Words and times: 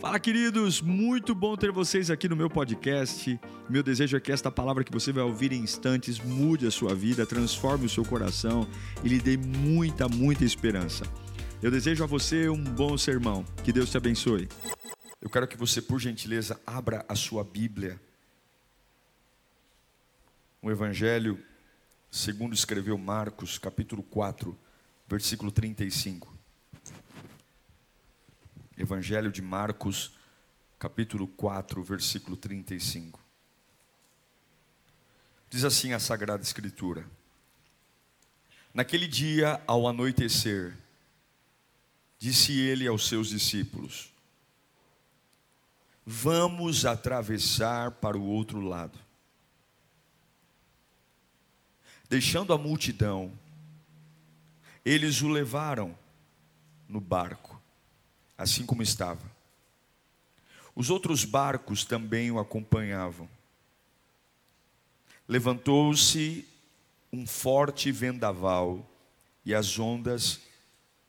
Fala, 0.00 0.20
queridos! 0.20 0.80
Muito 0.80 1.34
bom 1.34 1.56
ter 1.56 1.72
vocês 1.72 2.08
aqui 2.08 2.28
no 2.28 2.36
meu 2.36 2.48
podcast. 2.48 3.38
Meu 3.68 3.82
desejo 3.82 4.16
é 4.16 4.20
que 4.20 4.30
esta 4.30 4.48
palavra 4.48 4.84
que 4.84 4.92
você 4.92 5.12
vai 5.12 5.24
ouvir 5.24 5.52
em 5.52 5.60
instantes 5.60 6.20
mude 6.20 6.68
a 6.68 6.70
sua 6.70 6.94
vida, 6.94 7.26
transforme 7.26 7.86
o 7.86 7.88
seu 7.88 8.04
coração 8.04 8.64
e 9.02 9.08
lhe 9.08 9.18
dê 9.18 9.36
muita, 9.36 10.08
muita 10.08 10.44
esperança. 10.44 11.04
Eu 11.60 11.68
desejo 11.68 12.04
a 12.04 12.06
você 12.06 12.48
um 12.48 12.62
bom 12.62 12.96
sermão. 12.96 13.44
Que 13.64 13.72
Deus 13.72 13.90
te 13.90 13.96
abençoe. 13.96 14.48
Eu 15.20 15.28
quero 15.28 15.48
que 15.48 15.56
você, 15.56 15.82
por 15.82 15.98
gentileza, 15.98 16.60
abra 16.64 17.04
a 17.08 17.16
sua 17.16 17.42
Bíblia. 17.42 18.00
O 20.62 20.70
Evangelho, 20.70 21.36
segundo 22.08 22.54
escreveu 22.54 22.96
Marcos, 22.96 23.58
capítulo 23.58 24.04
4, 24.04 24.56
versículo 25.08 25.50
35. 25.50 26.37
Evangelho 28.78 29.32
de 29.32 29.42
Marcos, 29.42 30.12
capítulo 30.78 31.26
4, 31.26 31.82
versículo 31.82 32.36
35. 32.36 33.18
Diz 35.50 35.64
assim 35.64 35.92
a 35.94 35.98
Sagrada 35.98 36.44
Escritura: 36.44 37.04
Naquele 38.72 39.08
dia, 39.08 39.60
ao 39.66 39.88
anoitecer, 39.88 40.78
disse 42.20 42.56
ele 42.56 42.86
aos 42.86 43.08
seus 43.08 43.30
discípulos: 43.30 44.12
Vamos 46.06 46.86
atravessar 46.86 47.90
para 47.90 48.16
o 48.16 48.22
outro 48.22 48.60
lado. 48.60 48.96
Deixando 52.08 52.52
a 52.52 52.58
multidão, 52.58 53.36
eles 54.84 55.20
o 55.20 55.28
levaram 55.28 55.98
no 56.88 57.00
barco 57.00 57.47
assim 58.38 58.64
como 58.64 58.82
estava. 58.82 59.28
Os 60.74 60.90
outros 60.90 61.24
barcos 61.24 61.84
também 61.84 62.30
o 62.30 62.38
acompanhavam. 62.38 63.28
Levantou-se 65.26 66.46
um 67.12 67.26
forte 67.26 67.90
vendaval 67.90 68.88
e 69.44 69.52
as 69.52 69.76
ondas 69.78 70.40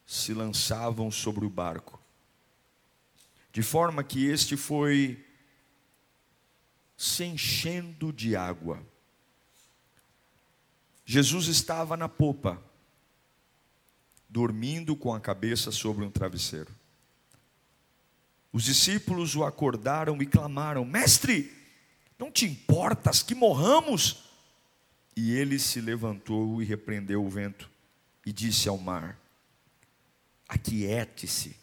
se 0.08 0.34
lançavam 0.34 1.12
sobre 1.12 1.46
o 1.46 1.50
barco, 1.50 2.02
de 3.52 3.62
forma 3.62 4.04
que 4.04 4.26
este 4.26 4.58
foi 4.58 5.24
se 6.98 7.24
enchendo 7.24 8.12
de 8.12 8.36
água. 8.36 8.84
Jesus 11.06 11.48
estava 11.48 11.96
na 11.96 12.10
popa, 12.10 12.62
dormindo 14.28 14.96
com 14.96 15.14
a 15.14 15.20
cabeça 15.20 15.72
sobre 15.72 16.04
um 16.04 16.10
travesseiro. 16.10 16.79
Os 18.52 18.64
discípulos 18.64 19.36
o 19.36 19.44
acordaram 19.44 20.22
e 20.22 20.26
clamaram: 20.26 20.84
Mestre, 20.84 21.52
não 22.18 22.32
te 22.32 22.46
importas 22.46 23.22
que 23.22 23.36
morramos? 23.36 24.24
E 25.16 25.32
ele 25.32 25.60
se 25.60 25.82
levantou 25.82 26.62
e 26.62 26.66
repreendeu 26.66 27.24
o 27.24 27.30
vento 27.30 27.70
e 28.26 28.34
disse 28.34 28.68
ao 28.68 28.78
mar: 28.78 29.20
Aquiete-se, 30.48 31.56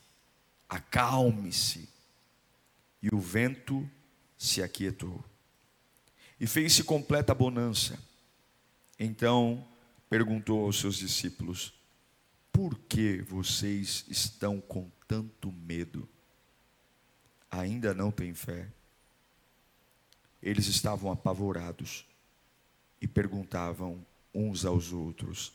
acalme-se. 0.68 1.88
E 3.02 3.14
o 3.14 3.18
vento 3.18 3.88
se 4.36 4.62
aquietou. 4.62 5.24
E 6.40 6.46
fez-se 6.46 6.82
completa 6.84 7.34
bonança. 7.34 7.98
Então 8.98 9.66
perguntou 10.08 10.64
aos 10.64 10.78
seus 10.78 10.96
discípulos: 10.96 11.74
Por 12.52 12.78
que 12.78 13.22
vocês 13.22 14.04
estão 14.08 14.60
com 14.60 14.90
tanto 15.06 15.52
medo? 15.52 16.08
Ainda 17.60 17.94
não 17.94 18.10
têm 18.10 18.34
fé. 18.34 18.68
Eles 20.42 20.66
estavam 20.66 21.10
apavorados 21.10 22.06
e 23.00 23.06
perguntavam 23.06 24.04
uns 24.34 24.64
aos 24.64 24.92
outros: 24.92 25.52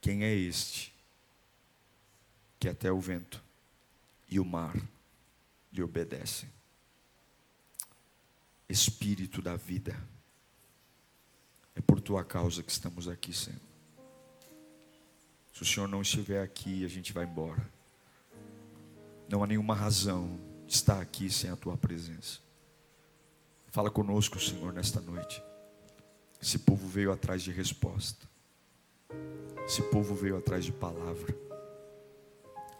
Quem 0.00 0.24
é 0.24 0.34
este 0.34 0.92
que 2.58 2.68
até 2.68 2.90
o 2.90 3.00
vento 3.00 3.42
e 4.28 4.40
o 4.40 4.44
mar 4.44 4.74
lhe 5.72 5.82
obedecem? 5.82 6.48
Espírito 8.68 9.40
da 9.40 9.54
vida, 9.54 9.96
é 11.76 11.80
por 11.80 12.00
tua 12.00 12.24
causa 12.24 12.62
que 12.62 12.72
estamos 12.72 13.06
aqui, 13.06 13.32
Senhor. 13.32 13.60
Se 15.52 15.62
o 15.62 15.64
Senhor 15.64 15.86
não 15.86 16.02
estiver 16.02 16.42
aqui, 16.42 16.84
a 16.84 16.88
gente 16.88 17.12
vai 17.12 17.24
embora. 17.24 17.70
Não 19.28 19.42
há 19.42 19.46
nenhuma 19.46 19.74
razão 19.74 20.38
está 20.66 21.00
aqui 21.00 21.30
sem 21.30 21.50
a 21.50 21.56
tua 21.56 21.76
presença. 21.76 22.38
Fala 23.68 23.90
conosco, 23.90 24.40
Senhor, 24.40 24.72
nesta 24.72 25.00
noite. 25.00 25.42
Esse 26.40 26.58
povo 26.58 26.86
veio 26.86 27.12
atrás 27.12 27.42
de 27.42 27.50
resposta. 27.50 28.26
Esse 29.66 29.82
povo 29.82 30.14
veio 30.14 30.36
atrás 30.36 30.64
de 30.64 30.72
palavra. 30.72 31.36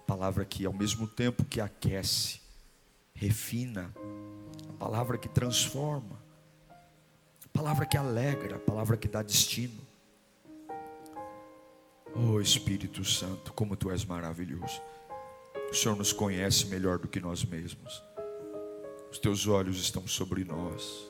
Palavra 0.07 0.45
que 0.45 0.65
ao 0.65 0.73
mesmo 0.73 1.07
tempo 1.07 1.45
que 1.45 1.61
aquece, 1.61 2.41
refina, 3.15 3.93
a 4.69 4.73
palavra 4.75 5.19
que 5.19 5.29
transforma, 5.29 6.21
a 6.71 7.49
palavra 7.53 7.87
que 7.87 7.97
alegra, 7.97 8.57
a 8.57 8.61
palavra 8.61 8.97
que 8.97 9.09
dá 9.09 9.23
destino. 9.23 9.81
Oh 12.15 12.41
Espírito 12.41 13.05
Santo, 13.05 13.53
como 13.53 13.77
tu 13.77 13.91
és 13.91 14.05
maravilhoso. 14.05 14.81
O 15.71 15.75
Senhor 15.75 15.97
nos 15.97 16.13
conhece 16.13 16.67
melhor 16.67 16.99
do 16.99 17.09
que 17.09 17.21
nós 17.21 17.45
mesmos. 17.45 18.03
Os 19.11 19.19
teus 19.19 19.47
olhos 19.47 19.79
estão 19.79 20.07
sobre 20.07 20.45
nós. 20.45 21.09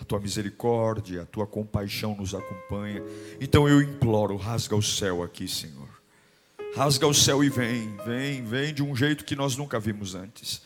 A 0.00 0.04
tua 0.04 0.18
misericórdia, 0.18 1.22
a 1.22 1.26
tua 1.26 1.46
compaixão 1.46 2.16
nos 2.16 2.34
acompanha. 2.34 3.02
Então 3.40 3.68
eu 3.68 3.82
imploro, 3.82 4.36
rasga 4.36 4.74
o 4.74 4.82
céu 4.82 5.22
aqui, 5.22 5.46
Senhor. 5.46 5.88
Rasga 6.74 7.06
o 7.06 7.14
céu 7.14 7.44
e 7.44 7.50
vem, 7.50 7.96
vem, 8.06 8.44
vem 8.44 8.72
de 8.72 8.82
um 8.82 8.94
jeito 8.96 9.24
que 9.24 9.36
nós 9.36 9.56
nunca 9.56 9.78
vimos 9.78 10.14
antes. 10.14 10.62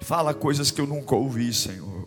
Fala 0.00 0.34
coisas 0.34 0.70
que 0.70 0.80
eu 0.80 0.86
nunca 0.86 1.14
ouvi, 1.14 1.52
Senhor. 1.52 2.06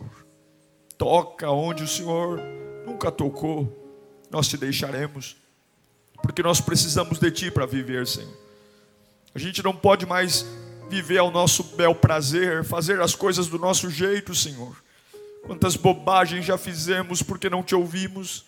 Toca 0.96 1.50
onde 1.50 1.82
o 1.82 1.88
Senhor 1.88 2.40
nunca 2.86 3.10
tocou. 3.10 3.86
Nós 4.30 4.48
te 4.48 4.56
deixaremos, 4.56 5.36
porque 6.22 6.42
nós 6.42 6.60
precisamos 6.60 7.18
de 7.18 7.30
Ti 7.30 7.50
para 7.50 7.66
viver, 7.66 8.06
Senhor. 8.06 8.47
A 9.38 9.40
gente 9.40 9.62
não 9.62 9.72
pode 9.72 10.04
mais 10.04 10.44
viver 10.90 11.18
ao 11.18 11.30
nosso 11.30 11.62
bel 11.62 11.94
prazer, 11.94 12.64
fazer 12.64 13.00
as 13.00 13.14
coisas 13.14 13.46
do 13.46 13.56
nosso 13.56 13.88
jeito, 13.88 14.34
Senhor. 14.34 14.74
Quantas 15.46 15.76
bobagens 15.76 16.44
já 16.44 16.58
fizemos 16.58 17.22
porque 17.22 17.48
não 17.48 17.62
te 17.62 17.72
ouvimos. 17.72 18.44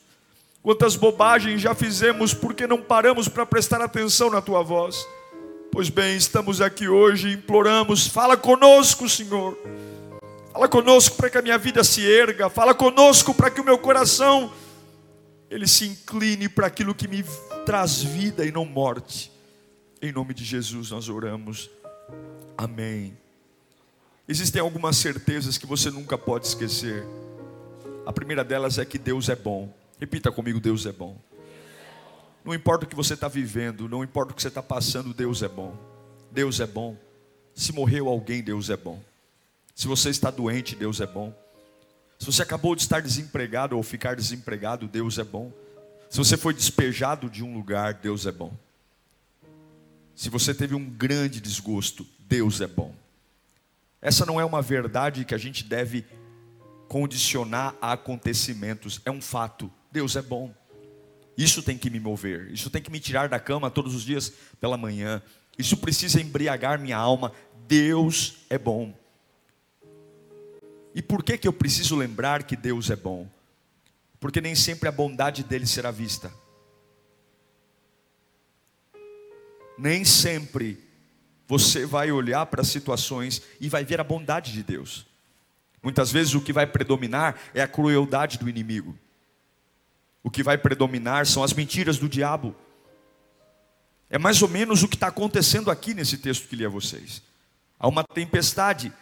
Quantas 0.60 0.96
bobagens 0.96 1.60
já 1.60 1.76
fizemos 1.76 2.34
porque 2.34 2.66
não 2.66 2.82
paramos 2.82 3.28
para 3.28 3.46
prestar 3.46 3.80
atenção 3.80 4.30
na 4.30 4.42
tua 4.42 4.64
voz. 4.64 5.06
Pois 5.70 5.88
bem, 5.88 6.16
estamos 6.16 6.60
aqui 6.60 6.88
hoje 6.88 7.34
imploramos, 7.34 8.08
fala 8.08 8.36
conosco, 8.36 9.08
Senhor. 9.08 9.56
Fala 10.52 10.66
conosco 10.66 11.14
para 11.14 11.30
que 11.30 11.38
a 11.38 11.42
minha 11.42 11.56
vida 11.56 11.84
se 11.84 12.04
erga, 12.04 12.50
fala 12.50 12.74
conosco 12.74 13.32
para 13.32 13.48
que 13.48 13.60
o 13.60 13.64
meu 13.64 13.78
coração 13.78 14.52
ele 15.48 15.68
se 15.68 15.86
incline 15.86 16.48
para 16.48 16.66
aquilo 16.66 16.96
que 16.96 17.06
me 17.06 17.24
traz 17.64 18.02
vida 18.02 18.44
e 18.44 18.50
não 18.50 18.64
morte. 18.64 19.30
Em 20.02 20.12
nome 20.12 20.32
de 20.32 20.44
Jesus 20.44 20.90
nós 20.90 21.08
oramos. 21.08 21.68
Amém. 22.56 23.16
Existem 24.26 24.62
algumas 24.62 24.96
certezas 24.96 25.58
que 25.58 25.66
você 25.66 25.90
nunca 25.90 26.16
pode 26.16 26.46
esquecer. 26.46 27.04
A 28.06 28.12
primeira 28.12 28.42
delas 28.42 28.78
é 28.78 28.84
que 28.84 28.98
Deus 28.98 29.28
é 29.28 29.36
bom. 29.36 29.74
Repita 29.98 30.32
comigo: 30.32 30.58
Deus 30.58 30.86
é 30.86 30.92
bom. 30.92 31.18
Não 32.42 32.54
importa 32.54 32.86
o 32.86 32.88
que 32.88 32.96
você 32.96 33.12
está 33.12 33.28
vivendo, 33.28 33.88
não 33.88 34.02
importa 34.02 34.32
o 34.32 34.34
que 34.34 34.40
você 34.40 34.48
está 34.48 34.62
passando, 34.62 35.12
Deus 35.12 35.42
é 35.42 35.48
bom. 35.48 35.76
Deus 36.30 36.60
é 36.60 36.66
bom. 36.66 36.96
Se 37.54 37.72
morreu 37.72 38.08
alguém, 38.08 38.42
Deus 38.42 38.70
é 38.70 38.76
bom. 38.76 39.02
Se 39.74 39.86
você 39.86 40.08
está 40.08 40.30
doente, 40.30 40.74
Deus 40.74 41.00
é 41.00 41.06
bom. 41.06 41.34
Se 42.18 42.24
você 42.24 42.42
acabou 42.42 42.74
de 42.74 42.82
estar 42.82 43.02
desempregado 43.02 43.76
ou 43.76 43.82
ficar 43.82 44.16
desempregado, 44.16 44.88
Deus 44.88 45.18
é 45.18 45.24
bom. 45.24 45.52
Se 46.08 46.16
você 46.16 46.36
foi 46.36 46.54
despejado 46.54 47.28
de 47.28 47.44
um 47.44 47.52
lugar, 47.52 47.94
Deus 47.94 48.24
é 48.24 48.32
bom. 48.32 48.52
Se 50.20 50.28
você 50.28 50.52
teve 50.52 50.74
um 50.74 50.84
grande 50.84 51.40
desgosto, 51.40 52.06
Deus 52.18 52.60
é 52.60 52.66
bom. 52.66 52.94
Essa 54.02 54.26
não 54.26 54.38
é 54.38 54.44
uma 54.44 54.60
verdade 54.60 55.24
que 55.24 55.34
a 55.34 55.38
gente 55.38 55.64
deve 55.64 56.04
condicionar 56.88 57.74
a 57.80 57.92
acontecimentos, 57.92 59.00
é 59.06 59.10
um 59.10 59.22
fato. 59.22 59.72
Deus 59.90 60.16
é 60.16 60.20
bom. 60.20 60.54
Isso 61.38 61.62
tem 61.62 61.78
que 61.78 61.88
me 61.88 61.98
mover, 61.98 62.52
isso 62.52 62.68
tem 62.68 62.82
que 62.82 62.90
me 62.90 63.00
tirar 63.00 63.30
da 63.30 63.40
cama 63.40 63.70
todos 63.70 63.94
os 63.94 64.02
dias 64.02 64.30
pela 64.60 64.76
manhã. 64.76 65.22
Isso 65.56 65.78
precisa 65.78 66.20
embriagar 66.20 66.78
minha 66.78 66.98
alma. 66.98 67.32
Deus 67.66 68.44
é 68.50 68.58
bom. 68.58 68.94
E 70.94 71.00
por 71.00 71.24
que, 71.24 71.38
que 71.38 71.48
eu 71.48 71.52
preciso 71.54 71.96
lembrar 71.96 72.42
que 72.42 72.56
Deus 72.56 72.90
é 72.90 72.96
bom? 72.96 73.26
Porque 74.20 74.42
nem 74.42 74.54
sempre 74.54 74.86
a 74.86 74.92
bondade 74.92 75.42
dele 75.42 75.66
será 75.66 75.90
vista. 75.90 76.30
Nem 79.80 80.04
sempre 80.04 80.78
você 81.48 81.86
vai 81.86 82.12
olhar 82.12 82.44
para 82.46 82.62
situações 82.62 83.42
e 83.60 83.68
vai 83.68 83.84
ver 83.84 83.98
a 83.98 84.04
bondade 84.04 84.52
de 84.52 84.62
Deus. 84.62 85.06
Muitas 85.82 86.12
vezes 86.12 86.34
o 86.34 86.40
que 86.40 86.52
vai 86.52 86.66
predominar 86.66 87.36
é 87.54 87.62
a 87.62 87.68
crueldade 87.68 88.38
do 88.38 88.48
inimigo. 88.48 88.96
O 90.22 90.30
que 90.30 90.42
vai 90.42 90.58
predominar 90.58 91.26
são 91.26 91.42
as 91.42 91.54
mentiras 91.54 91.96
do 91.96 92.08
diabo. 92.08 92.54
É 94.10 94.18
mais 94.18 94.42
ou 94.42 94.48
menos 94.48 94.82
o 94.82 94.88
que 94.88 94.96
está 94.96 95.06
acontecendo 95.06 95.70
aqui 95.70 95.94
nesse 95.94 96.18
texto 96.18 96.46
que 96.46 96.56
li 96.56 96.66
a 96.66 96.68
vocês. 96.68 97.22
Há 97.78 97.88
uma 97.88 98.04
tempestade. 98.04 98.92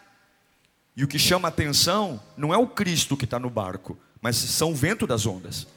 E 0.95 1.03
o 1.03 1.07
que 1.07 1.19
chama 1.19 1.49
atenção 1.49 2.21
não 2.37 2.53
é 2.53 2.57
o 2.57 2.67
Cristo 2.67 3.17
que 3.17 3.25
está 3.25 3.37
no 3.37 3.49
barco, 3.49 3.97
mas 4.21 4.37
são 4.37 4.71
o 4.71 4.75
vento 4.75 5.05
das 5.05 5.25
ondas. 5.25 5.67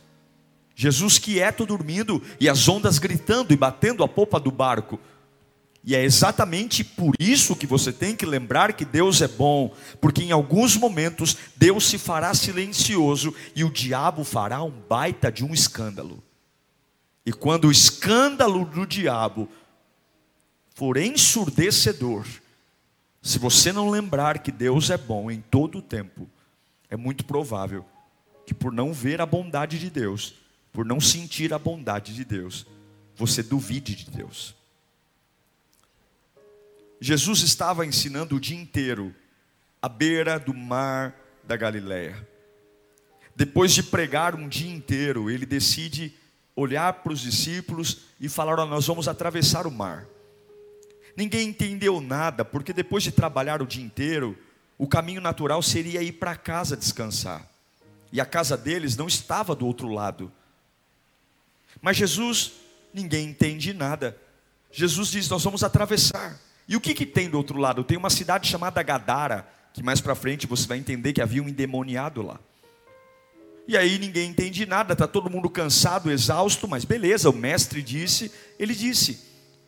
Jesus 0.74 1.18
quieto 1.18 1.66
dormindo 1.66 2.22
e 2.40 2.48
as 2.48 2.68
ondas 2.68 2.98
gritando 2.98 3.52
e 3.52 3.56
batendo 3.56 4.02
a 4.02 4.08
popa 4.08 4.40
do 4.40 4.50
barco. 4.50 4.98
E 5.84 5.96
é 5.96 6.04
exatamente 6.04 6.84
por 6.84 7.14
isso 7.18 7.56
que 7.56 7.66
você 7.66 7.92
tem 7.92 8.14
que 8.14 8.24
lembrar 8.24 8.72
que 8.72 8.84
Deus 8.84 9.20
é 9.20 9.26
bom, 9.26 9.74
porque 10.00 10.22
em 10.22 10.30
alguns 10.30 10.76
momentos 10.76 11.36
Deus 11.56 11.86
se 11.86 11.98
fará 11.98 12.32
silencioso 12.34 13.34
e 13.54 13.64
o 13.64 13.70
diabo 13.70 14.22
fará 14.22 14.62
um 14.62 14.70
baita 14.70 15.30
de 15.30 15.44
um 15.44 15.52
escândalo. 15.52 16.22
E 17.26 17.32
quando 17.32 17.66
o 17.66 17.72
escândalo 17.72 18.64
do 18.64 18.86
diabo 18.86 19.48
for 20.74 20.96
ensurdecedor, 20.96 22.24
se 23.20 23.38
você 23.38 23.72
não 23.72 23.90
lembrar 23.90 24.38
que 24.38 24.50
Deus 24.52 24.88
é 24.88 24.96
bom 24.96 25.30
em 25.30 25.40
todo 25.40 25.78
o 25.78 25.82
tempo, 25.82 26.28
é 26.88 26.96
muito 26.96 27.24
provável 27.24 27.84
que 28.46 28.54
por 28.54 28.72
não 28.72 28.92
ver 28.92 29.20
a 29.20 29.26
bondade 29.26 29.78
de 29.78 29.88
Deus, 29.88 30.34
por 30.72 30.84
não 30.84 31.00
sentir 31.00 31.52
a 31.52 31.58
bondade 31.58 32.14
de 32.14 32.24
Deus, 32.24 32.66
você 33.14 33.42
duvide 33.42 33.94
de 33.94 34.10
Deus. 34.10 34.54
Jesus 37.00 37.40
estava 37.40 37.84
ensinando 37.84 38.36
o 38.36 38.40
dia 38.40 38.56
inteiro 38.56 39.14
à 39.80 39.88
beira 39.88 40.38
do 40.38 40.54
mar 40.54 41.14
da 41.44 41.56
Galileia. 41.56 42.26
Depois 43.34 43.72
de 43.72 43.82
pregar 43.82 44.34
um 44.34 44.48
dia 44.48 44.70
inteiro, 44.72 45.30
ele 45.30 45.44
decide 45.44 46.14
olhar 46.54 46.92
para 46.94 47.12
os 47.12 47.20
discípulos 47.20 48.02
e 48.20 48.28
falar: 48.28 48.58
oh, 48.58 48.66
Nós 48.66 48.86
vamos 48.86 49.08
atravessar 49.08 49.66
o 49.66 49.70
mar. 49.70 50.06
Ninguém 51.16 51.48
entendeu 51.48 52.00
nada, 52.00 52.44
porque 52.44 52.72
depois 52.72 53.02
de 53.02 53.12
trabalhar 53.12 53.60
o 53.60 53.66
dia 53.66 53.84
inteiro, 53.84 54.38
o 54.78 54.86
caminho 54.86 55.20
natural 55.20 55.62
seria 55.62 56.02
ir 56.02 56.12
para 56.12 56.36
casa 56.36 56.76
descansar. 56.76 57.46
E 58.10 58.20
a 58.20 58.26
casa 58.26 58.56
deles 58.56 58.96
não 58.96 59.06
estava 59.06 59.54
do 59.54 59.66
outro 59.66 59.88
lado. 59.88 60.32
Mas 61.80 61.96
Jesus, 61.96 62.52
ninguém 62.92 63.28
entende 63.28 63.72
nada. 63.72 64.16
Jesus 64.70 65.10
diz: 65.10 65.28
Nós 65.28 65.44
vamos 65.44 65.62
atravessar. 65.62 66.40
E 66.68 66.76
o 66.76 66.80
que, 66.80 66.94
que 66.94 67.04
tem 67.04 67.28
do 67.28 67.36
outro 67.36 67.58
lado? 67.58 67.84
Tem 67.84 67.98
uma 67.98 68.10
cidade 68.10 68.48
chamada 68.48 68.82
Gadara, 68.82 69.46
que 69.72 69.82
mais 69.82 70.00
para 70.00 70.14
frente 70.14 70.46
você 70.46 70.66
vai 70.66 70.78
entender 70.78 71.12
que 71.12 71.20
havia 71.20 71.42
um 71.42 71.48
endemoniado 71.48 72.22
lá. 72.22 72.38
E 73.66 73.76
aí 73.76 73.98
ninguém 73.98 74.30
entende 74.30 74.66
nada, 74.66 74.92
está 74.92 75.06
todo 75.06 75.30
mundo 75.30 75.48
cansado, 75.48 76.10
exausto, 76.10 76.66
mas 76.66 76.84
beleza, 76.84 77.30
o 77.30 77.32
mestre 77.32 77.82
disse, 77.82 78.32
ele 78.58 78.74
disse. 78.74 79.20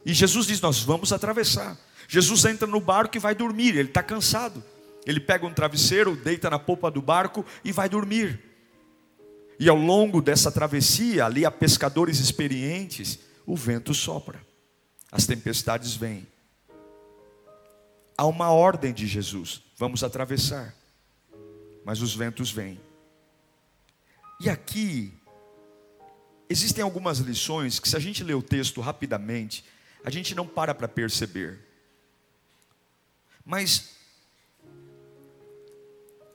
E 0.04 0.12
Jesus 0.12 0.46
diz: 0.46 0.60
Nós 0.60 0.80
vamos 0.80 1.12
atravessar. 1.12 1.76
Jesus 2.08 2.44
entra 2.44 2.66
no 2.66 2.80
barco 2.80 3.16
e 3.16 3.20
vai 3.20 3.34
dormir, 3.34 3.76
ele 3.76 3.88
está 3.88 4.02
cansado. 4.02 4.62
Ele 5.06 5.20
pega 5.20 5.46
um 5.46 5.52
travesseiro, 5.52 6.16
deita 6.16 6.48
na 6.48 6.58
polpa 6.58 6.90
do 6.90 7.02
barco 7.02 7.44
e 7.64 7.72
vai 7.72 7.88
dormir. 7.88 8.40
E 9.58 9.68
ao 9.68 9.76
longo 9.76 10.20
dessa 10.20 10.50
travessia, 10.50 11.26
ali 11.26 11.44
há 11.44 11.50
pescadores 11.50 12.18
experientes, 12.18 13.18
o 13.46 13.54
vento 13.54 13.94
sopra, 13.94 14.44
as 15.10 15.26
tempestades 15.26 15.94
vêm. 15.94 16.26
Há 18.16 18.26
uma 18.26 18.50
ordem 18.50 18.92
de 18.92 19.06
Jesus: 19.06 19.62
vamos 19.76 20.02
atravessar. 20.02 20.74
Mas 21.84 22.00
os 22.00 22.14
ventos 22.14 22.50
vêm. 22.50 22.80
E 24.40 24.48
aqui, 24.48 25.12
existem 26.48 26.82
algumas 26.82 27.18
lições 27.18 27.78
que, 27.78 27.88
se 27.88 27.96
a 27.96 28.00
gente 28.00 28.24
ler 28.24 28.34
o 28.34 28.42
texto 28.42 28.80
rapidamente, 28.80 29.64
a 30.02 30.10
gente 30.10 30.34
não 30.34 30.46
para 30.46 30.74
para 30.74 30.88
perceber. 30.88 31.60
Mas, 33.44 33.90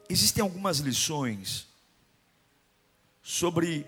existem 0.08 0.42
algumas 0.42 0.78
lições 0.78 1.69
sobre 3.30 3.86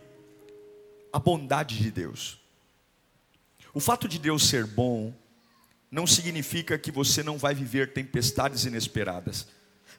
a 1.11 1.17
bondade 1.17 1.75
de 1.75 1.89
Deus. 1.89 2.37
O 3.73 3.79
fato 3.79 4.07
de 4.07 4.19
Deus 4.19 4.47
ser 4.47 4.67
bom 4.67 5.11
não 5.89 6.05
significa 6.05 6.77
que 6.77 6.91
você 6.91 7.23
não 7.23 7.39
vai 7.39 7.55
viver 7.55 7.91
tempestades 7.91 8.65
inesperadas. 8.65 9.47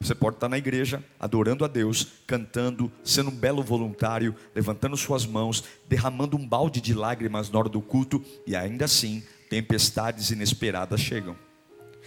Você 0.00 0.14
pode 0.14 0.36
estar 0.36 0.48
na 0.48 0.58
igreja, 0.58 1.04
adorando 1.18 1.64
a 1.64 1.68
Deus, 1.68 2.06
cantando, 2.24 2.90
sendo 3.02 3.30
um 3.30 3.34
belo 3.34 3.64
voluntário, 3.64 4.32
levantando 4.54 4.96
suas 4.96 5.26
mãos, 5.26 5.64
derramando 5.88 6.36
um 6.36 6.46
balde 6.46 6.80
de 6.80 6.94
lágrimas 6.94 7.50
na 7.50 7.58
hora 7.58 7.68
do 7.68 7.80
culto, 7.80 8.24
e 8.46 8.54
ainda 8.54 8.84
assim, 8.84 9.24
tempestades 9.50 10.30
inesperadas 10.30 11.00
chegam. 11.00 11.36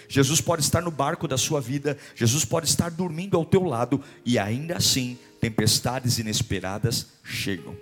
Jesus 0.08 0.40
pode 0.40 0.62
estar 0.62 0.82
no 0.82 0.92
barco 0.92 1.28
da 1.28 1.38
sua 1.38 1.60
vida, 1.60 1.98
Jesus 2.16 2.46
pode 2.46 2.68
estar 2.68 2.92
dormindo 2.92 3.36
ao 3.36 3.44
teu 3.44 3.64
lado, 3.64 4.02
e 4.24 4.40
ainda 4.40 4.78
assim, 4.78 5.18
tempestades 5.46 6.18
inesperadas 6.18 7.06
chegam. 7.24 7.78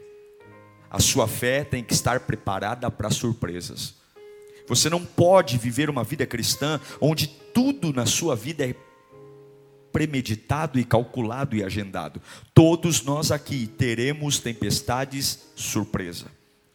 A 0.92 1.00
sua 1.00 1.30
fé 1.30 1.64
tem 1.64 1.82
que 1.82 1.94
estar 1.94 2.20
preparada 2.20 2.92
para 2.92 3.10
surpresas. 3.10 3.96
Você 4.68 4.90
não 4.90 5.06
pode 5.06 5.58
viver 5.58 5.90
uma 5.90 6.04
vida 6.04 6.26
cristã 6.26 6.78
onde 7.00 7.26
tudo 7.26 7.94
na 7.94 8.06
sua 8.06 8.36
vida 8.36 8.66
é 8.66 8.76
premeditado 9.94 10.78
e 10.78 10.84
calculado 10.84 11.56
e 11.56 11.64
agendado. 11.64 12.22
Todos 12.54 13.02
nós 13.02 13.32
aqui 13.32 13.66
teremos 13.66 14.40
tempestades 14.40 15.40
surpresa, 15.56 16.26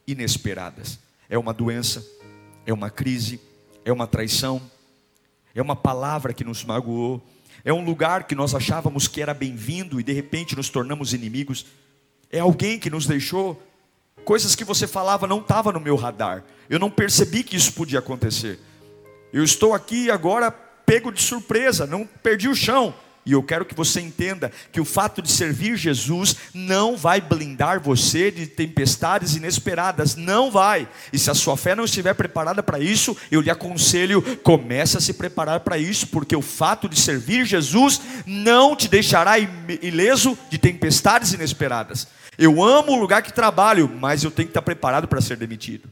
inesperadas. 0.06 0.99
É 1.29 1.37
uma 1.37 1.52
doença, 1.52 2.02
é 2.64 2.73
uma 2.73 2.88
crise, 2.88 3.38
é 3.85 3.93
uma 3.93 4.06
traição, 4.06 4.62
é 5.55 5.61
uma 5.61 5.76
palavra 5.76 6.32
que 6.32 6.44
nos 6.44 6.64
magoou, 6.64 7.23
é 7.64 7.72
um 7.72 7.84
lugar 7.84 8.25
que 8.25 8.34
nós 8.34 8.55
achávamos 8.55 9.08
que 9.08 9.20
era 9.20 9.34
bem-vindo 9.34 10.00
e 10.00 10.02
de 10.02 10.12
repente 10.12 10.56
nos 10.56 10.69
tornamos 10.69 11.12
inimigos. 11.12 11.66
É 12.31 12.40
alguém 12.40 12.78
que 12.78 12.90
nos 12.90 13.06
deixou 13.06 13.60
coisas 14.25 14.55
que 14.55 14.64
você 14.64 14.87
falava 14.87 15.26
não 15.26 15.40
estava 15.40 15.72
no 15.72 15.81
meu 15.81 15.96
radar. 15.96 16.44
Eu 16.69 16.78
não 16.78 16.90
percebi 16.90 17.43
que 17.43 17.56
isso 17.56 17.72
podia 17.72 17.99
acontecer. 17.99 18.58
Eu 19.32 19.43
estou 19.43 19.75
aqui 19.75 20.10
agora 20.10 20.50
pego 20.50 21.12
de 21.12 21.20
surpresa, 21.20 21.87
não 21.87 22.06
perdi 22.06 22.49
o 22.49 22.55
chão. 22.55 22.94
E 23.28 23.32
eu 23.32 23.42
quero 23.42 23.66
que 23.66 23.75
você 23.75 24.00
entenda 24.00 24.50
que 24.72 24.80
o 24.80 24.86
fato 24.86 25.20
de 25.20 25.30
servir 25.30 25.76
Jesus 25.76 26.35
não 26.54 26.97
vai 26.97 27.20
blindar 27.20 27.78
você 27.78 28.30
de 28.30 28.47
tempestades 28.47 29.37
inesperadas, 29.37 30.16
não 30.16 30.50
vai. 30.50 30.88
E 31.12 31.18
se 31.18 31.30
a 31.30 31.35
sua 31.35 31.54
fé 31.54 31.75
não 31.75 31.85
estiver 31.85 32.14
preparada 32.14 32.62
para 32.62 32.80
isso, 32.80 33.14
eu 33.30 33.42
lhe 33.42 33.50
aconselho, 33.50 34.23
comece 34.38 34.97
a 34.97 35.00
se 35.00 35.12
preparar 35.12 35.61
para 35.61 35.76
isso, 35.76 36.06
porque 36.06 36.35
o 36.35 36.40
fato 36.40 36.88
de 36.88 36.99
servir 36.99 37.44
Jesus 37.44 38.00
não 38.25 38.75
te 38.75 38.88
deixará 38.88 39.38
ileso 39.38 40.38
de 40.49 40.56
tempestades 40.56 41.35
inesperadas. 41.35 42.08
Eu 42.38 42.62
amo 42.62 42.92
o 42.92 42.99
lugar 42.99 43.20
que 43.20 43.30
trabalho, 43.30 43.94
mas 44.00 44.25
eu 44.25 44.30
tenho 44.30 44.49
que 44.49 44.52
estar 44.52 44.62
preparado 44.62 45.06
para 45.06 45.20
ser 45.20 45.37
demitido. 45.37 45.87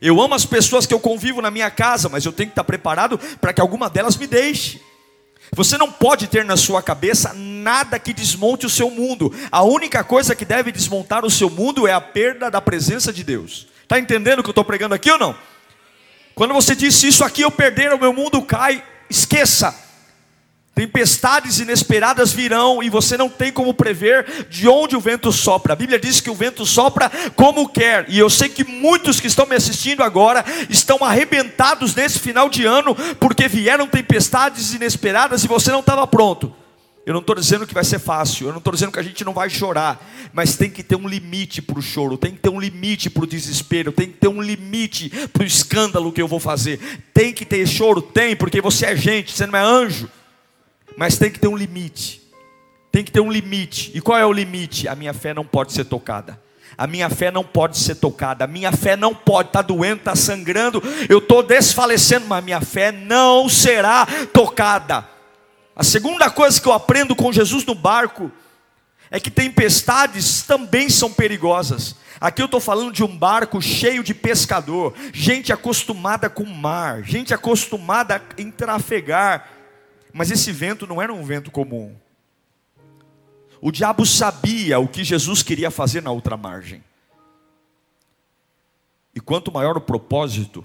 Eu 0.00 0.20
amo 0.20 0.34
as 0.34 0.44
pessoas 0.44 0.84
que 0.84 0.92
eu 0.92 0.98
convivo 0.98 1.40
na 1.40 1.48
minha 1.48 1.70
casa, 1.70 2.08
mas 2.08 2.24
eu 2.24 2.32
tenho 2.32 2.48
que 2.48 2.54
estar 2.54 2.64
preparado 2.64 3.20
para 3.40 3.52
que 3.52 3.60
alguma 3.60 3.88
delas 3.88 4.16
me 4.16 4.26
deixe. 4.26 4.80
Você 5.54 5.76
não 5.76 5.92
pode 5.92 6.28
ter 6.28 6.46
na 6.46 6.56
sua 6.56 6.82
cabeça 6.82 7.34
nada 7.34 7.98
que 7.98 8.14
desmonte 8.14 8.64
o 8.64 8.70
seu 8.70 8.90
mundo. 8.90 9.30
A 9.50 9.62
única 9.62 10.02
coisa 10.02 10.34
que 10.34 10.46
deve 10.46 10.72
desmontar 10.72 11.26
o 11.26 11.30
seu 11.30 11.50
mundo 11.50 11.86
é 11.86 11.92
a 11.92 12.00
perda 12.00 12.50
da 12.50 12.58
presença 12.58 13.12
de 13.12 13.22
Deus. 13.22 13.66
Está 13.82 13.98
entendendo 13.98 14.38
o 14.38 14.42
que 14.42 14.48
eu 14.48 14.52
estou 14.52 14.64
pregando 14.64 14.94
aqui 14.94 15.10
ou 15.10 15.18
não? 15.18 15.36
Quando 16.34 16.54
você 16.54 16.74
disse 16.74 17.06
isso 17.06 17.22
aqui, 17.22 17.42
eu 17.42 17.50
perder, 17.50 17.92
o 17.92 17.98
meu 17.98 18.14
mundo 18.14 18.40
cai, 18.40 18.82
esqueça. 19.10 19.91
Tempestades 20.74 21.58
inesperadas 21.58 22.32
virão 22.32 22.82
e 22.82 22.88
você 22.88 23.18
não 23.18 23.28
tem 23.28 23.52
como 23.52 23.74
prever 23.74 24.46
de 24.48 24.66
onde 24.66 24.96
o 24.96 25.00
vento 25.00 25.30
sopra. 25.30 25.74
A 25.74 25.76
Bíblia 25.76 25.98
diz 25.98 26.18
que 26.18 26.30
o 26.30 26.34
vento 26.34 26.64
sopra 26.64 27.10
como 27.36 27.68
quer. 27.68 28.06
E 28.08 28.18
eu 28.18 28.30
sei 28.30 28.48
que 28.48 28.64
muitos 28.64 29.20
que 29.20 29.26
estão 29.26 29.44
me 29.44 29.54
assistindo 29.54 30.02
agora 30.02 30.42
estão 30.70 31.04
arrebentados 31.04 31.94
nesse 31.94 32.18
final 32.18 32.48
de 32.48 32.64
ano 32.64 32.94
porque 33.20 33.48
vieram 33.48 33.86
tempestades 33.86 34.72
inesperadas 34.72 35.44
e 35.44 35.48
você 35.48 35.70
não 35.70 35.80
estava 35.80 36.06
pronto. 36.06 36.54
Eu 37.04 37.12
não 37.12 37.20
estou 37.20 37.34
dizendo 37.34 37.66
que 37.66 37.74
vai 37.74 37.84
ser 37.84 37.98
fácil, 37.98 38.46
eu 38.46 38.52
não 38.52 38.58
estou 38.58 38.72
dizendo 38.72 38.92
que 38.92 38.98
a 38.98 39.02
gente 39.02 39.24
não 39.24 39.34
vai 39.34 39.50
chorar, 39.50 40.00
mas 40.32 40.56
tem 40.56 40.70
que 40.70 40.84
ter 40.84 40.94
um 40.94 41.08
limite 41.08 41.60
para 41.60 41.78
o 41.78 41.82
choro, 41.82 42.16
tem 42.16 42.32
que 42.32 42.38
ter 42.38 42.48
um 42.48 42.60
limite 42.60 43.10
para 43.10 43.24
o 43.24 43.26
desespero, 43.26 43.90
tem 43.90 44.06
que 44.06 44.18
ter 44.18 44.28
um 44.28 44.40
limite 44.40 45.10
para 45.32 45.42
o 45.42 45.46
escândalo 45.46 46.12
que 46.12 46.22
eu 46.22 46.28
vou 46.28 46.38
fazer. 46.38 46.78
Tem 47.12 47.32
que 47.32 47.44
ter 47.44 47.66
choro? 47.66 48.00
Tem, 48.00 48.36
porque 48.36 48.60
você 48.60 48.86
é 48.86 48.96
gente, 48.96 49.32
você 49.32 49.46
não 49.46 49.58
é 49.58 49.62
anjo. 49.62 50.08
Mas 50.96 51.18
tem 51.18 51.30
que 51.30 51.38
ter 51.38 51.48
um 51.48 51.56
limite. 51.56 52.22
Tem 52.90 53.02
que 53.02 53.10
ter 53.10 53.20
um 53.20 53.30
limite. 53.30 53.90
E 53.94 54.00
qual 54.00 54.18
é 54.18 54.26
o 54.26 54.32
limite? 54.32 54.86
A 54.88 54.94
minha 54.94 55.14
fé 55.14 55.32
não 55.32 55.44
pode 55.44 55.72
ser 55.72 55.84
tocada. 55.84 56.38
A 56.76 56.86
minha 56.86 57.10
fé 57.10 57.30
não 57.30 57.44
pode 57.44 57.78
ser 57.78 57.96
tocada, 57.96 58.44
a 58.44 58.48
minha 58.48 58.72
fé 58.72 58.96
não 58.96 59.14
pode 59.14 59.50
estar 59.50 59.62
tá 59.62 59.66
doendo, 59.66 59.98
estar 59.98 60.12
tá 60.12 60.16
sangrando, 60.16 60.82
eu 61.08 61.18
estou 61.18 61.42
desfalecendo, 61.42 62.26
mas 62.26 62.42
minha 62.42 62.60
fé 62.60 62.90
não 62.90 63.48
será 63.48 64.06
tocada. 64.32 65.06
A 65.76 65.84
segunda 65.84 66.30
coisa 66.30 66.60
que 66.60 66.66
eu 66.66 66.72
aprendo 66.72 67.14
com 67.14 67.32
Jesus 67.32 67.64
no 67.64 67.74
barco 67.74 68.32
é 69.10 69.20
que 69.20 69.30
tempestades 69.30 70.42
também 70.42 70.88
são 70.88 71.12
perigosas. 71.12 71.96
Aqui 72.20 72.40
eu 72.40 72.46
estou 72.46 72.60
falando 72.60 72.92
de 72.92 73.02
um 73.02 73.16
barco 73.16 73.60
cheio 73.60 74.02
de 74.02 74.14
pescador, 74.14 74.94
gente 75.12 75.52
acostumada 75.52 76.30
com 76.30 76.44
o 76.44 76.54
mar, 76.54 77.02
gente 77.02 77.34
acostumada 77.34 78.22
em 78.38 78.50
trafegar, 78.50 79.48
mas 80.12 80.30
esse 80.30 80.52
vento 80.52 80.86
não 80.86 81.00
era 81.00 81.12
um 81.12 81.24
vento 81.24 81.50
comum. 81.50 81.96
O 83.60 83.70
diabo 83.70 84.04
sabia 84.04 84.78
o 84.78 84.88
que 84.88 85.04
Jesus 85.04 85.42
queria 85.42 85.70
fazer 85.70 86.02
na 86.02 86.10
outra 86.10 86.36
margem. 86.36 86.82
E 89.14 89.20
quanto 89.20 89.52
maior 89.52 89.76
o 89.76 89.80
propósito, 89.80 90.64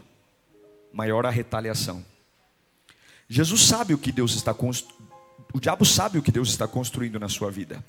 maior 0.92 1.26
a 1.26 1.30
retaliação. 1.30 2.04
Jesus 3.30 3.62
sabe 3.62 3.94
o 3.94 3.98
que 3.98 4.12
Deus 4.12 4.34
está 4.34 4.54
construindo. 4.54 4.98
O 5.54 5.60
diabo 5.60 5.86
sabe 5.86 6.18
o 6.18 6.24
que 6.24 6.32
Deus 6.32 6.50
está 6.50 6.68
construindo 6.68 7.20
na 7.20 7.30
sua 7.30 7.52
vida. 7.52 7.84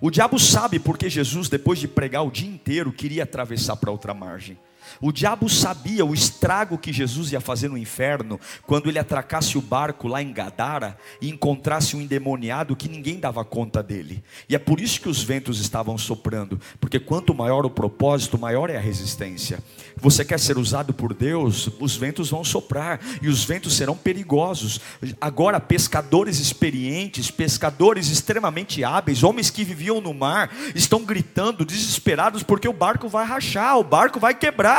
O 0.00 0.10
diabo 0.10 0.38
sabe 0.38 0.78
porque 0.78 1.08
Jesus, 1.08 1.48
depois 1.48 1.78
de 1.78 1.86
pregar 1.86 2.24
o 2.24 2.30
dia 2.30 2.48
inteiro, 2.48 2.92
queria 2.92 3.22
atravessar 3.22 3.76
para 3.76 3.90
outra 3.90 4.14
margem. 4.14 4.58
O 5.00 5.12
diabo 5.12 5.48
sabia 5.48 6.04
o 6.04 6.14
estrago 6.14 6.78
que 6.78 6.92
Jesus 6.92 7.32
ia 7.32 7.40
fazer 7.40 7.68
no 7.68 7.78
inferno 7.78 8.38
quando 8.66 8.88
ele 8.88 8.98
atracasse 8.98 9.56
o 9.58 9.62
barco 9.62 10.08
lá 10.08 10.22
em 10.22 10.32
Gadara 10.32 10.96
e 11.20 11.28
encontrasse 11.28 11.96
um 11.96 12.00
endemoniado 12.00 12.76
que 12.76 12.88
ninguém 12.88 13.18
dava 13.18 13.44
conta 13.44 13.82
dele. 13.82 14.22
E 14.48 14.54
é 14.54 14.58
por 14.58 14.80
isso 14.80 15.00
que 15.00 15.08
os 15.08 15.22
ventos 15.22 15.60
estavam 15.60 15.96
soprando, 15.98 16.60
porque 16.80 16.98
quanto 16.98 17.34
maior 17.34 17.64
o 17.64 17.70
propósito, 17.70 18.38
maior 18.38 18.70
é 18.70 18.76
a 18.76 18.80
resistência. 18.80 19.58
Você 19.96 20.24
quer 20.24 20.38
ser 20.38 20.58
usado 20.58 20.92
por 20.92 21.14
Deus, 21.14 21.68
os 21.80 21.96
ventos 21.96 22.30
vão 22.30 22.44
soprar 22.44 23.00
e 23.22 23.28
os 23.28 23.44
ventos 23.44 23.74
serão 23.74 23.96
perigosos. 23.96 24.80
Agora, 25.20 25.60
pescadores 25.60 26.38
experientes, 26.38 27.30
pescadores 27.30 28.08
extremamente 28.08 28.82
hábeis, 28.84 29.22
homens 29.22 29.50
que 29.50 29.64
viviam 29.64 30.00
no 30.00 30.12
mar, 30.12 30.50
estão 30.74 31.04
gritando 31.04 31.64
desesperados 31.64 32.42
porque 32.42 32.68
o 32.68 32.72
barco 32.72 33.08
vai 33.08 33.26
rachar, 33.26 33.78
o 33.78 33.84
barco 33.84 34.20
vai 34.20 34.34
quebrar. 34.34 34.73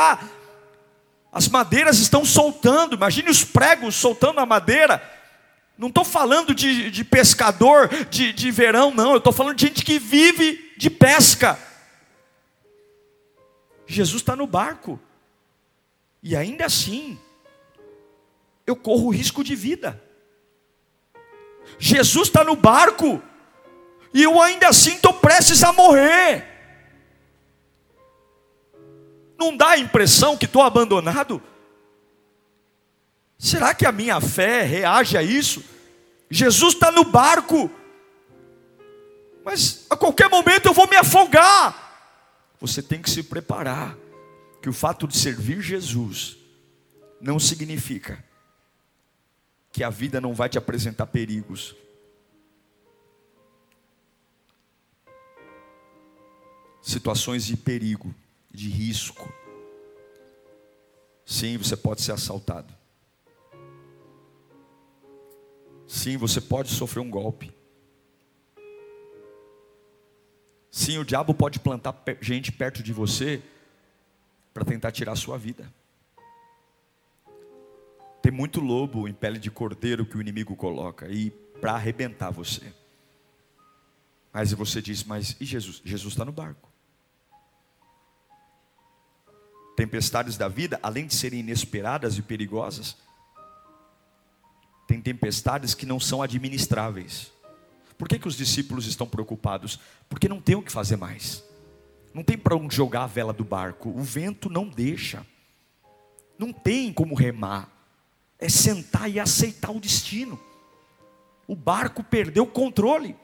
As 1.32 1.48
madeiras 1.48 1.98
estão 1.98 2.24
soltando, 2.24 2.94
imagine 2.94 3.30
os 3.30 3.44
pregos 3.44 3.94
soltando 3.94 4.40
a 4.40 4.46
madeira. 4.46 5.02
Não 5.76 5.88
estou 5.88 6.04
falando 6.04 6.54
de, 6.54 6.90
de 6.90 7.04
pescador 7.04 7.88
de, 8.08 8.32
de 8.32 8.50
verão, 8.50 8.90
não. 8.94 9.12
Eu 9.12 9.18
estou 9.18 9.32
falando 9.32 9.56
de 9.56 9.66
gente 9.66 9.84
que 9.84 9.98
vive 9.98 10.72
de 10.78 10.88
pesca. 10.88 11.58
Jesus 13.86 14.22
está 14.22 14.34
no 14.34 14.46
barco. 14.46 14.98
E 16.22 16.34
ainda 16.34 16.64
assim, 16.64 17.18
eu 18.66 18.74
corro 18.74 19.10
risco 19.10 19.44
de 19.44 19.54
vida. 19.54 20.02
Jesus 21.78 22.28
está 22.28 22.42
no 22.42 22.56
barco. 22.56 23.22
E 24.14 24.22
eu 24.22 24.40
ainda 24.40 24.68
assim 24.68 24.94
estou 24.94 25.12
prestes 25.12 25.62
a 25.62 25.72
morrer. 25.72 26.55
Não 29.38 29.56
dá 29.56 29.70
a 29.70 29.78
impressão 29.78 30.36
que 30.36 30.46
estou 30.46 30.62
abandonado? 30.62 31.42
Será 33.38 33.74
que 33.74 33.84
a 33.84 33.92
minha 33.92 34.20
fé 34.20 34.62
reage 34.62 35.16
a 35.16 35.22
isso? 35.22 35.62
Jesus 36.30 36.74
está 36.74 36.90
no 36.90 37.04
barco, 37.04 37.70
mas 39.44 39.86
a 39.90 39.96
qualquer 39.96 40.28
momento 40.28 40.66
eu 40.66 40.74
vou 40.74 40.88
me 40.88 40.96
afogar. 40.96 41.84
Você 42.60 42.82
tem 42.82 43.00
que 43.00 43.10
se 43.10 43.22
preparar, 43.22 43.96
que 44.62 44.68
o 44.68 44.72
fato 44.72 45.06
de 45.06 45.16
servir 45.16 45.60
Jesus 45.60 46.36
não 47.20 47.38
significa 47.38 48.24
que 49.70 49.84
a 49.84 49.90
vida 49.90 50.20
não 50.20 50.34
vai 50.34 50.48
te 50.48 50.56
apresentar 50.56 51.06
perigos. 51.06 51.76
Situações 56.80 57.44
de 57.44 57.56
perigo 57.56 58.14
de 58.56 58.70
risco. 58.70 59.30
Sim, 61.26 61.58
você 61.58 61.76
pode 61.76 62.00
ser 62.00 62.12
assaltado. 62.12 62.74
Sim, 65.86 66.16
você 66.16 66.40
pode 66.40 66.70
sofrer 66.70 67.00
um 67.00 67.10
golpe. 67.10 67.54
Sim, 70.70 70.98
o 70.98 71.04
diabo 71.04 71.34
pode 71.34 71.60
plantar 71.60 71.94
gente 72.20 72.50
perto 72.50 72.82
de 72.82 72.92
você 72.92 73.42
para 74.54 74.64
tentar 74.64 74.90
tirar 74.90 75.12
a 75.12 75.16
sua 75.16 75.36
vida. 75.36 75.70
Tem 78.22 78.32
muito 78.32 78.60
lobo 78.60 79.06
em 79.06 79.12
pele 79.12 79.38
de 79.38 79.50
cordeiro 79.50 80.06
que 80.06 80.16
o 80.16 80.20
inimigo 80.20 80.56
coloca 80.56 81.08
e 81.08 81.30
para 81.60 81.72
arrebentar 81.72 82.30
você. 82.30 82.72
Mas 84.32 84.52
você 84.52 84.80
diz, 84.82 85.04
mas 85.04 85.36
e 85.40 85.44
Jesus? 85.44 85.80
Jesus 85.84 86.14
está 86.14 86.24
no 86.24 86.32
barco. 86.32 86.75
Tempestades 89.76 90.36
da 90.36 90.48
vida, 90.48 90.80
além 90.82 91.06
de 91.06 91.14
serem 91.14 91.40
inesperadas 91.40 92.16
e 92.16 92.22
perigosas, 92.22 92.96
tem 94.86 95.00
tempestades 95.00 95.74
que 95.74 95.84
não 95.84 96.00
são 96.00 96.22
administráveis. 96.22 97.30
Por 97.98 98.08
que, 98.08 98.18
que 98.18 98.28
os 98.28 98.36
discípulos 98.36 98.86
estão 98.86 99.06
preocupados? 99.06 99.78
Porque 100.08 100.28
não 100.28 100.40
tem 100.40 100.54
o 100.54 100.62
que 100.62 100.72
fazer 100.72 100.96
mais. 100.96 101.44
Não 102.14 102.22
tem 102.22 102.38
para 102.38 102.56
onde 102.56 102.74
jogar 102.74 103.04
a 103.04 103.06
vela 103.06 103.32
do 103.32 103.44
barco. 103.44 103.90
O 103.90 104.02
vento 104.02 104.48
não 104.48 104.66
deixa. 104.66 105.26
Não 106.38 106.52
tem 106.52 106.92
como 106.92 107.14
remar. 107.14 107.70
É 108.38 108.48
sentar 108.48 109.10
e 109.10 109.20
aceitar 109.20 109.70
o 109.70 109.80
destino. 109.80 110.38
O 111.46 111.54
barco 111.54 112.02
perdeu 112.02 112.44
o 112.44 112.50
controle. 112.50 113.16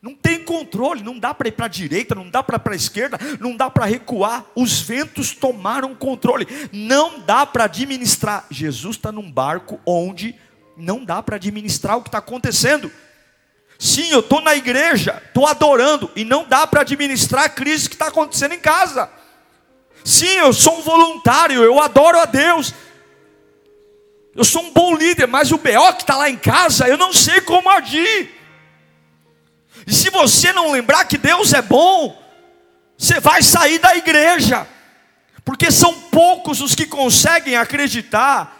Não 0.00 0.14
tem 0.14 0.44
controle, 0.44 1.02
não 1.02 1.18
dá 1.18 1.34
para 1.34 1.48
ir 1.48 1.52
para 1.52 1.66
a 1.66 1.68
direita, 1.68 2.14
não 2.14 2.30
dá 2.30 2.40
para 2.40 2.56
ir 2.56 2.60
para 2.60 2.72
a 2.72 2.76
esquerda, 2.76 3.18
não 3.40 3.56
dá 3.56 3.68
para 3.68 3.84
recuar. 3.84 4.44
Os 4.54 4.80
ventos 4.80 5.34
tomaram 5.34 5.92
controle, 5.92 6.46
não 6.72 7.18
dá 7.20 7.44
para 7.44 7.64
administrar. 7.64 8.46
Jesus 8.48 8.96
está 8.96 9.10
num 9.10 9.30
barco 9.30 9.80
onde 9.84 10.36
não 10.76 11.04
dá 11.04 11.20
para 11.20 11.34
administrar 11.34 11.96
o 11.96 12.02
que 12.02 12.08
está 12.08 12.18
acontecendo. 12.18 12.92
Sim, 13.76 14.10
eu 14.10 14.20
estou 14.20 14.40
na 14.40 14.54
igreja, 14.54 15.20
estou 15.26 15.46
adorando, 15.46 16.10
e 16.14 16.24
não 16.24 16.44
dá 16.44 16.66
para 16.66 16.82
administrar 16.82 17.44
a 17.44 17.48
crise 17.48 17.88
que 17.88 17.96
está 17.96 18.06
acontecendo 18.06 18.54
em 18.54 18.60
casa. 18.60 19.10
Sim, 20.04 20.26
eu 20.26 20.52
sou 20.52 20.78
um 20.78 20.82
voluntário, 20.82 21.62
eu 21.62 21.80
adoro 21.80 22.20
a 22.20 22.24
Deus. 22.24 22.72
Eu 24.34 24.44
sou 24.44 24.62
um 24.62 24.72
bom 24.72 24.94
líder, 24.96 25.26
mas 25.26 25.50
o 25.50 25.58
BO 25.58 25.92
que 25.94 26.02
está 26.02 26.16
lá 26.16 26.30
em 26.30 26.36
casa, 26.36 26.86
eu 26.88 26.96
não 26.96 27.12
sei 27.12 27.40
como 27.40 27.68
agir. 27.68 28.37
E 29.88 29.94
se 29.94 30.10
você 30.10 30.52
não 30.52 30.70
lembrar 30.70 31.06
que 31.06 31.16
Deus 31.16 31.54
é 31.54 31.62
bom, 31.62 32.14
você 32.94 33.18
vai 33.20 33.42
sair 33.42 33.78
da 33.78 33.96
igreja, 33.96 34.68
porque 35.42 35.70
são 35.70 35.94
poucos 35.94 36.60
os 36.60 36.74
que 36.74 36.84
conseguem 36.84 37.56
acreditar 37.56 38.54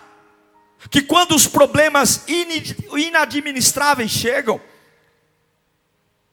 que 0.90 1.02
quando 1.02 1.34
os 1.34 1.46
problemas 1.46 2.24
inadministráveis 2.96 4.10
chegam, 4.10 4.58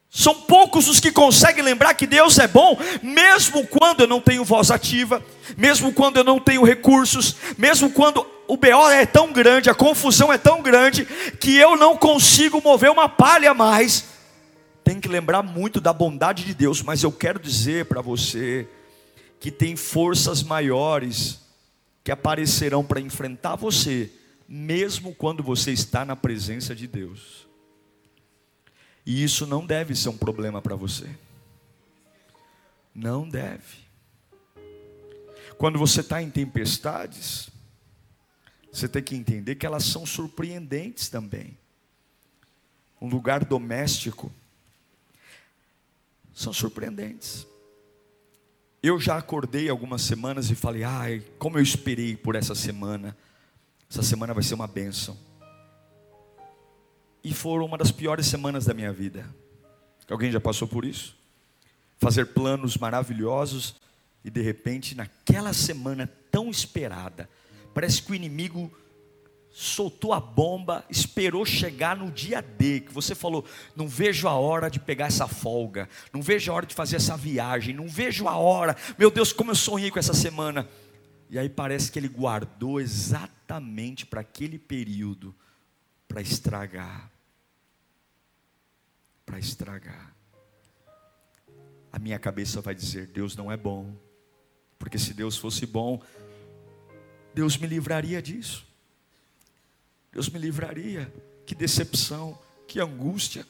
são 0.10 0.34
poucos 0.34 0.88
os 0.88 1.02
que 1.02 1.12
conseguem 1.12 1.62
lembrar 1.62 1.94
que 1.96 2.08
Deus 2.08 2.40
é 2.40 2.48
bom, 2.48 2.80
mesmo 3.04 3.68
quando 3.68 4.02
eu 4.02 4.08
não 4.08 4.22
tenho 4.22 4.46
voz 4.46 4.72
ativa, 4.72 5.22
mesmo 5.58 5.92
quando 5.92 6.16
eu 6.16 6.24
não 6.24 6.40
tenho 6.40 6.64
recursos, 6.64 7.36
mesmo 7.58 7.92
quando 7.92 8.26
o 8.48 8.56
BO 8.56 8.90
é 8.90 9.06
tão 9.06 9.34
grande, 9.34 9.70
a 9.70 9.76
confusão 9.76 10.32
é 10.32 10.38
tão 10.38 10.62
grande, 10.62 11.04
que 11.38 11.58
eu 11.58 11.76
não 11.76 11.98
consigo 11.98 12.62
mover 12.62 12.92
uma 12.92 13.10
palha 13.10 13.54
mais 13.54 14.15
tem 14.86 15.02
que 15.02 15.08
lembrar 15.08 15.42
muito 15.42 15.82
da 15.82 15.92
bondade 15.92 16.46
de 16.46 16.54
Deus, 16.54 16.84
mas 16.84 17.02
eu 17.02 17.12
quero 17.12 17.40
dizer 17.40 17.86
para 17.86 18.02
você 18.02 18.70
que 19.40 19.50
tem 19.50 19.76
forças 19.76 20.44
maiores 20.44 21.42
que 22.04 22.12
aparecerão 22.12 22.86
para 22.86 23.02
enfrentar 23.02 23.56
você, 23.56 24.12
mesmo 24.48 25.16
quando 25.16 25.42
você 25.42 25.72
está 25.72 26.06
na 26.06 26.16
presença 26.16 26.76
de 26.76 26.86
Deus. 26.86 27.48
E 29.04 29.24
isso 29.24 29.48
não 29.48 29.66
deve 29.66 29.96
ser 29.96 30.10
um 30.10 30.18
problema 30.18 30.62
para 30.62 30.76
você. 30.76 31.10
Não 32.94 33.28
deve. 33.28 33.86
Quando 35.58 35.80
você 35.80 36.02
está 36.02 36.22
em 36.22 36.30
tempestades, 36.30 37.50
você 38.72 38.88
tem 38.88 39.02
que 39.02 39.16
entender 39.16 39.56
que 39.56 39.66
elas 39.66 39.84
são 39.84 40.06
surpreendentes 40.06 41.10
também. 41.10 41.58
Um 43.02 43.10
lugar 43.10 43.44
doméstico 43.44 44.32
são 46.36 46.54
surpreendentes. 46.54 47.48
Eu 48.84 49.00
já 49.00 49.18
acordei 49.18 49.68
algumas 49.68 50.04
semanas 50.04 50.52
e 50.52 50.56
falei: 50.56 50.84
ai, 50.84 51.24
como 51.40 51.58
eu 51.58 51.64
esperei 51.64 52.16
por 52.16 52.36
essa 52.36 52.54
semana. 52.54 53.18
Essa 53.90 54.04
semana 54.04 54.34
vai 54.34 54.44
ser 54.44 54.54
uma 54.54 54.68
bênção. 54.68 55.18
E 57.24 57.34
foram 57.34 57.66
uma 57.66 57.78
das 57.78 57.92
piores 57.92 58.28
semanas 58.28 58.66
da 58.66 58.74
minha 58.74 58.94
vida. 58.94 59.28
Alguém 60.08 60.32
já 60.32 60.40
passou 60.40 60.68
por 60.68 60.86
isso? 60.86 61.16
fazer 61.98 62.28
planos 62.28 62.78
maravilhosos 62.78 63.76
e 64.24 64.30
de 64.30 64.42
repente, 64.42 64.96
naquela 64.96 65.54
semana 65.54 66.10
tão 66.32 66.50
esperada, 66.50 67.30
parece 67.74 68.02
que 68.02 68.12
o 68.12 68.16
inimigo 68.16 68.72
soltou 69.58 70.12
a 70.12 70.20
bomba, 70.20 70.84
esperou 70.90 71.46
chegar 71.46 71.96
no 71.96 72.12
dia 72.12 72.42
D, 72.42 72.82
que 72.82 72.92
você 72.92 73.16
falou: 73.16 73.46
não 73.74 73.88
vejo 73.88 74.28
a 74.28 74.34
hora 74.34 74.70
de 74.70 74.82
pegar 74.82 75.06
essa 75.06 75.30
folga, 75.30 75.88
não 76.12 76.22
vejo 76.22 76.52
a 76.52 76.56
hora 76.56 76.66
de 76.66 76.76
fazer 76.76 76.98
essa 76.98 77.16
viagem, 77.16 77.74
não 77.74 77.88
vejo 77.88 78.28
a 78.28 78.36
hora, 78.36 78.76
meu 78.98 79.10
Deus, 79.10 79.32
como 79.32 79.52
eu 79.52 79.56
sonhei 79.56 79.90
com 79.90 79.98
essa 79.98 80.14
semana. 80.14 80.68
E 81.30 81.40
aí 81.40 81.48
parece 81.48 81.90
que 81.90 81.98
ele 81.98 82.10
guardou 82.10 82.82
exatamente 82.82 84.06
para 84.06 84.20
aquele 84.20 84.60
período, 84.60 85.34
para 86.06 86.22
estragar. 86.22 87.10
Para 89.26 89.40
estragar. 89.40 90.14
A 91.94 91.98
minha 91.98 92.20
cabeça 92.20 92.60
vai 92.60 92.76
dizer: 92.76 93.08
Deus 93.08 93.38
não 93.38 93.50
é 93.50 93.56
bom. 93.56 93.96
Porque 94.78 95.00
se 95.00 95.14
Deus 95.14 95.38
fosse 95.38 95.66
bom, 95.66 96.02
Deus 97.34 97.58
me 97.58 97.68
livraria 97.68 98.22
disso. 98.22 98.75
Deus 100.16 100.30
me 100.30 100.40
livraria. 100.40 101.14
Que 101.46 101.54
decepção, 101.54 102.40
que 102.66 102.80
angústia. 102.80 103.46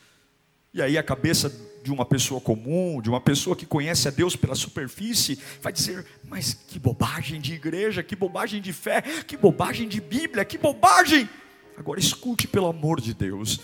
E 0.74 0.81
aí 0.81 0.98
a 0.98 1.03
cabeça 1.03 1.50
de 1.84 1.91
uma 1.91 2.03
pessoa 2.03 2.41
comum, 2.41 3.00
de 3.00 3.07
uma 3.07 3.22
pessoa 3.22 3.55
que 3.55 3.67
conhece 3.67 4.07
a 4.07 4.12
Deus 4.12 4.36
pela 4.36 4.55
superfície, 4.55 5.39
vai 5.62 5.72
dizer: 5.72 6.03
mas 6.27 6.55
que 6.55 6.79
bobagem 6.79 7.39
de 7.39 7.53
igreja, 7.53 8.01
que 8.01 8.15
bobagem 8.15 8.60
de 8.60 8.74
fé, 8.74 9.01
que 9.01 9.38
bobagem 9.38 9.88
de 9.88 10.01
Bíblia, 10.01 10.43
que 10.43 10.57
bobagem. 10.57 11.29
Agora 11.77 12.00
escute, 12.00 12.48
pelo 12.48 12.65
amor 12.65 13.00
de 13.00 13.13
Deus. 13.13 13.60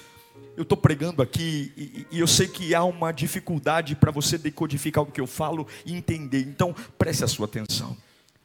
Eu 0.56 0.62
estou 0.64 0.78
pregando 0.78 1.24
aqui 1.24 1.74
e, 1.76 2.06
e, 2.12 2.20
eu 2.20 2.28
sei 2.28 2.48
que 2.48 2.76
há 2.76 2.84
uma 2.84 3.12
dificuldade 3.12 3.96
para 3.96 4.12
você 4.12 4.38
decodificar 4.38 5.04
o 5.04 5.08
que 5.08 5.20
eu 5.20 5.26
falo 5.26 5.66
e 5.86 5.94
entender, 5.94 6.42
então 6.42 6.76
preste 7.00 7.24
a 7.24 7.28
sua 7.28 7.46
atenção. 7.46 7.98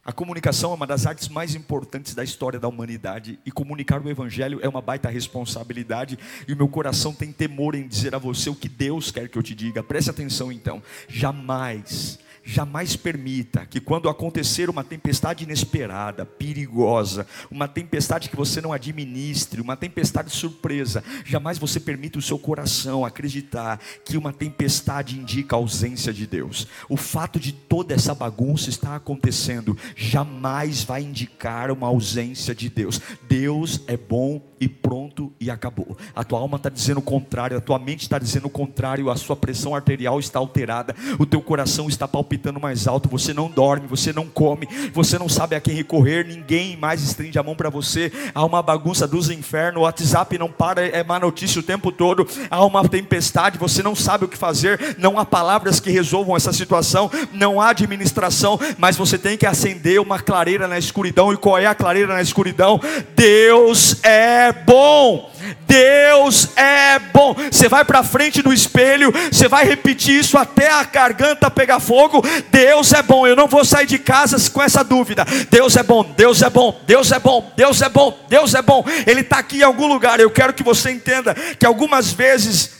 A 0.06 0.12
comunicação 0.12 0.70
é 0.70 0.74
uma 0.74 0.86
das 0.86 1.04
artes 1.04 1.28
mais 1.28 1.56
importantes 1.56 2.14
da 2.14 2.22
história 2.22 2.60
da 2.60 2.68
humanidade 2.68 3.40
e 3.44 3.50
comunicar 3.50 4.00
o 4.00 4.08
Evangelho 4.08 4.60
é 4.62 4.68
uma 4.68 4.80
baita 4.80 5.08
responsabilidade. 5.08 6.16
E 6.46 6.52
o 6.52 6.56
meu 6.56 6.68
coração 6.68 7.12
tem 7.12 7.32
temor 7.32 7.74
em 7.74 7.88
dizer 7.88 8.14
a 8.14 8.18
você 8.18 8.48
o 8.48 8.54
que 8.54 8.68
Deus 8.68 9.10
quer 9.10 9.28
que 9.28 9.36
eu 9.36 9.42
te 9.42 9.52
diga. 9.52 9.82
Preste 9.82 10.08
atenção 10.08 10.52
então. 10.52 10.80
Jamais 11.08 12.20
jamais 12.46 12.94
permita 12.94 13.66
que 13.66 13.80
quando 13.80 14.08
acontecer 14.08 14.70
uma 14.70 14.84
tempestade 14.84 15.42
inesperada, 15.42 16.24
perigosa, 16.24 17.26
uma 17.50 17.66
tempestade 17.66 18.30
que 18.30 18.36
você 18.36 18.60
não 18.60 18.72
administre, 18.72 19.60
uma 19.60 19.76
tempestade 19.76 20.30
surpresa, 20.30 21.02
jamais 21.24 21.58
você 21.58 21.80
permita 21.80 22.20
o 22.20 22.22
seu 22.22 22.38
coração 22.38 23.04
acreditar 23.04 23.80
que 24.04 24.16
uma 24.16 24.32
tempestade 24.32 25.18
indica 25.18 25.56
a 25.56 25.58
ausência 25.58 26.12
de 26.12 26.24
Deus. 26.24 26.68
O 26.88 26.96
fato 26.96 27.40
de 27.40 27.50
toda 27.52 27.92
essa 27.92 28.14
bagunça 28.14 28.70
estar 28.70 28.94
acontecendo 28.94 29.76
jamais 29.96 30.84
vai 30.84 31.02
indicar 31.02 31.72
uma 31.72 31.88
ausência 31.88 32.54
de 32.54 32.70
Deus. 32.70 33.00
Deus 33.28 33.82
é 33.88 33.96
bom 33.96 34.40
e 34.60 34.68
pronto 34.68 35.32
e 35.40 35.50
acabou. 35.50 35.98
A 36.14 36.22
tua 36.22 36.38
alma 36.38 36.56
está 36.56 36.68
dizendo 36.68 36.98
o 36.98 37.02
contrário, 37.02 37.56
a 37.56 37.60
tua 37.60 37.78
mente 37.78 38.02
está 38.02 38.20
dizendo 38.20 38.46
o 38.46 38.50
contrário, 38.50 39.10
a 39.10 39.16
sua 39.16 39.34
pressão 39.34 39.74
arterial 39.74 40.20
está 40.20 40.38
alterada, 40.38 40.94
o 41.18 41.26
teu 41.26 41.42
coração 41.42 41.88
está 41.88 42.06
palpitando 42.06 42.35
mais 42.60 42.86
alto, 42.86 43.08
você 43.08 43.32
não 43.32 43.48
dorme, 43.48 43.86
você 43.86 44.12
não 44.12 44.26
come, 44.26 44.68
você 44.92 45.18
não 45.18 45.28
sabe 45.28 45.54
a 45.54 45.60
quem 45.60 45.74
recorrer, 45.74 46.26
ninguém 46.26 46.76
mais 46.76 47.02
estende 47.02 47.38
a 47.38 47.42
mão 47.42 47.54
para 47.54 47.70
você, 47.70 48.12
há 48.34 48.44
uma 48.44 48.62
bagunça 48.62 49.06
dos 49.06 49.30
infernos, 49.30 49.80
o 49.80 49.84
WhatsApp 49.84 50.38
não 50.38 50.48
para, 50.48 50.86
é 50.86 51.02
má 51.04 51.18
notícia 51.18 51.60
o 51.60 51.62
tempo 51.62 51.92
todo, 51.92 52.26
há 52.50 52.64
uma 52.64 52.88
tempestade, 52.88 53.58
você 53.58 53.82
não 53.82 53.94
sabe 53.94 54.24
o 54.24 54.28
que 54.28 54.36
fazer, 54.36 54.96
não 54.98 55.18
há 55.18 55.24
palavras 55.24 55.80
que 55.80 55.90
resolvam 55.90 56.36
essa 56.36 56.52
situação, 56.52 57.10
não 57.32 57.60
há 57.60 57.70
administração, 57.70 58.58
mas 58.78 58.96
você 58.96 59.18
tem 59.18 59.36
que 59.36 59.46
acender 59.46 60.00
uma 60.00 60.18
clareira 60.18 60.66
na 60.66 60.78
escuridão, 60.78 61.32
e 61.32 61.36
qual 61.36 61.58
é 61.58 61.66
a 61.66 61.74
clareira 61.74 62.14
na 62.14 62.22
escuridão? 62.22 62.80
Deus 63.14 64.02
é 64.02 64.52
bom. 64.52 65.35
Deus 65.66 66.56
é 66.56 66.98
bom. 66.98 67.34
Você 67.34 67.68
vai 67.68 67.84
para 67.84 68.02
frente 68.02 68.42
do 68.42 68.52
espelho, 68.52 69.12
você 69.30 69.48
vai 69.48 69.64
repetir 69.64 70.20
isso 70.20 70.38
até 70.38 70.70
a 70.70 70.84
garganta 70.84 71.50
pegar 71.50 71.80
fogo. 71.80 72.22
Deus 72.50 72.92
é 72.92 73.02
bom. 73.02 73.26
Eu 73.26 73.36
não 73.36 73.46
vou 73.46 73.64
sair 73.64 73.86
de 73.86 73.98
casa 73.98 74.36
com 74.50 74.62
essa 74.62 74.82
dúvida. 74.82 75.24
Deus 75.50 75.76
é 75.76 75.82
bom, 75.82 76.02
Deus 76.16 76.42
é 76.42 76.50
bom, 76.50 76.80
Deus 76.86 77.12
é 77.12 77.18
bom, 77.18 77.52
Deus 77.56 77.82
é 77.82 77.88
bom, 77.88 78.18
Deus 78.28 78.54
é 78.54 78.62
bom. 78.62 78.84
Ele 79.06 79.20
está 79.20 79.38
aqui 79.38 79.58
em 79.58 79.62
algum 79.62 79.86
lugar. 79.86 80.20
Eu 80.20 80.30
quero 80.30 80.52
que 80.52 80.62
você 80.62 80.90
entenda 80.90 81.34
que 81.34 81.66
algumas 81.66 82.12
vezes, 82.12 82.70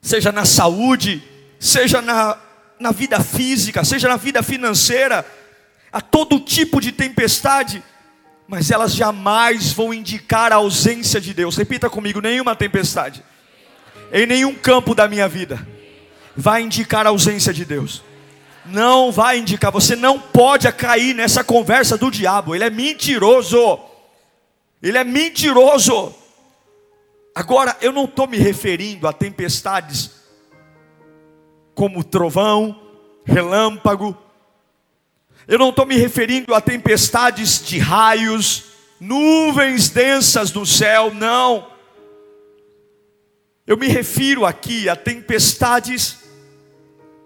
seja 0.00 0.32
na 0.32 0.44
saúde, 0.44 1.22
seja 1.58 2.00
na, 2.00 2.36
na 2.78 2.90
vida 2.90 3.20
física, 3.20 3.84
seja 3.84 4.08
na 4.08 4.16
vida 4.16 4.42
financeira, 4.42 5.24
a 5.92 6.00
todo 6.00 6.40
tipo 6.40 6.80
de 6.80 6.92
tempestade, 6.92 7.82
mas 8.50 8.68
elas 8.72 8.92
jamais 8.92 9.72
vão 9.72 9.94
indicar 9.94 10.52
a 10.52 10.56
ausência 10.56 11.20
de 11.20 11.32
Deus. 11.32 11.56
Repita 11.56 11.88
comigo: 11.88 12.20
nenhuma 12.20 12.56
tempestade, 12.56 13.22
em 14.12 14.26
nenhum 14.26 14.52
campo 14.56 14.92
da 14.92 15.06
minha 15.06 15.28
vida, 15.28 15.64
vai 16.36 16.62
indicar 16.62 17.06
a 17.06 17.10
ausência 17.10 17.52
de 17.52 17.64
Deus. 17.64 18.02
Não 18.66 19.12
vai 19.12 19.38
indicar, 19.38 19.70
você 19.70 19.94
não 19.94 20.18
pode 20.18 20.70
cair 20.72 21.14
nessa 21.14 21.44
conversa 21.44 21.96
do 21.96 22.10
diabo, 22.10 22.52
ele 22.54 22.64
é 22.64 22.70
mentiroso. 22.70 23.78
Ele 24.82 24.98
é 24.98 25.04
mentiroso. 25.04 26.14
Agora, 27.34 27.76
eu 27.80 27.92
não 27.92 28.06
estou 28.06 28.26
me 28.26 28.38
referindo 28.38 29.06
a 29.06 29.12
tempestades 29.12 30.10
como 31.74 32.02
trovão, 32.02 32.80
relâmpago, 33.24 34.16
eu 35.50 35.58
não 35.58 35.70
estou 35.70 35.84
me 35.84 35.96
referindo 35.96 36.54
a 36.54 36.60
tempestades 36.60 37.60
de 37.60 37.76
raios, 37.76 38.66
nuvens 39.00 39.90
densas 39.90 40.52
do 40.52 40.64
céu, 40.64 41.12
não. 41.12 41.68
Eu 43.66 43.76
me 43.76 43.88
refiro 43.88 44.46
aqui 44.46 44.88
a 44.88 44.94
tempestades 44.94 46.18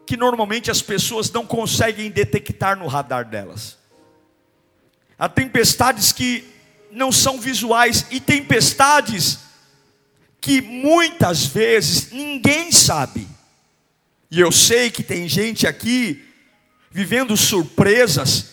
que 0.06 0.16
normalmente 0.16 0.70
as 0.70 0.80
pessoas 0.80 1.30
não 1.30 1.44
conseguem 1.44 2.10
detectar 2.10 2.78
no 2.78 2.86
radar 2.86 3.28
delas. 3.28 3.76
Há 5.18 5.28
tempestades 5.28 6.10
que 6.10 6.48
não 6.90 7.12
são 7.12 7.38
visuais 7.38 8.06
e 8.10 8.20
tempestades 8.20 9.40
que 10.40 10.62
muitas 10.62 11.44
vezes 11.44 12.10
ninguém 12.10 12.72
sabe. 12.72 13.28
E 14.30 14.40
eu 14.40 14.50
sei 14.50 14.90
que 14.90 15.02
tem 15.02 15.28
gente 15.28 15.66
aqui 15.66 16.23
vivendo 16.94 17.36
surpresas, 17.36 18.52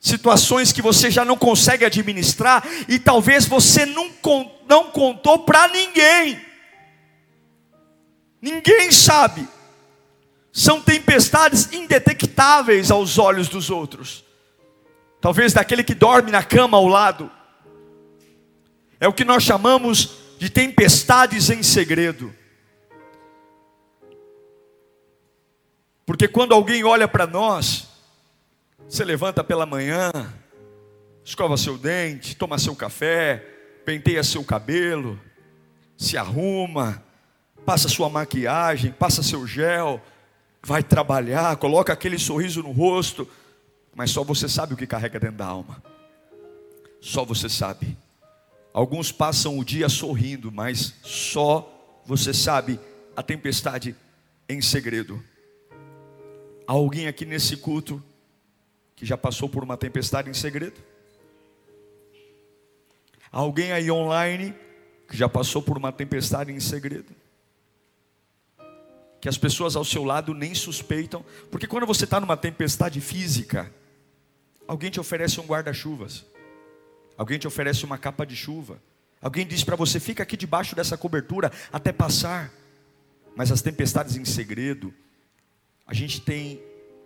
situações 0.00 0.72
que 0.72 0.80
você 0.80 1.10
já 1.10 1.22
não 1.22 1.36
consegue 1.36 1.84
administrar 1.84 2.66
e 2.88 2.98
talvez 2.98 3.44
você 3.44 3.84
não, 3.84 4.10
não 4.66 4.90
contou 4.90 5.40
para 5.40 5.68
ninguém. 5.68 6.40
Ninguém 8.40 8.90
sabe. 8.90 9.46
São 10.50 10.80
tempestades 10.80 11.74
indetectáveis 11.74 12.90
aos 12.90 13.18
olhos 13.18 13.50
dos 13.50 13.68
outros. 13.68 14.24
Talvez 15.20 15.52
daquele 15.52 15.84
que 15.84 15.94
dorme 15.94 16.30
na 16.30 16.42
cama 16.42 16.78
ao 16.78 16.86
lado. 16.86 17.30
É 18.98 19.06
o 19.06 19.12
que 19.12 19.26
nós 19.26 19.42
chamamos 19.42 20.10
de 20.38 20.48
tempestades 20.48 21.50
em 21.50 21.62
segredo. 21.62 22.34
Porque 26.06 26.28
quando 26.28 26.52
alguém 26.52 26.84
olha 26.84 27.08
para 27.08 27.26
nós, 27.26 27.88
você 28.88 29.04
levanta 29.04 29.42
pela 29.42 29.64
manhã, 29.64 30.10
escova 31.24 31.56
seu 31.56 31.78
dente, 31.78 32.36
toma 32.36 32.58
seu 32.58 32.76
café, 32.76 33.38
penteia 33.84 34.22
seu 34.22 34.44
cabelo, 34.44 35.18
se 35.96 36.16
arruma, 36.18 37.02
passa 37.64 37.88
sua 37.88 38.10
maquiagem, 38.10 38.92
passa 38.92 39.22
seu 39.22 39.46
gel, 39.46 40.00
vai 40.62 40.82
trabalhar, 40.82 41.56
coloca 41.56 41.92
aquele 41.92 42.18
sorriso 42.18 42.62
no 42.62 42.72
rosto, 42.72 43.28
mas 43.94 44.10
só 44.10 44.22
você 44.22 44.48
sabe 44.48 44.74
o 44.74 44.76
que 44.76 44.86
carrega 44.86 45.18
dentro 45.18 45.36
da 45.36 45.46
alma. 45.46 45.82
Só 47.00 47.24
você 47.24 47.48
sabe. 47.48 47.96
Alguns 48.72 49.12
passam 49.12 49.58
o 49.58 49.64
dia 49.64 49.88
sorrindo, 49.88 50.50
mas 50.50 50.94
só 51.02 52.02
você 52.04 52.34
sabe 52.34 52.78
a 53.16 53.22
tempestade 53.22 53.94
em 54.48 54.60
segredo. 54.60 55.22
Alguém 56.66 57.06
aqui 57.06 57.26
nesse 57.26 57.56
culto 57.56 58.02
que 58.96 59.04
já 59.04 59.16
passou 59.16 59.48
por 59.48 59.62
uma 59.62 59.76
tempestade 59.76 60.30
em 60.30 60.34
segredo? 60.34 60.82
Alguém 63.30 63.72
aí 63.72 63.90
online 63.90 64.54
que 65.08 65.16
já 65.16 65.28
passou 65.28 65.60
por 65.60 65.76
uma 65.76 65.92
tempestade 65.92 66.52
em 66.52 66.60
segredo? 66.60 67.12
Que 69.20 69.28
as 69.28 69.36
pessoas 69.36 69.76
ao 69.76 69.84
seu 69.84 70.04
lado 70.04 70.32
nem 70.32 70.54
suspeitam, 70.54 71.24
porque 71.50 71.66
quando 71.66 71.86
você 71.86 72.04
está 72.04 72.20
numa 72.20 72.36
tempestade 72.36 73.00
física, 73.00 73.72
alguém 74.66 74.90
te 74.90 75.00
oferece 75.00 75.40
um 75.40 75.46
guarda-chuvas, 75.46 76.24
alguém 77.16 77.38
te 77.38 77.46
oferece 77.46 77.84
uma 77.84 77.98
capa 77.98 78.24
de 78.24 78.36
chuva, 78.36 78.80
alguém 79.20 79.46
diz 79.46 79.64
para 79.64 79.76
você: 79.76 79.98
fica 79.98 80.22
aqui 80.22 80.36
debaixo 80.36 80.76
dessa 80.76 80.96
cobertura 80.96 81.50
até 81.72 81.92
passar. 81.92 82.52
Mas 83.36 83.50
as 83.50 83.60
tempestades 83.60 84.16
em 84.16 84.24
segredo, 84.24 84.94
A 85.86 85.92
gente 85.92 86.20
tem 86.20 86.60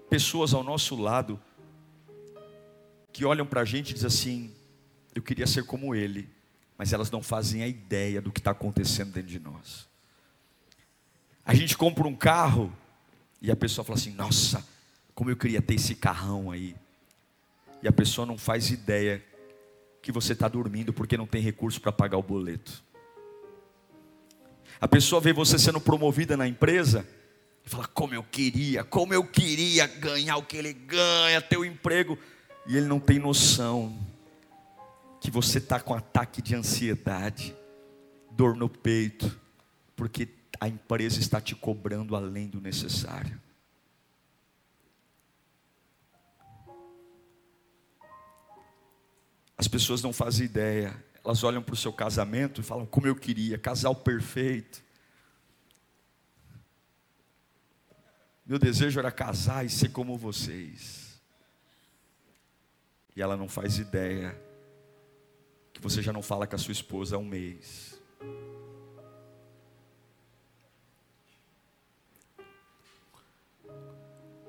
pessoas 0.09 0.55
ao 0.55 0.63
nosso 0.63 0.97
lado 0.97 1.41
que 3.13 3.25
olham 3.25 3.47
para 3.47 3.63
a 3.63 3.65
gente 3.65 3.91
e 3.91 3.95
dizem 3.95 4.07
assim: 4.07 4.55
eu 5.15 5.23
queria 5.23 5.47
ser 5.47 5.65
como 5.65 5.95
ele, 5.95 6.29
mas 6.77 6.93
elas 6.93 7.11
não 7.11 7.23
fazem 7.23 7.63
a 7.63 7.69
ideia 7.69 8.21
do 8.21 8.31
que 8.31 8.41
está 8.41 8.53
acontecendo 8.53 9.13
dentro 9.13 9.31
de 9.31 9.41
nós. 9.41 9.89
A 11.45 11.55
gente 11.55 11.77
compra 11.77 12.07
um 12.07 12.15
carro 12.15 12.73
e 13.43 13.51
a 13.51 13.57
pessoa 13.57 13.85
fala 13.85 13.99
assim: 13.99 14.13
nossa, 14.13 14.65
como 15.15 15.31
eu 15.31 15.37
queria 15.37 15.61
ter 15.61 15.75
esse 15.75 15.95
carrão 15.95 16.51
aí. 16.51 16.77
E 17.83 17.89
a 17.89 17.93
pessoa 17.93 18.27
não 18.27 18.39
faz 18.39 18.71
ideia 18.71 19.25
que 20.01 20.13
você 20.13 20.33
está 20.33 20.49
dormindo 20.49 20.93
porque 20.93 21.17
não 21.17 21.27
tem 21.27 21.43
recurso 21.43 21.81
para 21.81 21.93
pagar 21.93 22.19
o 22.19 22.23
boleto. 22.23 22.83
A 24.81 24.87
pessoa 24.87 25.21
vê 25.21 25.33
você 25.33 25.59
sendo 25.59 25.81
promovida 25.81 26.37
na 26.37 26.47
empresa 26.47 27.07
e 27.69 27.71
fala: 27.71 27.87
Como 27.87 28.15
eu 28.15 28.23
queria, 28.23 28.83
como 28.83 29.13
eu 29.13 29.23
queria 29.23 29.87
ganhar 29.87 30.39
o 30.39 30.43
que 30.43 30.57
ele 30.57 30.73
ganha, 30.73 31.41
ter 31.41 31.59
o 31.59 31.65
emprego. 31.65 32.19
E 32.67 32.77
ele 32.77 32.87
não 32.87 32.99
tem 32.99 33.19
noção 33.19 33.97
que 35.21 35.31
você 35.31 35.59
está 35.59 35.79
com 35.79 35.95
ataque 35.95 36.41
de 36.41 36.55
ansiedade, 36.55 37.55
dor 38.31 38.57
no 38.57 38.69
peito, 38.69 39.39
porque 39.95 40.29
a 40.61 40.67
empresa 40.67 41.21
está 41.21 41.41
te 41.41 41.55
cobrando 41.55 42.17
além 42.17 42.49
do 42.49 42.61
necessário. 42.61 43.39
As 49.57 49.69
pessoas 49.69 50.03
não 50.03 50.13
fazem 50.13 50.47
ideia, 50.47 51.05
elas 51.23 51.43
olham 51.43 51.63
para 51.63 51.75
o 51.75 51.77
seu 51.77 51.93
casamento 51.93 52.61
e 52.61 52.65
falam: 52.65 52.87
Como 52.87 53.07
eu 53.07 53.15
queria, 53.15 53.59
casal 53.59 53.95
perfeito. 53.95 54.88
Meu 58.49 58.59
desejo 58.59 58.99
era 58.99 59.11
casar 59.13 59.67
e 59.67 59.69
ser 59.69 59.91
como 59.91 60.17
vocês. 60.17 61.21
E 63.15 63.21
ela 63.21 63.37
não 63.37 63.47
faz 63.47 63.79
ideia 63.79 64.35
que 65.71 65.83
você 65.83 66.01
já 66.01 66.15
não 66.15 66.23
fala 66.23 66.47
com 66.47 66.57
a 66.57 66.59
sua 66.59 66.73
esposa 66.73 67.17
há 67.17 67.19
um 67.19 67.27
mês. 67.27 68.01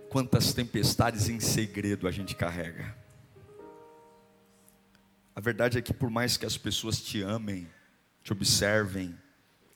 Quantas 0.09 0.53
tempestades 0.53 1.27
em 1.27 1.41
segredo 1.41 2.07
a 2.07 2.11
gente 2.11 2.37
carrega. 2.37 2.95
A 5.35 5.41
verdade 5.41 5.77
é 5.77 5.81
que, 5.81 5.93
por 5.93 6.09
mais 6.09 6.37
que 6.37 6.45
as 6.45 6.57
pessoas 6.57 7.01
te 7.01 7.21
amem, 7.21 7.69
te 8.23 8.31
observem, 8.31 9.13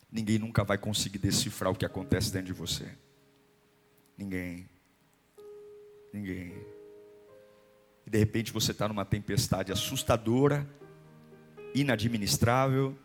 ninguém 0.10 0.40
nunca 0.40 0.64
vai 0.64 0.78
conseguir 0.78 1.18
decifrar 1.18 1.74
o 1.74 1.76
que 1.76 1.86
acontece 1.86 2.32
dentro 2.32 2.48
de 2.48 2.54
você. 2.54 2.90
Ninguém. 4.18 4.70
Ninguém. 6.14 6.54
E 8.06 8.10
de 8.10 8.18
repente 8.18 8.52
você 8.52 8.72
está 8.72 8.88
numa 8.88 9.06
tempestade 9.06 9.72
assustadora, 9.72 10.68
inadministrável, 11.74 12.98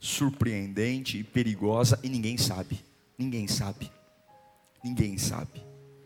surpreendente 0.00 1.18
e 1.18 1.24
perigosa 1.24 1.98
e 2.02 2.08
ninguém 2.08 2.36
sabe. 2.36 2.84
Ninguém 3.16 3.46
sabe. 3.46 3.90
Ninguém 4.82 5.18
sabe. 5.18 5.62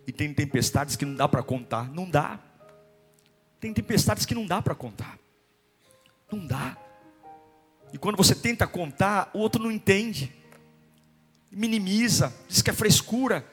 E 0.07 0.13
tem 0.13 0.35
tempestades 0.35 0.97
que 0.97 1.05
não 1.05 1.15
dá 1.15 1.29
para 1.29 1.43
contar. 1.43 1.91
Não 1.91 2.09
dá. 2.09 2.41
Tem 3.61 3.73
tempestades 3.73 4.27
que 4.27 4.35
não 4.35 4.47
dá 4.47 4.61
para 4.61 4.75
contar. 4.75 5.19
Não 6.31 6.47
dá. 6.47 6.77
E 7.93 7.99
quando 7.99 8.17
você 8.17 8.35
tenta 8.35 8.67
contar, 8.67 9.31
o 9.33 9.39
outro 9.39 9.63
não 9.63 9.71
entende. 9.71 10.33
Minimiza, 11.51 12.35
diz 12.49 12.61
que 12.61 12.71
é 12.71 12.73
frescura, 12.73 13.47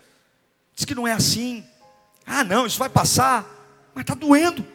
diz 0.76 0.86
que 0.86 0.96
não 0.96 1.08
é 1.08 1.14
assim. 1.14 1.66
Ah, 2.26 2.44
não, 2.44 2.66
isso 2.66 2.80
vai 2.80 2.90
passar, 2.90 3.46
mas 3.94 4.04
está 4.04 4.14
doendo, 4.14 4.66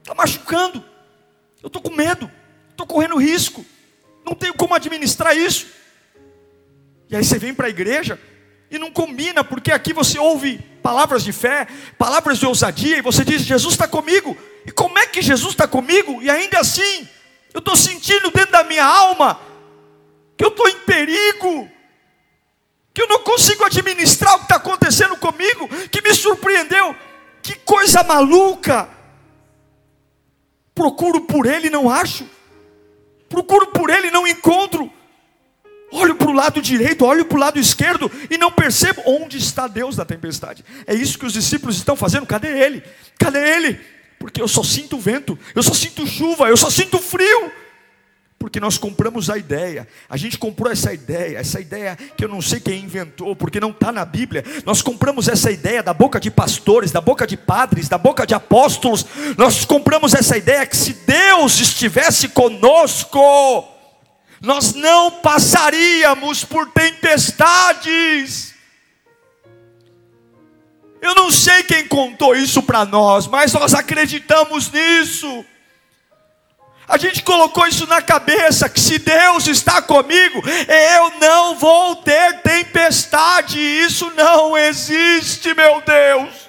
está 0.00 0.14
machucando. 0.14 0.84
Eu 1.62 1.68
estou 1.68 1.82
com 1.82 1.94
medo, 1.94 2.30
estou 2.70 2.86
correndo 2.86 3.16
risco, 3.16 3.64
não 4.24 4.34
tenho 4.34 4.54
como 4.54 4.74
administrar 4.74 5.36
isso. 5.36 5.66
E 7.08 7.16
aí 7.16 7.24
você 7.24 7.38
vem 7.38 7.54
para 7.54 7.66
a 7.66 7.70
igreja 7.70 8.20
e 8.70 8.78
não 8.78 8.90
combina, 8.90 9.44
porque 9.44 9.70
aqui 9.70 9.92
você 9.92 10.18
ouve 10.18 10.58
palavras 10.82 11.22
de 11.24 11.32
fé, 11.32 11.66
palavras 11.98 12.38
de 12.38 12.46
ousadia, 12.46 12.98
e 12.98 13.02
você 13.02 13.24
diz: 13.24 13.42
Jesus 13.42 13.74
está 13.74 13.86
comigo. 13.86 14.36
E 14.64 14.70
como 14.72 14.98
é 14.98 15.06
que 15.06 15.22
Jesus 15.22 15.52
está 15.52 15.68
comigo? 15.68 16.20
E 16.22 16.28
ainda 16.28 16.58
assim, 16.58 17.08
eu 17.54 17.60
estou 17.60 17.76
sentindo 17.76 18.30
dentro 18.30 18.52
da 18.52 18.64
minha 18.64 18.84
alma 18.84 19.40
que 20.36 20.44
eu 20.44 20.48
estou 20.48 20.68
em 20.68 20.80
perigo, 20.80 21.70
que 22.96 23.02
eu 23.02 23.08
não 23.08 23.18
consigo 23.18 23.62
administrar 23.62 24.36
o 24.36 24.38
que 24.38 24.44
está 24.44 24.56
acontecendo 24.56 25.18
comigo, 25.18 25.68
que 25.90 26.00
me 26.00 26.14
surpreendeu. 26.14 26.96
Que 27.42 27.54
coisa 27.56 28.02
maluca! 28.02 28.88
Procuro 30.74 31.20
por 31.20 31.44
ele 31.44 31.66
e 31.66 31.70
não 31.70 31.90
acho, 31.90 32.26
procuro 33.28 33.66
por 33.66 33.90
ele 33.90 34.08
e 34.08 34.10
não 34.10 34.26
encontro. 34.26 34.90
Olho 35.92 36.14
para 36.14 36.30
o 36.30 36.32
lado 36.32 36.62
direito, 36.62 37.04
olho 37.04 37.26
para 37.26 37.36
o 37.36 37.40
lado 37.40 37.58
esquerdo 37.58 38.10
e 38.30 38.38
não 38.38 38.50
percebo 38.50 39.02
onde 39.04 39.36
está 39.36 39.66
Deus 39.68 39.94
da 39.94 40.06
tempestade. 40.06 40.64
É 40.86 40.94
isso 40.94 41.18
que 41.18 41.26
os 41.26 41.34
discípulos 41.34 41.76
estão 41.76 41.96
fazendo. 41.96 42.26
Cadê 42.26 42.48
ele? 42.48 42.82
Cadê 43.18 43.56
ele? 43.56 43.78
porque 44.18 44.40
eu 44.40 44.48
só 44.48 44.62
sinto 44.62 44.98
vento, 44.98 45.38
eu 45.54 45.62
só 45.62 45.74
sinto 45.74 46.06
chuva, 46.06 46.48
eu 46.48 46.56
só 46.56 46.70
sinto 46.70 46.98
frio. 46.98 47.52
Porque 48.38 48.60
nós 48.60 48.76
compramos 48.76 49.30
a 49.30 49.38
ideia, 49.38 49.88
a 50.08 50.16
gente 50.16 50.36
comprou 50.38 50.70
essa 50.70 50.92
ideia, 50.92 51.38
essa 51.38 51.58
ideia 51.58 51.96
que 51.96 52.24
eu 52.24 52.28
não 52.28 52.42
sei 52.42 52.60
quem 52.60 52.84
inventou, 52.84 53.34
porque 53.34 53.58
não 53.58 53.70
está 53.70 53.90
na 53.90 54.04
Bíblia. 54.04 54.44
Nós 54.64 54.82
compramos 54.82 55.26
essa 55.26 55.50
ideia 55.50 55.82
da 55.82 55.94
boca 55.94 56.20
de 56.20 56.30
pastores, 56.30 56.92
da 56.92 57.00
boca 57.00 57.26
de 57.26 57.36
padres, 57.36 57.88
da 57.88 57.96
boca 57.96 58.26
de 58.26 58.34
apóstolos. 58.34 59.06
Nós 59.38 59.64
compramos 59.64 60.12
essa 60.12 60.36
ideia 60.36 60.66
que 60.66 60.76
se 60.76 60.92
Deus 60.92 61.58
estivesse 61.60 62.28
conosco, 62.28 63.66
nós 64.40 64.74
não 64.74 65.10
passaríamos 65.10 66.44
por 66.44 66.70
tempestades. 66.70 68.54
Eu 71.00 71.14
não 71.14 71.30
sei 71.30 71.62
quem 71.62 71.88
contou 71.88 72.34
isso 72.36 72.62
para 72.62 72.84
nós, 72.84 73.26
mas 73.26 73.52
nós 73.52 73.72
acreditamos 73.74 74.70
nisso. 74.70 75.44
A 76.88 76.96
gente 76.96 77.22
colocou 77.22 77.66
isso 77.66 77.86
na 77.86 78.00
cabeça 78.00 78.68
que 78.68 78.80
se 78.80 78.98
Deus 78.98 79.46
está 79.48 79.82
comigo, 79.82 80.40
eu 80.46 81.18
não 81.20 81.56
vou 81.56 81.96
ter 81.96 82.40
tempestade. 82.42 83.58
Isso 83.58 84.12
não 84.16 84.56
existe, 84.56 85.52
meu 85.54 85.82
Deus. 85.82 86.46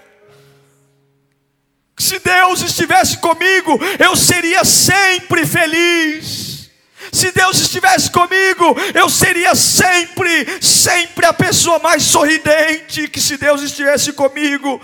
Se 1.98 2.20
Deus 2.20 2.62
estivesse 2.62 3.18
comigo, 3.18 3.80
eu 3.98 4.16
seria 4.16 4.64
sempre 4.64 5.46
feliz. 5.46 6.70
Se 7.12 7.32
Deus 7.32 7.60
estivesse 7.60 8.12
comigo, 8.12 8.76
eu 8.94 9.10
seria 9.10 9.56
sempre, 9.56 10.62
sempre 10.62 11.26
a 11.26 11.34
pessoa 11.34 11.80
mais 11.80 12.04
sorridente. 12.04 13.08
Que 13.08 13.20
se 13.20 13.38
Deus 13.38 13.64
estivesse 13.64 14.14
comigo, 14.14 14.80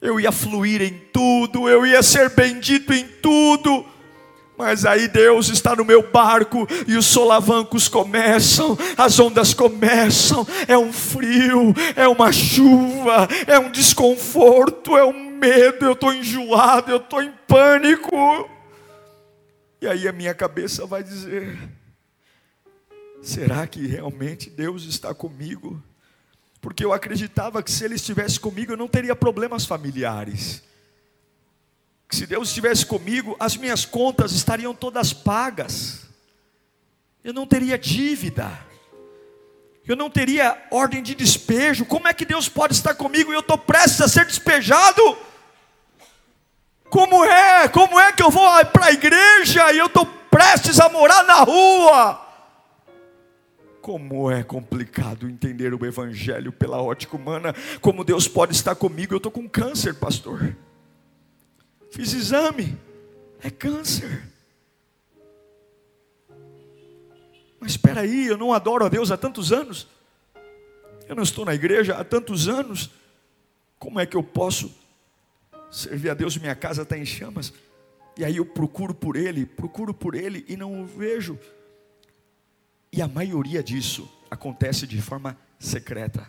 eu 0.00 0.18
ia 0.18 0.32
fluir 0.32 0.80
em 0.80 0.98
tudo, 1.12 1.68
eu 1.68 1.86
ia 1.86 2.02
ser 2.02 2.30
bendito 2.30 2.94
em 2.94 3.06
tudo. 3.20 3.86
Mas 4.56 4.86
aí 4.86 5.06
Deus 5.06 5.48
está 5.48 5.76
no 5.76 5.84
meu 5.84 6.10
barco 6.10 6.66
e 6.86 6.96
os 6.96 7.04
solavancos 7.04 7.88
começam, 7.88 8.76
as 8.96 9.18
ondas 9.18 9.52
começam, 9.52 10.46
é 10.66 10.78
um 10.78 10.92
frio, 10.92 11.74
é 11.94 12.08
uma 12.08 12.32
chuva, 12.32 13.28
é 13.46 13.58
um 13.58 13.70
desconforto, 13.70 14.96
é 14.96 15.04
um 15.04 15.30
medo, 15.30 15.84
eu 15.84 15.92
estou 15.92 16.12
enjoado, 16.12 16.90
eu 16.90 16.96
estou 16.96 17.22
em 17.22 17.32
pânico. 17.46 18.48
E 19.80 19.86
aí 19.86 20.08
a 20.08 20.12
minha 20.12 20.34
cabeça 20.34 20.86
vai 20.86 21.02
dizer: 21.02 21.58
será 23.22 23.66
que 23.66 23.86
realmente 23.86 24.48
Deus 24.48 24.84
está 24.84 25.14
comigo? 25.14 25.82
Porque 26.62 26.82
eu 26.82 26.94
acreditava 26.94 27.62
que 27.62 27.70
se 27.70 27.84
Ele 27.84 27.94
estivesse 27.94 28.40
comigo 28.40 28.72
eu 28.72 28.76
não 28.76 28.88
teria 28.88 29.14
problemas 29.14 29.66
familiares. 29.66 30.62
Que 32.08 32.16
se 32.16 32.26
Deus 32.26 32.48
estivesse 32.48 32.86
comigo, 32.86 33.36
as 33.38 33.56
minhas 33.56 33.84
contas 33.84 34.32
estariam 34.32 34.74
todas 34.74 35.12
pagas. 35.12 36.06
Eu 37.24 37.32
não 37.32 37.46
teria 37.46 37.76
dívida. 37.76 38.66
Eu 39.86 39.96
não 39.96 40.10
teria 40.10 40.56
ordem 40.70 41.02
de 41.02 41.14
despejo. 41.14 41.84
Como 41.84 42.08
é 42.08 42.14
que 42.14 42.24
Deus 42.24 42.48
pode 42.48 42.74
estar 42.74 42.94
comigo 42.94 43.32
e 43.32 43.34
eu 43.34 43.40
estou 43.40 43.58
prestes 43.58 44.00
a 44.00 44.08
ser 44.08 44.26
despejado? 44.26 45.16
Como 46.88 47.24
é? 47.24 47.68
Como 47.68 47.98
é 47.98 48.12
que 48.12 48.22
eu 48.22 48.30
vou 48.30 48.48
para 48.66 48.86
a 48.86 48.92
igreja 48.92 49.72
e 49.72 49.78
eu 49.78 49.86
estou 49.86 50.06
prestes 50.30 50.80
a 50.80 50.88
morar 50.88 51.24
na 51.24 51.40
rua? 51.40 52.22
Como 53.80 54.30
é 54.30 54.42
complicado 54.42 55.28
entender 55.28 55.72
o 55.72 55.86
Evangelho 55.86 56.52
pela 56.52 56.82
ótica 56.82 57.16
humana. 57.16 57.54
Como 57.80 58.02
Deus 58.04 58.26
pode 58.26 58.54
estar 58.54 58.74
comigo? 58.74 59.14
Eu 59.14 59.18
estou 59.18 59.30
com 59.30 59.48
câncer, 59.48 59.94
pastor. 59.94 60.56
Fiz 61.90 62.12
exame, 62.12 62.78
é 63.40 63.50
câncer. 63.50 64.22
Mas 67.58 67.72
espera 67.72 68.02
aí, 68.02 68.26
eu 68.26 68.36
não 68.36 68.52
adoro 68.52 68.84
a 68.84 68.88
Deus 68.88 69.10
há 69.10 69.16
tantos 69.16 69.52
anos. 69.52 69.88
Eu 71.08 71.14
não 71.14 71.22
estou 71.22 71.44
na 71.44 71.54
igreja 71.54 71.96
há 71.96 72.04
tantos 72.04 72.48
anos. 72.48 72.90
Como 73.78 74.00
é 74.00 74.06
que 74.06 74.16
eu 74.16 74.22
posso 74.22 74.74
servir 75.70 76.10
a 76.10 76.14
Deus? 76.14 76.36
Minha 76.36 76.54
casa 76.54 76.82
está 76.82 76.96
em 76.98 77.06
chamas. 77.06 77.52
E 78.16 78.24
aí 78.24 78.36
eu 78.36 78.46
procuro 78.46 78.94
por 78.94 79.16
Ele, 79.16 79.44
procuro 79.44 79.92
por 79.92 80.14
Ele 80.14 80.44
e 80.48 80.56
não 80.56 80.82
o 80.82 80.86
vejo. 80.86 81.38
E 82.92 83.02
a 83.02 83.08
maioria 83.08 83.62
disso 83.62 84.10
acontece 84.30 84.86
de 84.86 85.00
forma 85.00 85.36
secreta. 85.58 86.28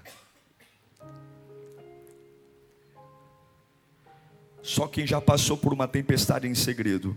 Só 4.67 4.85
quem 4.85 5.07
já 5.07 5.21
passou 5.21 5.55
por 5.55 5.71
uma 5.71 5.87
tempestade 5.87 6.45
em 6.45 6.53
segredo 6.53 7.15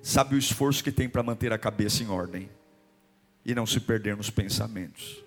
sabe 0.00 0.36
o 0.36 0.38
esforço 0.38 0.82
que 0.84 0.92
tem 0.92 1.08
para 1.08 1.24
manter 1.24 1.52
a 1.52 1.58
cabeça 1.58 2.04
em 2.04 2.06
ordem 2.08 2.48
e 3.44 3.52
não 3.52 3.66
se 3.66 3.80
perder 3.80 4.16
nos 4.16 4.30
pensamentos. 4.30 5.24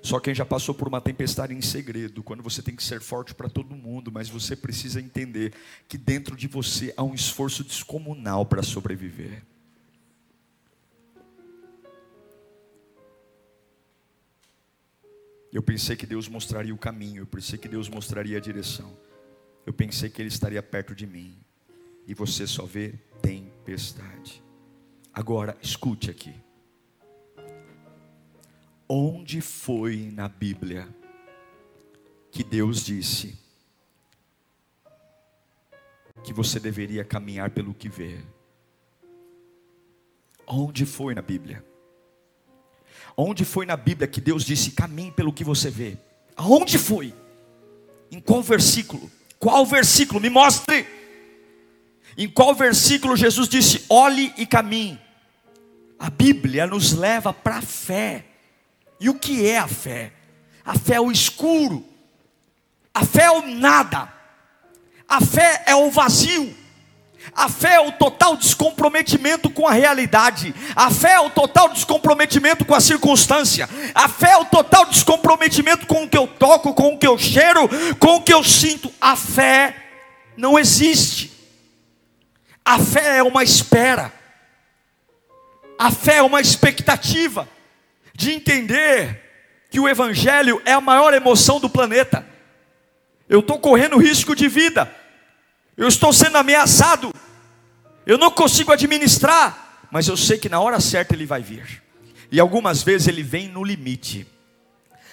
Só 0.00 0.18
quem 0.18 0.34
já 0.34 0.46
passou 0.46 0.74
por 0.74 0.88
uma 0.88 0.98
tempestade 0.98 1.52
em 1.52 1.60
segredo, 1.60 2.22
quando 2.22 2.42
você 2.42 2.62
tem 2.62 2.74
que 2.74 2.82
ser 2.82 3.02
forte 3.02 3.34
para 3.34 3.50
todo 3.50 3.76
mundo, 3.76 4.10
mas 4.10 4.30
você 4.30 4.56
precisa 4.56 4.98
entender 4.98 5.52
que 5.86 5.98
dentro 5.98 6.34
de 6.34 6.48
você 6.48 6.94
há 6.96 7.04
um 7.04 7.12
esforço 7.14 7.62
descomunal 7.62 8.46
para 8.46 8.62
sobreviver. 8.62 9.42
Eu 15.52 15.62
pensei 15.62 15.96
que 15.96 16.06
Deus 16.06 16.28
mostraria 16.28 16.74
o 16.74 16.78
caminho, 16.78 17.22
eu 17.22 17.26
pensei 17.26 17.58
que 17.58 17.68
Deus 17.68 17.88
mostraria 17.88 18.38
a 18.38 18.40
direção. 18.40 18.96
Eu 19.66 19.72
pensei 19.72 20.08
que 20.08 20.22
Ele 20.22 20.28
estaria 20.28 20.62
perto 20.62 20.94
de 20.94 21.06
mim. 21.06 21.36
E 22.06 22.14
você 22.14 22.46
só 22.46 22.64
vê 22.64 22.94
tempestade. 23.20 24.42
Agora, 25.12 25.56
escute 25.60 26.10
aqui. 26.10 26.34
Onde 28.88 29.40
foi 29.40 30.10
na 30.12 30.28
Bíblia 30.28 30.88
que 32.30 32.42
Deus 32.44 32.84
disse 32.84 33.38
que 36.24 36.32
você 36.32 36.60
deveria 36.60 37.04
caminhar 37.04 37.50
pelo 37.50 37.74
que 37.74 37.88
vê? 37.88 38.20
Onde 40.46 40.84
foi 40.84 41.14
na 41.14 41.22
Bíblia? 41.22 41.64
Onde 43.16 43.44
foi 43.44 43.66
na 43.66 43.76
Bíblia 43.76 44.08
que 44.08 44.20
Deus 44.20 44.44
disse 44.44 44.70
caminhe 44.72 45.12
pelo 45.12 45.32
que 45.32 45.44
você 45.44 45.70
vê? 45.70 45.96
Aonde 46.36 46.78
foi? 46.78 47.14
Em 48.10 48.20
qual 48.20 48.42
versículo? 48.42 49.10
Qual 49.38 49.64
versículo? 49.64 50.20
Me 50.20 50.30
mostre. 50.30 50.86
Em 52.16 52.28
qual 52.28 52.54
versículo 52.54 53.16
Jesus 53.16 53.48
disse: 53.48 53.84
olhe 53.88 54.32
e 54.36 54.46
caminhe? 54.46 54.98
A 55.98 56.08
Bíblia 56.10 56.66
nos 56.66 56.92
leva 56.92 57.32
para 57.32 57.58
a 57.58 57.62
fé. 57.62 58.24
E 58.98 59.08
o 59.08 59.14
que 59.14 59.46
é 59.46 59.58
a 59.58 59.68
fé? 59.68 60.12
A 60.64 60.78
fé 60.78 60.94
é 60.94 61.00
o 61.00 61.12
escuro. 61.12 61.84
A 62.92 63.04
fé 63.04 63.24
é 63.24 63.30
o 63.30 63.46
nada. 63.46 64.12
A 65.08 65.20
fé 65.20 65.62
é 65.66 65.74
o 65.74 65.90
vazio. 65.90 66.54
A 67.34 67.48
fé 67.48 67.74
é 67.74 67.80
o 67.80 67.92
total 67.92 68.36
descomprometimento 68.36 69.50
com 69.50 69.66
a 69.66 69.72
realidade. 69.72 70.54
A 70.74 70.90
fé 70.90 71.12
é 71.12 71.20
o 71.20 71.30
total 71.30 71.68
descomprometimento 71.68 72.64
com 72.64 72.74
a 72.74 72.80
circunstância. 72.80 73.68
A 73.94 74.08
fé 74.08 74.32
é 74.32 74.36
o 74.36 74.44
total 74.44 74.86
descomprometimento 74.86 75.86
com 75.86 76.04
o 76.04 76.08
que 76.08 76.16
eu 76.16 76.26
toco, 76.26 76.74
com 76.74 76.94
o 76.94 76.98
que 76.98 77.06
eu 77.06 77.18
cheiro, 77.18 77.68
com 77.98 78.16
o 78.16 78.22
que 78.22 78.32
eu 78.32 78.42
sinto. 78.42 78.92
A 79.00 79.16
fé 79.16 79.76
não 80.36 80.58
existe. 80.58 81.30
A 82.64 82.78
fé 82.78 83.18
é 83.18 83.22
uma 83.22 83.44
espera. 83.44 84.12
A 85.78 85.90
fé 85.90 86.16
é 86.16 86.22
uma 86.22 86.40
expectativa 86.40 87.48
de 88.14 88.32
entender 88.32 89.30
que 89.70 89.78
o 89.78 89.88
Evangelho 89.88 90.60
é 90.64 90.72
a 90.72 90.80
maior 90.80 91.14
emoção 91.14 91.60
do 91.60 91.70
planeta. 91.70 92.26
Eu 93.28 93.40
estou 93.40 93.58
correndo 93.58 93.96
risco 93.98 94.34
de 94.34 94.48
vida 94.48 94.99
eu 95.80 95.88
estou 95.88 96.12
sendo 96.12 96.36
ameaçado, 96.36 97.10
eu 98.04 98.18
não 98.18 98.30
consigo 98.30 98.70
administrar, 98.70 99.86
mas 99.90 100.08
eu 100.08 100.16
sei 100.16 100.36
que 100.36 100.46
na 100.46 100.60
hora 100.60 100.78
certa 100.78 101.14
ele 101.14 101.24
vai 101.24 101.40
vir. 101.40 101.82
E 102.30 102.38
algumas 102.38 102.82
vezes 102.82 103.08
ele 103.08 103.22
vem 103.22 103.48
no 103.48 103.64
limite, 103.64 104.26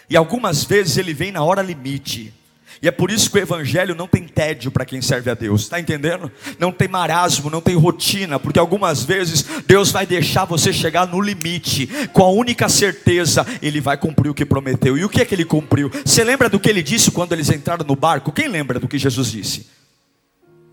e 0.10 0.18
algumas 0.18 0.66
vezes 0.66 0.98
ele 0.98 1.14
vem 1.14 1.32
na 1.32 1.42
hora 1.42 1.62
limite. 1.62 2.34
E 2.82 2.88
é 2.88 2.92
por 2.92 3.10
isso 3.10 3.32
que 3.32 3.38
o 3.38 3.42
Evangelho 3.42 3.96
não 3.96 4.10
tem 4.10 4.28
tédio 4.28 4.70
para 4.70 4.86
quem 4.86 5.02
serve 5.02 5.32
a 5.32 5.34
Deus, 5.34 5.62
está 5.62 5.80
entendendo? 5.80 6.30
Não 6.60 6.72
tem 6.72 6.90
marasmo, 6.90 7.50
não 7.50 7.62
tem 7.62 7.76
rotina, 7.76 8.38
porque 8.38 8.60
algumas 8.60 9.06
vezes 9.06 9.46
Deus 9.66 9.90
vai 9.90 10.06
deixar 10.06 10.44
você 10.44 10.74
chegar 10.74 11.08
no 11.08 11.22
limite, 11.22 11.88
com 12.12 12.24
a 12.24 12.30
única 12.30 12.68
certeza, 12.68 13.48
Ele 13.62 13.80
vai 13.80 13.96
cumprir 13.96 14.30
o 14.30 14.34
que 14.34 14.46
prometeu. 14.46 14.98
E 14.98 15.06
o 15.06 15.10
que 15.10 15.22
é 15.22 15.26
que 15.26 15.34
Ele 15.34 15.46
cumpriu? 15.46 15.90
Você 16.06 16.26
lembra 16.26 16.50
do 16.50 16.60
que 16.60 16.70
Ele 16.70 16.84
disse 16.84 17.10
quando 17.10 17.32
eles 17.32 17.50
entraram 17.50 17.86
no 17.86 17.96
barco? 17.96 18.34
Quem 18.34 18.50
lembra 18.50 18.82
do 18.82 18.88
que 18.88 19.00
Jesus 19.00 19.32
disse? 19.32 19.77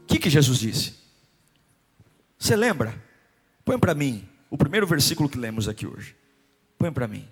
O 0.04 0.06
que, 0.06 0.18
que 0.18 0.30
Jesus 0.30 0.58
disse? 0.58 0.94
Você 2.38 2.54
lembra? 2.54 3.02
Põe 3.64 3.78
para 3.78 3.94
mim 3.94 4.28
o 4.50 4.58
primeiro 4.58 4.86
versículo 4.86 5.28
que 5.28 5.38
lemos 5.38 5.66
aqui 5.66 5.86
hoje. 5.86 6.14
Põe 6.78 6.92
para 6.92 7.08
mim. 7.08 7.26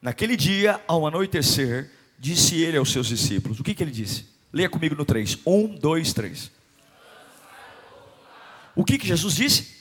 Naquele 0.00 0.36
dia, 0.36 0.80
ao 0.86 1.06
anoitecer, 1.06 1.90
disse 2.18 2.60
ele 2.60 2.76
aos 2.76 2.90
seus 2.90 3.08
discípulos: 3.08 3.58
O 3.60 3.64
que, 3.64 3.74
que 3.74 3.82
ele 3.82 3.90
disse? 3.90 4.26
Leia 4.52 4.70
comigo 4.70 4.94
no 4.94 5.04
3. 5.04 5.38
1, 5.44 5.74
2, 5.74 6.12
3. 6.12 6.52
O 8.74 8.84
que, 8.84 8.98
que 8.98 9.06
Jesus 9.06 9.34
disse? 9.34 9.76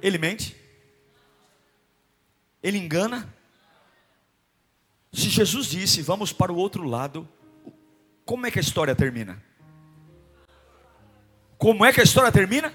Ele 0.00 0.18
mente? 0.18 0.56
Ele 2.62 2.78
engana? 2.78 3.32
Se 5.12 5.28
Jesus 5.28 5.68
disse, 5.68 6.02
vamos 6.02 6.32
para 6.32 6.52
o 6.52 6.56
outro 6.56 6.82
lado, 6.82 7.28
como 8.24 8.46
é 8.46 8.50
que 8.50 8.58
a 8.58 8.62
história 8.62 8.94
termina? 8.94 9.42
Como 11.58 11.84
é 11.84 11.92
que 11.92 12.00
a 12.00 12.04
história 12.04 12.32
termina? 12.32 12.72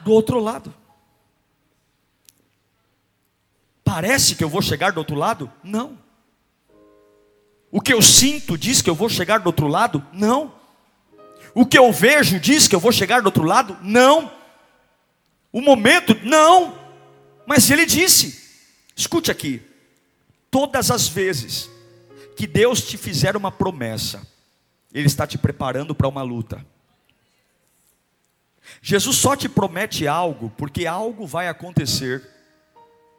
Do 0.00 0.12
outro 0.12 0.38
lado. 0.38 0.74
Parece 3.82 4.34
que 4.34 4.42
eu 4.42 4.48
vou 4.48 4.62
chegar 4.62 4.92
do 4.92 4.98
outro 4.98 5.14
lado? 5.14 5.50
Não. 5.62 5.98
O 7.70 7.80
que 7.80 7.92
eu 7.92 8.00
sinto 8.00 8.56
diz 8.56 8.80
que 8.80 8.88
eu 8.88 8.94
vou 8.94 9.08
chegar 9.08 9.38
do 9.38 9.46
outro 9.46 9.66
lado? 9.66 10.06
Não. 10.12 10.54
O 11.54 11.64
que 11.64 11.78
eu 11.78 11.92
vejo 11.92 12.40
diz 12.40 12.66
que 12.66 12.74
eu 12.74 12.80
vou 12.80 12.92
chegar 12.92 13.20
do 13.20 13.26
outro 13.26 13.44
lado? 13.44 13.76
Não. 13.82 14.32
O 15.52 15.60
momento? 15.60 16.18
Não. 16.24 16.78
Mas 17.46 17.70
ele 17.70 17.86
disse: 17.86 18.42
escute 18.96 19.30
aqui, 19.30 19.62
todas 20.50 20.90
as 20.90 21.06
vezes 21.08 21.70
que 22.36 22.46
Deus 22.46 22.82
te 22.82 22.96
fizer 22.96 23.36
uma 23.36 23.52
promessa, 23.52 24.26
ele 24.94 25.08
está 25.08 25.26
te 25.26 25.36
preparando 25.36 25.92
para 25.92 26.06
uma 26.06 26.22
luta. 26.22 26.64
Jesus 28.80 29.16
só 29.16 29.34
te 29.34 29.48
promete 29.48 30.06
algo 30.06 30.50
porque 30.56 30.86
algo 30.86 31.26
vai 31.26 31.48
acontecer 31.48 32.22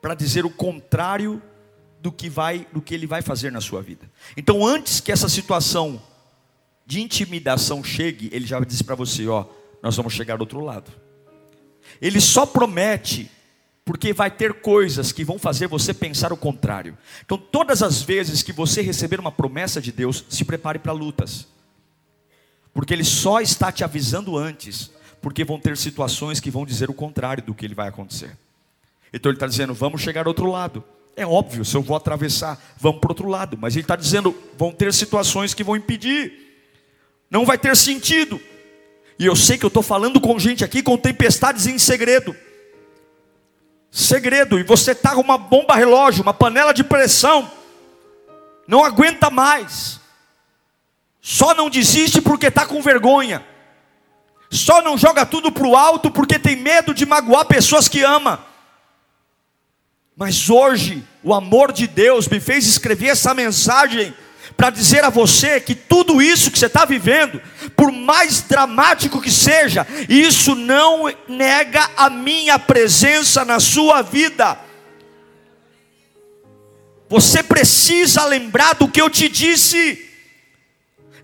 para 0.01 0.15
dizer 0.15 0.45
o 0.45 0.49
contrário 0.49 1.41
do 1.99 2.11
que 2.11 2.29
vai 2.29 2.65
do 2.71 2.81
que 2.81 2.93
ele 2.93 3.05
vai 3.05 3.21
fazer 3.21 3.51
na 3.51 3.59
sua 3.59 3.81
vida. 3.81 4.09
Então, 4.37 4.65
antes 4.65 5.01
que 5.01 5.11
essa 5.11 5.27
situação 5.27 6.01
de 6.85 7.01
intimidação 7.01 7.83
chegue, 7.83 8.29
ele 8.31 8.45
já 8.45 8.59
disse 8.61 8.83
para 8.83 8.95
você, 8.95 9.27
ó, 9.27 9.45
nós 9.81 9.95
vamos 9.95 10.13
chegar 10.13 10.37
do 10.37 10.41
outro 10.41 10.61
lado. 10.61 10.91
Ele 12.01 12.21
só 12.21 12.45
promete 12.45 13.29
porque 13.83 14.13
vai 14.13 14.31
ter 14.31 14.61
coisas 14.61 15.11
que 15.11 15.23
vão 15.23 15.37
fazer 15.37 15.67
você 15.67 15.93
pensar 15.93 16.33
o 16.33 16.37
contrário. 16.37 16.97
Então, 17.23 17.37
todas 17.37 17.83
as 17.83 18.01
vezes 18.01 18.41
que 18.41 18.51
você 18.51 18.81
receber 18.81 19.19
uma 19.19 19.31
promessa 19.31 19.81
de 19.81 19.91
Deus, 19.91 20.25
se 20.29 20.43
prepare 20.43 20.79
para 20.79 20.91
lutas 20.91 21.47
porque 22.75 22.93
ele 22.93 23.05
só 23.05 23.39
está 23.39 23.71
te 23.71 23.85
avisando 23.85 24.37
antes, 24.37 24.91
porque 25.21 25.45
vão 25.45 25.57
ter 25.57 25.77
situações 25.77 26.41
que 26.41 26.51
vão 26.51 26.65
dizer 26.65 26.89
o 26.89 26.93
contrário 26.93 27.41
do 27.41 27.53
que 27.53 27.65
ele 27.65 27.73
vai 27.73 27.87
acontecer. 27.87 28.37
Então 29.13 29.29
ele 29.31 29.37
está 29.37 29.47
dizendo, 29.47 29.73
vamos 29.73 30.01
chegar 30.01 30.23
ao 30.23 30.27
outro 30.27 30.51
lado. 30.51 30.83
É 31.15 31.25
óbvio, 31.25 31.63
se 31.63 31.73
eu 31.73 31.81
vou 31.81 31.95
atravessar, 31.95 32.61
vamos 32.77 32.99
para 32.99 33.07
o 33.07 33.11
outro 33.11 33.29
lado. 33.29 33.57
Mas 33.57 33.75
ele 33.75 33.85
está 33.85 33.95
dizendo, 33.95 34.35
vão 34.57 34.73
ter 34.73 34.93
situações 34.93 35.53
que 35.53 35.63
vão 35.63 35.77
impedir. 35.77 36.33
Não 37.31 37.45
vai 37.45 37.57
ter 37.57 37.77
sentido. 37.77 38.41
E 39.17 39.25
eu 39.25 39.37
sei 39.37 39.57
que 39.57 39.63
eu 39.63 39.69
estou 39.69 39.81
falando 39.81 40.19
com 40.19 40.37
gente 40.37 40.61
aqui 40.61 40.83
com 40.83 40.97
tempestades 40.97 41.67
em 41.67 41.79
segredo. 41.79 42.35
Segredo, 43.89 44.59
e 44.59 44.63
você 44.63 44.91
está 44.91 45.15
com 45.15 45.21
uma 45.21 45.37
bomba 45.37 45.75
relógio, 45.75 46.23
uma 46.23 46.33
panela 46.33 46.73
de 46.73 46.83
pressão. 46.83 47.49
Não 48.67 48.83
aguenta 48.83 49.29
mais. 49.29 50.01
Só 51.27 51.55
não 51.55 51.71
desiste 51.71 52.21
porque 52.21 52.45
está 52.45 52.67
com 52.67 52.83
vergonha. 52.83 53.43
Só 54.51 54.79
não 54.83 54.95
joga 54.95 55.25
tudo 55.25 55.51
para 55.51 55.65
o 55.65 55.75
alto 55.75 56.11
porque 56.11 56.37
tem 56.37 56.55
medo 56.55 56.93
de 56.93 57.03
magoar 57.03 57.45
pessoas 57.45 57.87
que 57.87 58.03
ama. 58.03 58.45
Mas 60.15 60.51
hoje, 60.51 61.03
o 61.23 61.33
amor 61.33 61.71
de 61.71 61.87
Deus 61.87 62.27
me 62.27 62.39
fez 62.39 62.67
escrever 62.67 63.07
essa 63.07 63.33
mensagem 63.33 64.13
para 64.55 64.69
dizer 64.69 65.03
a 65.03 65.09
você 65.09 65.59
que 65.59 65.73
tudo 65.73 66.21
isso 66.21 66.51
que 66.51 66.59
você 66.59 66.67
está 66.67 66.85
vivendo, 66.85 67.41
por 67.75 67.91
mais 67.91 68.41
dramático 68.41 69.19
que 69.19 69.31
seja, 69.31 69.87
isso 70.07 70.53
não 70.53 71.11
nega 71.27 71.89
a 71.97 72.07
minha 72.07 72.59
presença 72.59 73.43
na 73.43 73.59
sua 73.59 74.03
vida. 74.03 74.59
Você 77.09 77.41
precisa 77.41 78.23
lembrar 78.25 78.75
do 78.75 78.87
que 78.87 79.01
eu 79.01 79.09
te 79.09 79.27
disse. 79.27 80.04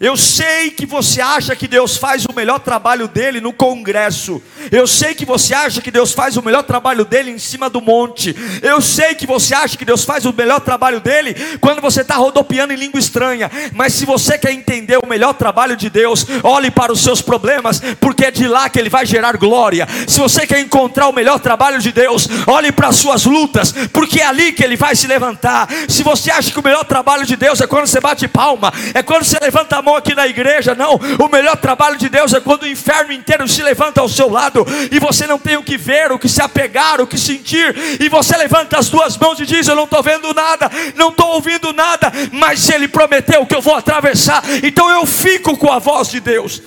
Eu 0.02 0.18
sei 0.18 0.72
que 0.72 0.84
você 0.84 1.22
acha 1.22 1.56
que 1.56 1.68
Deus 1.68 1.96
faz 1.96 2.26
o 2.26 2.34
melhor 2.36 2.58
trabalho 2.58 3.08
dele 3.08 3.40
no 3.40 3.54
congresso. 3.54 4.42
Eu 4.72 4.88
sei 4.88 5.14
que 5.14 5.24
você 5.24 5.54
acha 5.54 5.80
que 5.80 5.92
Deus 5.92 6.12
faz 6.12 6.36
o 6.36 6.42
melhor 6.42 6.64
trabalho 6.64 7.06
dele 7.06 7.30
em 7.30 7.38
cima 7.38 7.70
do 7.70 7.80
monte. 7.80 8.36
Eu 8.64 8.82
sei 8.82 9.14
que 9.14 9.28
você 9.28 9.54
acha 9.54 9.78
que 9.78 9.86
Deus 9.86 10.04
faz 10.04 10.26
o 10.26 10.34
melhor 10.34 10.60
trabalho 10.60 11.00
dele 11.00 11.36
quando 11.62 11.82
você 11.82 12.02
está 12.02 12.16
rodopiando 12.16 12.74
em 12.74 12.78
língua 12.78 13.00
estranha. 13.00 13.52
Mas 13.76 13.94
se 13.94 14.04
você 14.04 14.40
quer 14.40 14.52
entender 14.52 14.98
o 14.98 15.08
melhor 15.08 15.36
trabalho 15.36 15.78
de 15.78 15.88
Deus, 15.88 16.26
olhe 16.42 16.72
para 16.72 16.92
os 16.92 17.02
seus 17.02 17.22
problemas, 17.22 17.80
porque 18.00 18.26
é 18.26 18.32
de 18.32 18.48
lá 18.48 18.70
que 18.70 18.80
ele 18.80 18.90
vai 18.90 19.06
gerar 19.06 19.38
glória. 19.38 19.88
Se 20.08 20.20
você 20.20 20.48
quer 20.48 20.62
encontrar 20.62 21.10
o 21.10 21.14
melhor 21.14 21.40
trabalho 21.40 21.78
de 21.78 21.92
Deus, 21.92 22.28
olhe 22.48 22.72
para 22.72 22.88
as 22.88 22.96
suas 22.96 23.26
lutas, 23.26 23.72
porque 23.94 24.20
é 24.20 24.26
ali 24.26 24.52
que 24.52 24.64
ele 24.64 24.76
vai 24.76 24.96
se 24.96 25.06
levantar. 25.06 25.70
Se 25.88 26.02
você 26.02 26.32
acha 26.32 26.50
que 26.50 26.60
o 26.60 26.64
melhor 26.64 26.86
trabalho 26.86 27.24
de 27.24 27.36
Deus 27.36 27.62
é 27.62 27.68
quando 27.68 27.86
você 27.86 28.00
bate 28.00 28.28
palma, 28.28 28.74
é 28.96 29.04
quando 29.04 29.26
você 29.26 29.38
levanta 29.40 29.78
a 29.78 29.82
mão 29.84 29.91
aqui 29.96 30.16
na 30.16 30.28
igreja, 30.28 30.76
não. 30.76 30.96
O 31.20 31.28
melhor 31.30 31.58
trabalho 31.58 31.98
de 31.98 32.10
Deus 32.10 32.34
é 32.34 32.40
quando 32.40 32.64
o 32.64 32.68
inferno 32.68 33.12
inteiro 33.12 33.48
se 33.48 33.62
levanta 33.62 34.02
ao 34.02 34.10
seu 34.10 34.30
lado 34.30 34.66
e 34.92 35.00
você 35.00 35.28
não 35.28 35.40
tem 35.40 35.58
o 35.58 35.64
que 35.64 35.78
ver, 35.78 36.12
o 36.12 36.20
que 36.20 36.30
se 36.30 36.42
apegar, 36.42 37.02
o 37.02 37.08
que 37.08 37.18
sentir, 37.18 37.76
e 38.00 38.10
você 38.10 38.36
levanta 38.38 38.78
as 38.78 38.90
duas 38.90 39.18
mãos 39.18 39.40
e 39.40 39.46
diz: 39.46 39.68
Eu 39.68 39.76
não 39.76 39.86
estou 39.86 40.04
vendo 40.04 40.34
nada, 40.34 40.70
não 40.96 41.10
estou 41.10 41.28
ouvindo 41.34 41.74
nada, 41.74 42.12
mas 42.32 42.70
Ele 42.70 42.88
prometeu 42.88 43.46
que 43.46 43.56
eu 43.56 43.62
vou 43.62 43.76
atravessar, 43.76 44.44
então 44.64 44.90
eu 44.90 45.06
fico 45.06 45.58
com 45.58 45.72
a 45.72 45.80
voz 45.80 46.10
de 46.10 46.20
Deus. 46.20 46.62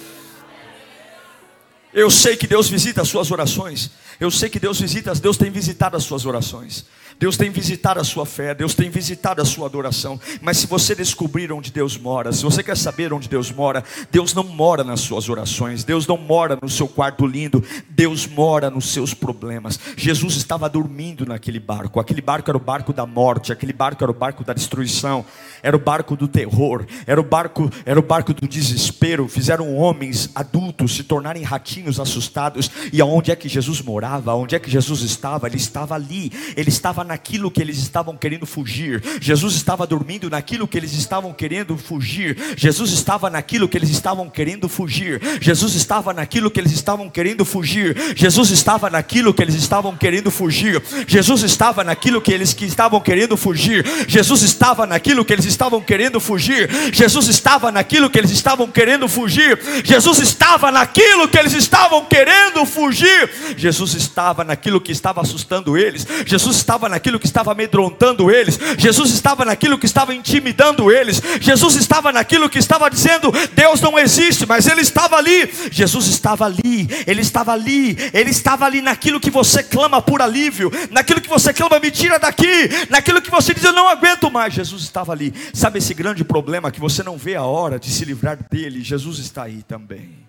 Eu 1.92 2.10
sei 2.10 2.36
que 2.36 2.46
Deus 2.46 2.68
visita 2.68 3.02
as 3.02 3.08
suas 3.08 3.30
orações. 3.30 3.90
Eu 4.18 4.30
sei 4.30 4.48
que 4.48 4.58
Deus 4.58 4.80
visita, 4.80 5.14
Deus 5.14 5.36
tem 5.36 5.50
visitado 5.50 5.96
as 5.96 6.02
suas 6.02 6.26
orações. 6.26 6.84
Deus 7.18 7.36
tem 7.36 7.50
visitado 7.50 8.00
a 8.00 8.04
sua 8.04 8.26
fé, 8.26 8.54
Deus 8.54 8.74
tem 8.74 8.90
visitado 8.90 9.40
a 9.40 9.44
sua 9.44 9.66
adoração. 9.66 10.20
Mas 10.40 10.58
se 10.58 10.66
você 10.66 10.94
descobrir 10.94 11.52
onde 11.52 11.70
Deus 11.70 11.96
mora, 11.96 12.32
se 12.32 12.42
você 12.42 12.62
quer 12.62 12.76
saber 12.76 13.12
onde 13.12 13.28
Deus 13.28 13.50
mora, 13.50 13.84
Deus 14.10 14.34
não 14.34 14.44
mora 14.44 14.82
nas 14.82 15.00
suas 15.00 15.28
orações, 15.28 15.84
Deus 15.84 16.06
não 16.06 16.16
mora 16.16 16.58
no 16.60 16.68
seu 16.68 16.88
quarto 16.88 17.26
lindo, 17.26 17.62
Deus 17.88 18.26
mora 18.26 18.70
nos 18.70 18.90
seus 18.90 19.14
problemas. 19.14 19.78
Jesus 19.96 20.36
estava 20.36 20.68
dormindo 20.68 21.26
naquele 21.26 21.60
barco, 21.60 22.00
aquele 22.00 22.20
barco 22.20 22.50
era 22.50 22.56
o 22.56 22.60
barco 22.60 22.92
da 22.92 23.06
morte, 23.06 23.52
aquele 23.52 23.72
barco 23.72 24.02
era 24.02 24.10
o 24.10 24.14
barco 24.14 24.44
da 24.44 24.52
destruição, 24.52 25.24
era 25.62 25.76
o 25.76 25.80
barco 25.80 26.16
do 26.16 26.26
terror, 26.26 26.84
era 27.06 27.20
o 27.20 27.24
barco, 27.24 27.70
era 27.84 27.98
o 27.98 28.02
barco 28.02 28.34
do 28.34 28.48
desespero. 28.48 29.28
Fizeram 29.28 29.76
homens 29.76 30.30
adultos 30.34 30.94
se 30.96 31.04
tornarem 31.04 31.42
ratinhos 31.42 32.00
assustados. 32.00 32.70
E 32.92 33.00
aonde 33.00 33.30
é 33.30 33.36
que 33.36 33.48
Jesus 33.48 33.80
morava? 33.80 34.34
Onde 34.34 34.54
é 34.54 34.58
que 34.58 34.70
Jesus 34.70 35.02
estava? 35.02 35.46
Ele 35.46 35.56
estava 35.56 35.94
ali, 35.94 36.32
ele 36.56 36.68
estava 36.68 37.03
naquilo 37.04 37.50
que 37.50 37.60
eles 37.60 37.78
estavam 37.78 38.16
querendo 38.16 38.46
fugir. 38.46 39.02
Jesus 39.20 39.54
estava 39.54 39.86
dormindo 39.86 40.30
naquilo 40.30 40.66
que 40.66 40.76
eles 40.78 40.92
estavam 40.92 41.32
querendo 41.32 41.76
fugir. 41.76 42.36
Jesus 42.56 42.90
estava 42.90 43.30
naquilo 43.30 43.68
que 43.68 43.76
eles 43.76 43.90
estavam 43.90 44.28
querendo 44.30 44.68
fugir. 44.68 45.20
Jesus 45.40 45.74
estava 45.74 46.12
naquilo 46.12 46.50
que 46.50 46.60
eles 46.60 46.72
estavam 46.72 47.08
querendo 47.10 47.44
fugir. 47.44 47.96
Jesus 48.16 48.50
estava 48.50 48.90
naquilo 48.90 49.34
que 49.34 49.42
eles 49.42 49.54
estavam 49.54 49.96
querendo 49.96 50.30
fugir. 50.30 50.82
Jesus 51.06 51.42
estava 51.42 51.84
naquilo 51.84 52.20
que 52.20 52.32
eles 52.32 52.52
que 52.54 52.64
estavam 52.64 53.00
querendo 53.00 53.36
fugir. 53.36 53.84
Jesus 54.08 54.42
estava 54.42 54.86
naquilo 54.86 55.24
que 55.24 55.32
eles 55.32 55.46
estavam 55.46 55.80
querendo 55.80 56.20
fugir. 56.20 56.68
Jesus 56.92 57.28
estava 57.28 57.70
naquilo 57.70 58.10
que 58.10 58.18
eles 58.18 58.30
estavam 58.30 58.70
querendo 58.70 59.08
fugir. 59.08 59.58
Jesus 59.84 60.18
estava 60.18 60.70
naquilo 60.70 61.28
que 61.28 61.38
eles 61.38 61.52
estavam 61.52 62.04
querendo 62.06 62.64
fugir. 62.64 63.30
Jesus 63.56 63.94
estava 63.94 64.44
naquilo 64.44 64.80
que 64.80 64.92
estava 64.92 65.20
assustando 65.20 65.76
eles. 65.76 66.06
Jesus 66.26 66.56
estava 66.56 66.88
naquilo 66.94 67.18
que 67.18 67.26
estava 67.26 67.50
amedrontando 67.50 68.30
eles, 68.30 68.56
Jesus 68.78 69.10
estava 69.10 69.44
naquilo 69.44 69.76
que 69.76 69.86
estava 69.86 70.14
intimidando 70.14 70.92
eles, 70.92 71.20
Jesus 71.40 71.74
estava 71.74 72.12
naquilo 72.12 72.48
que 72.48 72.58
estava 72.58 72.88
dizendo: 72.88 73.32
Deus 73.52 73.80
não 73.80 73.98
existe, 73.98 74.46
mas 74.46 74.66
Ele 74.66 74.80
estava 74.80 75.16
ali, 75.16 75.50
Jesus 75.72 76.06
estava 76.06 76.44
ali, 76.44 76.88
Ele 77.04 77.20
estava 77.20 77.52
ali, 77.52 77.96
Ele 78.12 78.30
estava 78.30 78.64
ali 78.64 78.80
naquilo 78.80 79.18
que 79.18 79.30
você 79.30 79.62
clama 79.62 80.00
por 80.00 80.22
alívio, 80.22 80.70
naquilo 80.90 81.20
que 81.20 81.28
você 81.28 81.52
clama, 81.52 81.80
me 81.80 81.90
tira 81.90 82.18
daqui, 82.18 82.68
naquilo 82.88 83.20
que 83.20 83.30
você 83.30 83.52
diz, 83.52 83.64
eu 83.64 83.72
não 83.72 83.88
aguento 83.88 84.30
mais, 84.30 84.54
Jesus 84.54 84.82
estava 84.84 85.10
ali. 85.10 85.34
Sabe 85.52 85.78
esse 85.78 85.94
grande 85.94 86.22
problema 86.22 86.70
que 86.70 86.80
você 86.80 87.02
não 87.02 87.16
vê 87.16 87.34
a 87.34 87.42
hora 87.42 87.78
de 87.78 87.90
se 87.90 88.04
livrar 88.04 88.38
dele? 88.48 88.82
Jesus 88.82 89.18
está 89.18 89.42
aí 89.42 89.64
também. 89.64 90.24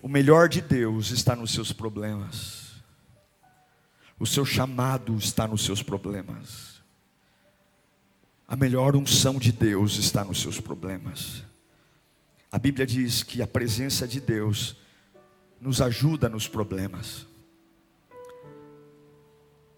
O 0.00 0.08
melhor 0.08 0.48
de 0.48 0.60
Deus 0.60 1.10
está 1.10 1.34
nos 1.34 1.52
seus 1.52 1.72
problemas. 1.72 2.63
O 4.24 4.26
seu 4.26 4.46
chamado 4.46 5.18
está 5.18 5.46
nos 5.46 5.66
seus 5.66 5.82
problemas. 5.82 6.82
A 8.48 8.56
melhor 8.56 8.96
unção 8.96 9.34
de 9.38 9.52
Deus 9.52 9.98
está 9.98 10.24
nos 10.24 10.40
seus 10.40 10.58
problemas. 10.58 11.44
A 12.50 12.58
Bíblia 12.58 12.86
diz 12.86 13.22
que 13.22 13.42
a 13.42 13.46
presença 13.46 14.08
de 14.08 14.22
Deus 14.22 14.78
nos 15.60 15.82
ajuda 15.82 16.26
nos 16.26 16.48
problemas. 16.48 17.26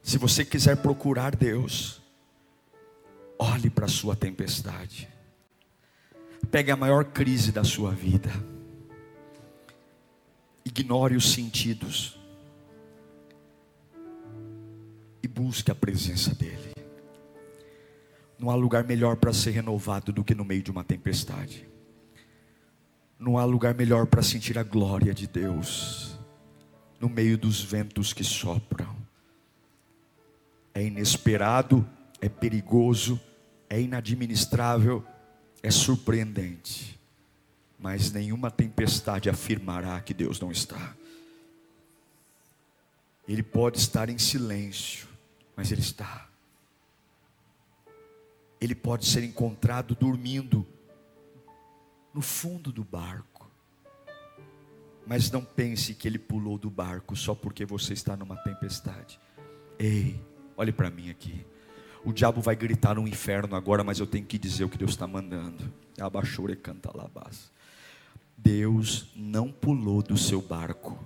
Se 0.00 0.16
você 0.16 0.44
quiser 0.44 0.76
procurar 0.76 1.34
Deus, 1.34 2.00
olhe 3.36 3.68
para 3.68 3.86
a 3.86 3.88
sua 3.88 4.14
tempestade. 4.14 5.08
Pegue 6.52 6.70
a 6.70 6.76
maior 6.76 7.06
crise 7.06 7.50
da 7.50 7.64
sua 7.64 7.90
vida. 7.90 8.30
Ignore 10.64 11.16
os 11.16 11.32
sentidos 11.32 12.16
busque 15.36 15.70
a 15.70 15.74
presença 15.74 16.34
dEle. 16.34 16.72
Não 18.38 18.48
há 18.50 18.54
lugar 18.54 18.84
melhor 18.84 19.16
para 19.16 19.34
ser 19.34 19.50
renovado 19.50 20.10
do 20.10 20.24
que 20.24 20.34
no 20.34 20.44
meio 20.44 20.62
de 20.62 20.70
uma 20.70 20.82
tempestade. 20.82 21.68
Não 23.18 23.36
há 23.36 23.44
lugar 23.44 23.74
melhor 23.74 24.06
para 24.06 24.22
sentir 24.22 24.58
a 24.58 24.62
glória 24.62 25.12
de 25.12 25.26
Deus 25.26 26.18
no 26.98 27.08
meio 27.08 27.36
dos 27.36 27.62
ventos 27.62 28.14
que 28.14 28.24
sopram. 28.24 28.96
É 30.74 30.82
inesperado, 30.82 31.86
é 32.20 32.28
perigoso, 32.28 33.20
é 33.68 33.80
inadministrável, 33.80 35.04
é 35.62 35.70
surpreendente. 35.70 36.98
Mas 37.78 38.10
nenhuma 38.10 38.50
tempestade 38.50 39.28
afirmará 39.28 40.00
que 40.00 40.14
Deus 40.14 40.40
não 40.40 40.50
está. 40.50 40.94
Ele 43.28 43.42
pode 43.42 43.78
estar 43.78 44.08
em 44.08 44.18
silêncio, 44.18 45.08
mas 45.56 45.72
ele 45.72 45.80
está. 45.80 46.28
Ele 48.60 48.74
pode 48.74 49.06
ser 49.06 49.24
encontrado 49.24 49.94
dormindo 49.94 50.66
no 52.12 52.20
fundo 52.20 52.70
do 52.70 52.84
barco. 52.84 53.50
Mas 55.06 55.30
não 55.30 55.44
pense 55.44 55.94
que 55.94 56.06
ele 56.06 56.18
pulou 56.18 56.58
do 56.58 56.68
barco 56.68 57.14
só 57.16 57.34
porque 57.34 57.64
você 57.64 57.92
está 57.92 58.16
numa 58.16 58.36
tempestade. 58.36 59.20
Ei, 59.78 60.20
olhe 60.56 60.72
para 60.72 60.90
mim 60.90 61.10
aqui. 61.10 61.46
O 62.04 62.12
diabo 62.12 62.40
vai 62.40 62.56
gritar 62.56 62.94
no 62.94 63.06
inferno 63.06 63.56
agora, 63.56 63.82
mas 63.82 63.98
eu 63.98 64.06
tenho 64.06 64.24
que 64.24 64.38
dizer 64.38 64.64
o 64.64 64.68
que 64.68 64.78
Deus 64.78 64.92
está 64.92 65.06
mandando. 65.06 65.72
Abaixou 66.00 66.48
e 66.50 66.56
canta 66.56 66.96
labás. 66.96 67.50
Deus 68.36 69.10
não 69.14 69.50
pulou 69.50 70.02
do 70.02 70.16
seu 70.16 70.40
barco 70.40 70.98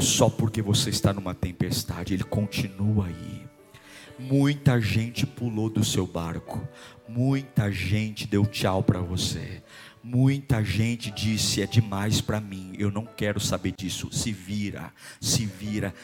só 0.00 0.28
porque 0.28 0.60
você 0.60 0.90
está 0.90 1.12
numa 1.12 1.34
tempestade, 1.34 2.14
ele 2.14 2.24
continua 2.24 3.06
aí. 3.06 3.46
Muita 4.18 4.80
gente 4.80 5.26
pulou 5.26 5.68
do 5.68 5.84
seu 5.84 6.06
barco, 6.06 6.66
muita 7.08 7.70
gente 7.70 8.26
deu 8.26 8.46
tchau 8.46 8.82
para 8.82 9.00
você, 9.00 9.62
muita 10.02 10.64
gente 10.64 11.10
disse: 11.10 11.60
é 11.60 11.66
demais 11.66 12.20
para 12.20 12.40
mim, 12.40 12.72
eu 12.78 12.90
não 12.90 13.04
quero 13.04 13.38
saber 13.38 13.74
disso. 13.76 14.08
Se 14.10 14.32
vira, 14.32 14.92
se 15.20 15.44
vira. 15.44 15.94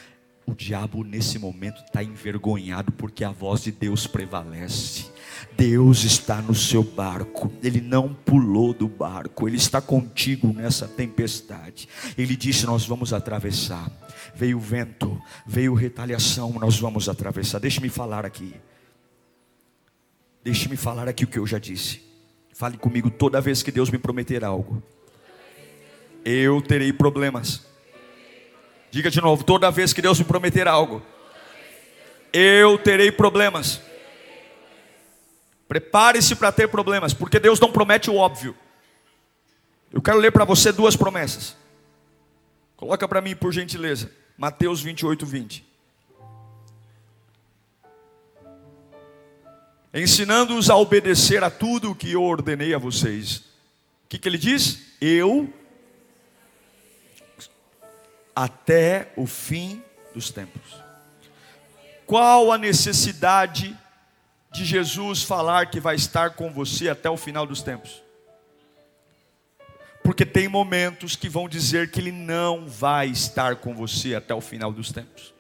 O 0.44 0.54
diabo 0.54 1.04
nesse 1.04 1.38
momento 1.38 1.82
está 1.84 2.02
envergonhado 2.02 2.90
porque 2.92 3.22
a 3.22 3.30
voz 3.30 3.62
de 3.62 3.70
Deus 3.70 4.08
prevalece. 4.08 5.11
Deus 5.56 6.04
está 6.04 6.40
no 6.40 6.54
seu 6.54 6.82
barco, 6.82 7.52
Ele 7.62 7.80
não 7.80 8.12
pulou 8.12 8.72
do 8.72 8.88
barco, 8.88 9.48
Ele 9.48 9.56
está 9.56 9.80
contigo 9.80 10.52
nessa 10.52 10.88
tempestade. 10.88 11.88
Ele 12.16 12.36
disse: 12.36 12.66
Nós 12.66 12.86
vamos 12.86 13.12
atravessar. 13.12 13.90
Veio 14.34 14.58
vento, 14.58 15.20
veio 15.46 15.74
retaliação, 15.74 16.52
nós 16.52 16.78
vamos 16.78 17.08
atravessar. 17.08 17.58
Deixe-me 17.58 17.88
falar 17.88 18.24
aqui. 18.24 18.54
Deixe-me 20.42 20.76
falar 20.76 21.08
aqui 21.08 21.24
o 21.24 21.28
que 21.28 21.38
eu 21.38 21.46
já 21.46 21.58
disse. 21.58 22.02
Fale 22.52 22.76
comigo 22.76 23.10
toda 23.10 23.40
vez 23.40 23.62
que 23.62 23.70
Deus 23.70 23.90
me 23.90 23.98
prometer 23.98 24.44
algo. 24.44 24.82
Eu 26.24 26.60
terei 26.60 26.92
problemas. 26.92 27.66
Diga 28.90 29.10
de 29.10 29.20
novo, 29.20 29.42
toda 29.42 29.70
vez 29.70 29.92
que 29.92 30.02
Deus 30.02 30.18
me 30.18 30.24
prometer 30.24 30.68
algo, 30.68 31.02
eu 32.32 32.76
terei 32.78 33.10
problemas. 33.10 33.80
Prepare-se 35.72 36.36
para 36.36 36.52
ter 36.52 36.68
problemas, 36.68 37.14
porque 37.14 37.40
Deus 37.40 37.58
não 37.58 37.72
promete 37.72 38.10
o 38.10 38.16
óbvio. 38.16 38.54
Eu 39.90 40.02
quero 40.02 40.18
ler 40.18 40.30
para 40.30 40.44
você 40.44 40.70
duas 40.70 40.94
promessas. 40.96 41.56
Coloca 42.76 43.08
para 43.08 43.22
mim, 43.22 43.34
por 43.34 43.50
gentileza. 43.54 44.12
Mateus 44.36 44.82
28, 44.82 45.24
20. 45.24 45.72
ensinando-os 49.94 50.68
a 50.68 50.76
obedecer 50.76 51.42
a 51.42 51.50
tudo 51.50 51.92
o 51.92 51.94
que 51.94 52.12
eu 52.12 52.22
ordenei 52.22 52.74
a 52.74 52.78
vocês. 52.78 53.36
O 54.04 54.08
que, 54.10 54.18
que 54.18 54.28
ele 54.28 54.36
diz? 54.36 54.94
Eu 55.00 55.50
até 58.36 59.10
o 59.16 59.26
fim 59.26 59.82
dos 60.12 60.30
tempos. 60.30 60.76
Qual 62.04 62.52
a 62.52 62.58
necessidade 62.58 63.74
de 64.52 64.64
Jesus 64.64 65.22
falar 65.22 65.66
que 65.66 65.80
vai 65.80 65.96
estar 65.96 66.30
com 66.30 66.52
você 66.52 66.88
até 66.88 67.08
o 67.08 67.16
final 67.16 67.46
dos 67.46 67.62
tempos? 67.62 68.02
Porque 70.04 70.26
tem 70.26 70.48
momentos 70.48 71.16
que 71.16 71.28
vão 71.28 71.48
dizer 71.48 71.90
que 71.90 72.00
Ele 72.00 72.12
não 72.12 72.68
vai 72.68 73.08
estar 73.08 73.56
com 73.56 73.74
você 73.74 74.14
até 74.14 74.34
o 74.34 74.40
final 74.40 74.72
dos 74.72 74.92
tempos. 74.92 75.32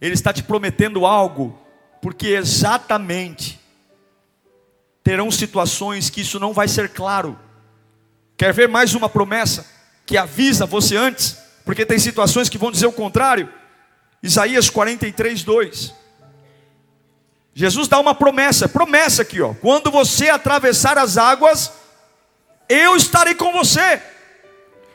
Ele 0.00 0.14
está 0.14 0.32
te 0.32 0.42
prometendo 0.42 1.06
algo, 1.06 1.58
porque 2.00 2.28
exatamente 2.28 3.58
terão 5.02 5.30
situações 5.30 6.10
que 6.10 6.20
isso 6.20 6.38
não 6.38 6.52
vai 6.52 6.68
ser 6.68 6.90
claro. 6.90 7.38
Quer 8.36 8.52
ver 8.52 8.68
mais 8.68 8.94
uma 8.94 9.08
promessa 9.08 9.66
que 10.04 10.16
avisa 10.16 10.66
você 10.66 10.96
antes? 10.96 11.38
Porque 11.64 11.86
tem 11.86 11.98
situações 11.98 12.48
que 12.48 12.58
vão 12.58 12.70
dizer 12.70 12.86
o 12.86 12.92
contrário. 12.92 13.52
Isaías 14.22 14.70
43, 14.70 15.42
2. 15.42 16.05
Jesus 17.58 17.88
dá 17.88 17.98
uma 17.98 18.14
promessa, 18.14 18.68
promessa 18.68 19.22
aqui, 19.22 19.40
ó. 19.40 19.54
Quando 19.54 19.90
você 19.90 20.28
atravessar 20.28 20.98
as 20.98 21.16
águas, 21.16 21.72
eu 22.68 22.94
estarei 22.94 23.34
com 23.34 23.50
você. 23.50 24.02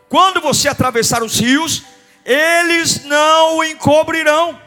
Quando 0.07 0.39
você 0.39 0.67
atravessar 0.67 1.23
os 1.23 1.39
rios, 1.39 1.81
eles 2.23 3.03
não 3.05 3.57
o 3.57 3.63
encobrirão. 3.63 4.61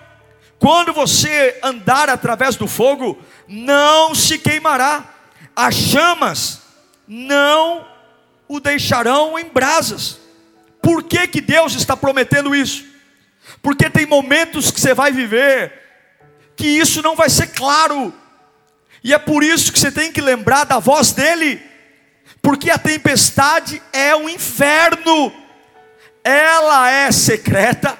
Quando 0.58 0.92
você 0.92 1.56
andar 1.62 2.08
através 2.08 2.56
do 2.56 2.66
fogo, 2.66 3.16
não 3.46 4.12
se 4.12 4.38
queimará. 4.38 5.14
As 5.54 5.76
chamas 5.76 6.62
não 7.06 7.86
o 8.48 8.58
deixarão 8.58 9.38
em 9.38 9.44
brasas. 9.44 10.18
Por 10.82 11.04
que, 11.04 11.28
que 11.28 11.40
Deus 11.40 11.74
está 11.74 11.96
prometendo 11.96 12.56
isso? 12.56 12.84
Porque 13.62 13.88
tem 13.88 14.04
momentos 14.04 14.72
que 14.72 14.80
você 14.80 14.92
vai 14.92 15.12
viver 15.12 15.83
que 16.56 16.66
isso 16.66 17.02
não 17.02 17.16
vai 17.16 17.28
ser 17.28 17.48
claro. 17.48 18.12
E 19.02 19.12
é 19.12 19.18
por 19.18 19.42
isso 19.42 19.72
que 19.72 19.78
você 19.78 19.90
tem 19.92 20.10
que 20.12 20.20
lembrar 20.20 20.64
da 20.64 20.78
voz 20.78 21.12
dele 21.12 21.74
porque 22.44 22.70
a 22.70 22.76
tempestade 22.76 23.80
é 23.90 24.14
um 24.14 24.28
inferno, 24.28 25.32
ela 26.22 26.90
é 26.90 27.10
secreta, 27.10 27.98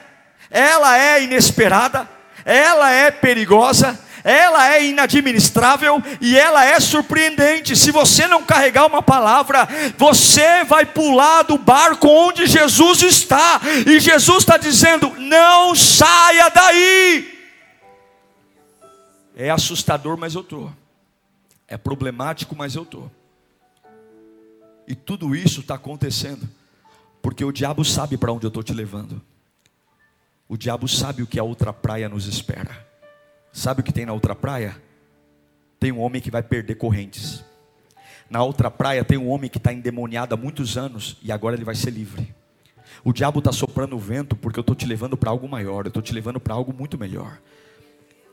ela 0.51 0.99
é 0.99 1.23
inesperada, 1.23 2.07
ela 2.45 2.91
é 2.91 3.11
perigosa, 3.11 3.99
ela 4.23 4.75
é 4.75 4.85
inadministrável 4.85 6.03
e 6.21 6.39
ela 6.39 6.63
é 6.63 6.79
surpreendente. 6.79 7.75
Se 7.75 7.91
você 7.91 8.27
não 8.27 8.43
carregar 8.43 8.85
uma 8.85 9.03
palavra, 9.03 9.67
você 9.97 10.63
vai 10.65 10.85
pular 10.85 11.45
do 11.45 11.57
barco 11.57 12.07
onde 12.07 12.47
Jesus 12.47 13.01
está, 13.01 13.63
e 13.87 13.99
Jesus 13.99 14.41
está 14.41 14.59
dizendo: 14.59 15.11
não 15.17 15.75
saia 15.75 16.51
daí. 16.51 17.34
É 19.35 19.51
assustador, 19.51 20.17
mas 20.17 20.35
eu 20.35 20.43
estou. 20.43 20.73
É 21.67 21.77
problemático, 21.77 22.55
mas 22.55 22.75
eu 22.75 22.83
estou. 22.83 23.11
E 24.87 24.95
tudo 24.95 25.35
isso 25.35 25.61
está 25.61 25.75
acontecendo 25.75 26.49
porque 27.25 27.43
o 27.43 27.51
diabo 27.51 27.83
sabe 27.87 28.19
para 28.19 28.31
onde 28.31 28.45
eu 28.45 28.49
estou 28.49 28.63
te 28.63 28.75
levando. 28.75 29.19
O 30.47 30.59
diabo 30.59 30.87
sabe 30.87 31.23
o 31.23 31.27
que 31.27 31.41
a 31.41 31.43
outra 31.43 31.73
praia 31.73 32.07
nos 32.07 32.27
espera. 32.27 32.87
Sabe 33.51 33.81
o 33.81 33.83
que 33.83 33.95
tem 33.95 34.05
na 34.05 34.13
outra 34.13 34.35
praia? 34.35 34.77
Tem 35.81 35.91
um 35.91 36.01
homem 36.01 36.21
que 36.21 36.31
vai 36.31 36.43
perder 36.43 36.75
correntes. 36.75 37.43
Na 38.29 38.43
outra 38.43 38.71
praia 38.71 39.03
tem 39.03 39.17
um 39.17 39.31
homem 39.31 39.49
que 39.49 39.57
está 39.57 39.73
endemoniado 39.73 40.35
há 40.35 40.37
muitos 40.37 40.77
anos 40.77 41.17
e 41.23 41.33
agora 41.33 41.57
ele 41.57 41.65
vai 41.65 41.75
ser 41.75 41.93
livre. 41.93 42.35
O 43.03 43.11
diabo 43.11 43.39
está 43.39 43.53
soprando 43.53 43.97
o 43.97 43.99
vento 43.99 44.37
porque 44.37 44.59
eu 44.59 44.63
estou 44.63 44.77
te 44.77 44.85
levando 44.85 45.17
para 45.17 45.31
algo 45.31 45.49
maior, 45.49 45.87
eu 45.87 45.89
estou 45.89 46.03
te 46.03 46.13
levando 46.13 46.39
para 46.39 46.53
algo 46.53 46.75
muito 46.75 46.99
melhor. 46.99 47.39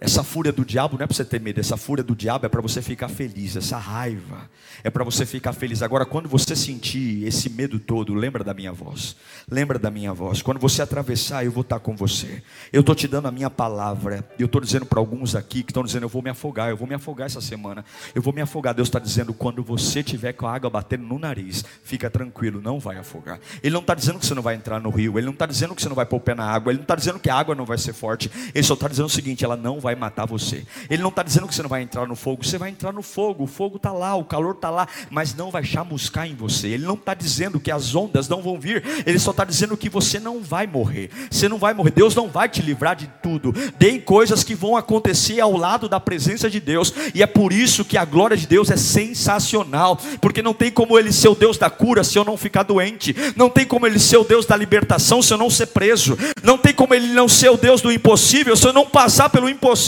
Essa 0.03 0.23
fúria 0.23 0.51
do 0.51 0.65
diabo 0.65 0.97
não 0.97 1.03
é 1.03 1.07
para 1.07 1.15
você 1.15 1.23
ter 1.23 1.39
medo, 1.39 1.59
essa 1.59 1.77
fúria 1.77 2.03
do 2.03 2.15
diabo 2.15 2.47
é 2.47 2.49
para 2.49 2.59
você 2.59 2.81
ficar 2.81 3.07
feliz, 3.07 3.55
essa 3.55 3.77
raiva 3.77 4.49
é 4.83 4.89
para 4.89 5.03
você 5.03 5.27
ficar 5.27 5.53
feliz. 5.53 5.83
Agora, 5.83 6.07
quando 6.07 6.27
você 6.27 6.55
sentir 6.55 7.23
esse 7.23 7.51
medo 7.51 7.77
todo, 7.77 8.15
lembra 8.15 8.43
da 8.43 8.51
minha 8.51 8.71
voz, 8.71 9.15
lembra 9.47 9.77
da 9.77 9.91
minha 9.91 10.11
voz. 10.11 10.41
Quando 10.41 10.59
você 10.59 10.81
atravessar, 10.81 11.45
eu 11.45 11.51
vou 11.51 11.61
estar 11.61 11.79
com 11.79 11.95
você. 11.95 12.41
Eu 12.73 12.81
estou 12.81 12.95
te 12.95 13.07
dando 13.07 13.27
a 13.27 13.31
minha 13.31 13.49
palavra, 13.49 14.27
eu 14.39 14.47
estou 14.47 14.59
dizendo 14.59 14.87
para 14.87 14.99
alguns 14.99 15.35
aqui 15.35 15.61
que 15.61 15.69
estão 15.69 15.83
dizendo: 15.83 16.03
eu 16.03 16.09
vou 16.09 16.23
me 16.23 16.31
afogar, 16.31 16.71
eu 16.71 16.77
vou 16.77 16.87
me 16.87 16.95
afogar 16.95 17.27
essa 17.27 17.39
semana, 17.39 17.85
eu 18.15 18.23
vou 18.23 18.33
me 18.33 18.41
afogar. 18.41 18.73
Deus 18.73 18.87
está 18.87 18.97
dizendo: 18.97 19.35
quando 19.35 19.63
você 19.63 20.01
tiver 20.01 20.33
com 20.33 20.47
a 20.47 20.55
água 20.55 20.69
batendo 20.69 21.03
no 21.03 21.19
nariz, 21.19 21.63
fica 21.83 22.09
tranquilo, 22.09 22.59
não 22.59 22.79
vai 22.79 22.97
afogar. 22.97 23.39
Ele 23.61 23.73
não 23.73 23.81
está 23.81 23.93
dizendo 23.93 24.17
que 24.17 24.25
você 24.25 24.33
não 24.33 24.41
vai 24.41 24.55
entrar 24.55 24.79
no 24.79 24.89
rio, 24.89 25.19
ele 25.19 25.27
não 25.27 25.33
está 25.33 25.45
dizendo 25.45 25.75
que 25.75 25.81
você 25.83 25.89
não 25.89 25.95
vai 25.95 26.07
pôr 26.07 26.17
o 26.17 26.21
pé 26.21 26.33
na 26.33 26.45
água, 26.45 26.71
ele 26.71 26.79
não 26.79 26.85
está 26.85 26.95
dizendo 26.95 27.19
que 27.19 27.29
a 27.29 27.35
água 27.35 27.53
não 27.53 27.65
vai 27.65 27.77
ser 27.77 27.93
forte, 27.93 28.31
ele 28.55 28.63
só 28.63 28.73
está 28.73 28.87
dizendo 28.87 29.05
o 29.05 29.09
seguinte: 29.09 29.45
ela 29.45 29.55
não 29.55 29.79
vai 29.79 29.90
vai 29.91 29.95
matar 29.95 30.25
você. 30.25 30.63
Ele 30.89 31.01
não 31.01 31.09
está 31.09 31.23
dizendo 31.23 31.47
que 31.47 31.53
você 31.53 31.61
não 31.61 31.69
vai 31.69 31.81
entrar 31.81 32.07
no 32.07 32.15
fogo, 32.15 32.43
você 32.43 32.57
vai 32.57 32.69
entrar 32.69 32.91
no 32.91 33.01
fogo, 33.01 33.43
o 33.43 33.47
fogo 33.47 33.77
está 33.77 33.91
lá, 33.91 34.15
o 34.15 34.23
calor 34.23 34.55
está 34.55 34.69
lá, 34.69 34.87
mas 35.09 35.35
não 35.35 35.51
vai 35.51 35.63
chamuscar 35.63 36.27
em 36.27 36.35
você. 36.35 36.69
Ele 36.69 36.85
não 36.85 36.95
está 36.95 37.13
dizendo 37.13 37.59
que 37.59 37.71
as 37.71 37.93
ondas 37.93 38.27
não 38.27 38.41
vão 38.41 38.59
vir, 38.59 38.83
ele 39.05 39.19
só 39.19 39.31
está 39.31 39.43
dizendo 39.43 39.75
que 39.75 39.89
você 39.89 40.19
não 40.19 40.41
vai 40.41 40.65
morrer. 40.65 41.09
Você 41.29 41.47
não 41.49 41.57
vai 41.57 41.73
morrer, 41.73 41.91
Deus 41.91 42.15
não 42.15 42.29
vai 42.29 42.47
te 42.47 42.61
livrar 42.61 42.95
de 42.95 43.09
tudo. 43.21 43.53
Tem 43.77 43.99
coisas 43.99 44.43
que 44.43 44.55
vão 44.55 44.77
acontecer 44.77 45.39
ao 45.39 45.55
lado 45.55 45.89
da 45.89 45.99
presença 45.99 46.49
de 46.49 46.59
Deus, 46.59 46.93
e 47.13 47.21
é 47.21 47.27
por 47.27 47.51
isso 47.51 47.83
que 47.83 47.97
a 47.97 48.05
glória 48.05 48.37
de 48.37 48.47
Deus 48.47 48.69
é 48.71 48.77
sensacional, 48.77 49.99
porque 50.19 50.41
não 50.41 50.53
tem 50.53 50.71
como 50.71 50.97
ele 50.97 51.11
ser 51.11 51.29
o 51.29 51.35
Deus 51.35 51.57
da 51.57 51.69
cura 51.69 52.03
se 52.03 52.17
eu 52.17 52.23
não 52.23 52.37
ficar 52.37 52.63
doente, 52.63 53.15
não 53.35 53.49
tem 53.49 53.65
como 53.65 53.85
ele 53.85 53.99
ser 53.99 54.17
o 54.17 54.23
Deus 54.23 54.45
da 54.45 54.55
libertação 54.55 55.21
se 55.21 55.33
eu 55.33 55.37
não 55.37 55.49
ser 55.49 55.67
preso, 55.67 56.17
não 56.43 56.57
tem 56.57 56.73
como 56.73 56.93
ele 56.93 57.07
não 57.07 57.27
ser 57.27 57.49
o 57.49 57.57
Deus 57.57 57.81
do 57.81 57.91
impossível 57.91 58.55
se 58.55 58.67
eu 58.67 58.73
não 58.73 58.85
passar 58.85 59.29
pelo 59.29 59.49
impossível 59.49 59.80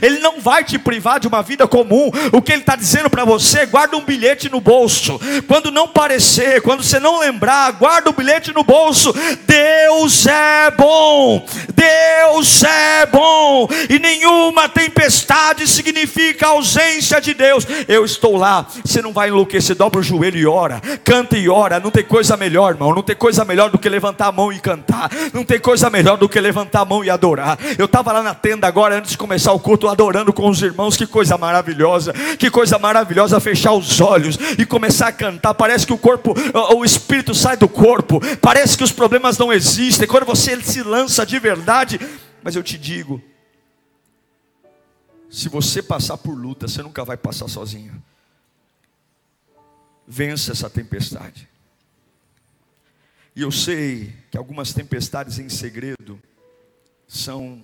Ele 0.00 0.18
não 0.18 0.40
vai 0.40 0.64
te 0.64 0.78
privar 0.78 1.20
de 1.20 1.28
uma 1.28 1.42
vida 1.42 1.66
comum. 1.66 2.10
O 2.32 2.42
que 2.42 2.52
Ele 2.52 2.62
está 2.62 2.76
dizendo 2.76 3.10
para 3.10 3.24
você, 3.24 3.66
guarda 3.66 3.96
um 3.96 4.04
bilhete 4.04 4.48
no 4.48 4.60
bolso. 4.60 5.20
Quando 5.46 5.70
não 5.70 5.88
parecer, 5.88 6.60
quando 6.62 6.82
você 6.82 6.98
não 6.98 7.18
lembrar, 7.18 7.72
guarda 7.72 8.10
o 8.10 8.12
bilhete 8.12 8.52
no 8.52 8.62
bolso. 8.62 9.12
Deus 9.46 10.26
é 10.26 10.70
bom, 10.70 11.46
Deus 11.74 12.62
é 12.62 13.06
bom, 13.06 13.68
e 13.88 13.98
nenhuma 13.98 14.68
tempestade 14.68 15.66
significa 15.66 16.48
ausência 16.48 17.20
de 17.20 17.34
Deus. 17.34 17.66
Eu 17.88 18.04
estou 18.04 18.36
lá, 18.36 18.66
você 18.84 19.02
não 19.02 19.12
vai 19.12 19.28
enlouquecer, 19.28 19.76
dobra 19.76 20.00
o 20.00 20.02
joelho 20.02 20.38
e 20.38 20.46
ora, 20.46 20.80
canta 21.04 21.36
e 21.36 21.48
ora. 21.48 21.80
Não 21.80 21.90
tem 21.90 22.04
coisa 22.04 22.36
melhor, 22.36 22.72
irmão, 22.72 22.94
não 22.94 23.02
tem 23.02 23.16
coisa 23.16 23.44
melhor 23.44 23.70
do 23.70 23.78
que 23.78 23.88
levantar 23.88 24.26
a 24.26 24.32
mão 24.32 24.52
e 24.52 24.58
cantar, 24.58 25.10
não 25.32 25.44
tem 25.44 25.58
coisa 25.58 25.90
melhor 25.90 26.16
do 26.16 26.28
que 26.28 26.40
levantar 26.40 26.80
a 26.80 26.84
mão 26.84 27.04
e 27.04 27.10
adorar. 27.10 27.58
Eu 27.78 27.86
estava 27.86 28.12
lá 28.12 28.22
na 28.22 28.34
tenda 28.34 28.66
agora, 28.66 28.96
antes 28.96 29.12
de 29.12 29.18
começar 29.22 29.52
o 29.52 29.60
culto 29.60 29.86
adorando 29.86 30.32
com 30.32 30.50
os 30.50 30.60
irmãos, 30.60 30.96
que 30.96 31.06
coisa 31.06 31.38
maravilhosa, 31.38 32.12
que 32.36 32.50
coisa 32.50 32.76
maravilhosa 32.76 33.38
fechar 33.38 33.72
os 33.72 34.00
olhos 34.00 34.36
e 34.58 34.66
começar 34.66 35.06
a 35.06 35.12
cantar. 35.12 35.54
Parece 35.54 35.86
que 35.86 35.92
o 35.92 35.98
corpo, 35.98 36.34
o 36.74 36.84
espírito 36.84 37.32
sai 37.32 37.56
do 37.56 37.68
corpo, 37.68 38.20
parece 38.38 38.76
que 38.76 38.82
os 38.82 38.90
problemas 38.90 39.38
não 39.38 39.52
existem. 39.52 40.08
Quando 40.08 40.26
você 40.26 40.60
se 40.60 40.82
lança 40.82 41.24
de 41.24 41.38
verdade, 41.38 42.00
mas 42.42 42.56
eu 42.56 42.64
te 42.64 42.76
digo, 42.76 43.22
se 45.30 45.48
você 45.48 45.80
passar 45.80 46.18
por 46.18 46.36
luta, 46.36 46.66
você 46.66 46.82
nunca 46.82 47.04
vai 47.04 47.16
passar 47.16 47.46
sozinho. 47.46 48.02
Vença 50.04 50.50
essa 50.50 50.68
tempestade. 50.68 51.48
E 53.36 53.42
eu 53.42 53.52
sei 53.52 54.12
que 54.32 54.36
algumas 54.36 54.72
tempestades 54.72 55.38
em 55.38 55.48
segredo 55.48 56.20
são 57.06 57.62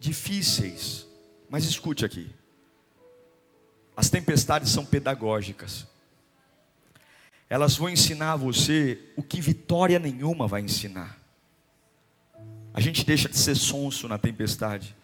difíceis. 0.00 1.06
Mas 1.48 1.64
escute 1.64 2.04
aqui. 2.04 2.28
As 3.94 4.08
tempestades 4.08 4.70
são 4.70 4.84
pedagógicas. 4.84 5.86
Elas 7.48 7.76
vão 7.76 7.90
ensinar 7.90 8.32
a 8.32 8.36
você 8.36 8.98
o 9.16 9.22
que 9.22 9.40
vitória 9.40 9.98
nenhuma 9.98 10.46
vai 10.46 10.62
ensinar. 10.62 11.18
A 12.72 12.80
gente 12.80 13.04
deixa 13.04 13.28
de 13.28 13.36
ser 13.36 13.56
sonso 13.56 14.08
na 14.08 14.16
tempestade. 14.16 14.96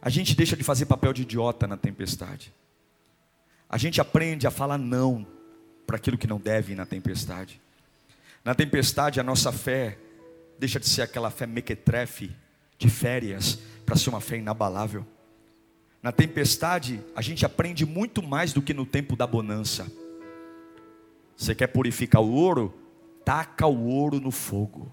A 0.00 0.10
gente 0.10 0.34
deixa 0.34 0.56
de 0.56 0.64
fazer 0.64 0.86
papel 0.86 1.12
de 1.12 1.22
idiota 1.22 1.66
na 1.66 1.76
tempestade. 1.76 2.52
A 3.68 3.76
gente 3.76 4.00
aprende 4.00 4.46
a 4.46 4.50
falar 4.50 4.78
não 4.78 5.26
para 5.86 5.96
aquilo 5.96 6.18
que 6.18 6.26
não 6.26 6.40
deve 6.40 6.74
na 6.74 6.86
tempestade. 6.86 7.60
Na 8.42 8.54
tempestade, 8.54 9.20
a 9.20 9.22
nossa 9.22 9.52
fé 9.52 9.98
deixa 10.58 10.80
de 10.80 10.88
ser 10.88 11.02
aquela 11.02 11.30
fé 11.30 11.46
mequetrefe 11.46 12.34
de 12.78 12.88
férias 12.88 13.58
para 13.84 13.96
ser 13.96 14.10
uma 14.10 14.20
fé 14.20 14.38
inabalável. 14.38 15.04
Na 16.02 16.12
tempestade, 16.12 17.00
a 17.14 17.20
gente 17.20 17.44
aprende 17.44 17.84
muito 17.84 18.22
mais 18.22 18.52
do 18.52 18.62
que 18.62 18.72
no 18.72 18.86
tempo 18.86 19.16
da 19.16 19.26
bonança. 19.26 19.90
Você 21.36 21.54
quer 21.54 21.66
purificar 21.66 22.22
o 22.22 22.32
ouro? 22.32 22.72
Taca 23.24 23.66
o 23.66 23.86
ouro 23.86 24.20
no 24.20 24.30
fogo. 24.30 24.90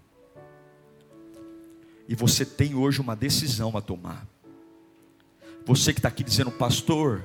E 2.07 2.15
você 2.15 2.45
tem 2.45 2.75
hoje 2.75 2.99
uma 2.99 3.15
decisão 3.15 3.77
a 3.77 3.81
tomar. 3.81 4.27
Você 5.65 5.93
que 5.93 5.99
está 5.99 6.09
aqui 6.09 6.23
dizendo, 6.23 6.51
pastor, 6.51 7.23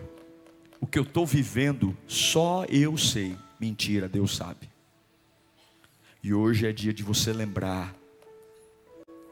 o 0.80 0.86
que 0.86 0.98
eu 0.98 1.02
estou 1.02 1.26
vivendo, 1.26 1.96
só 2.06 2.64
eu 2.68 2.96
sei. 2.96 3.36
Mentira, 3.58 4.08
Deus 4.08 4.36
sabe. 4.36 4.70
E 6.22 6.32
hoje 6.32 6.66
é 6.66 6.72
dia 6.72 6.92
de 6.92 7.02
você 7.02 7.32
lembrar 7.32 7.94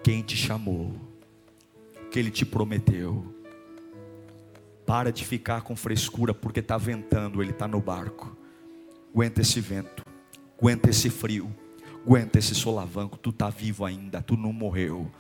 quem 0.03 0.23
te 0.23 0.37
chamou, 0.37 0.95
que 2.11 2.19
Ele 2.19 2.31
te 2.31 2.45
prometeu. 2.45 3.35
Para 4.87 5.13
de 5.13 5.25
ficar 5.25 5.63
com 5.63 5.77
frescura 5.77 6.33
porque 6.33 6.61
está 6.61 6.79
ventando, 6.79 7.43
Ele 7.43 7.51
está 7.51 7.69
no 7.69 7.81
barco. 7.81 8.37
Aguenta 9.13 9.41
esse 9.41 9.61
vento, 9.61 10.05
aguenta 10.59 10.89
esse 10.91 11.11
frio, 11.11 11.55
aguenta 12.05 12.39
esse 12.39 12.55
solavanco. 12.55 13.19
Tu 13.19 13.31
está 13.31 13.51
vivo 13.51 13.85
ainda, 13.85 14.23
tu 14.23 14.37
não 14.37 14.53
morreu 14.53 15.11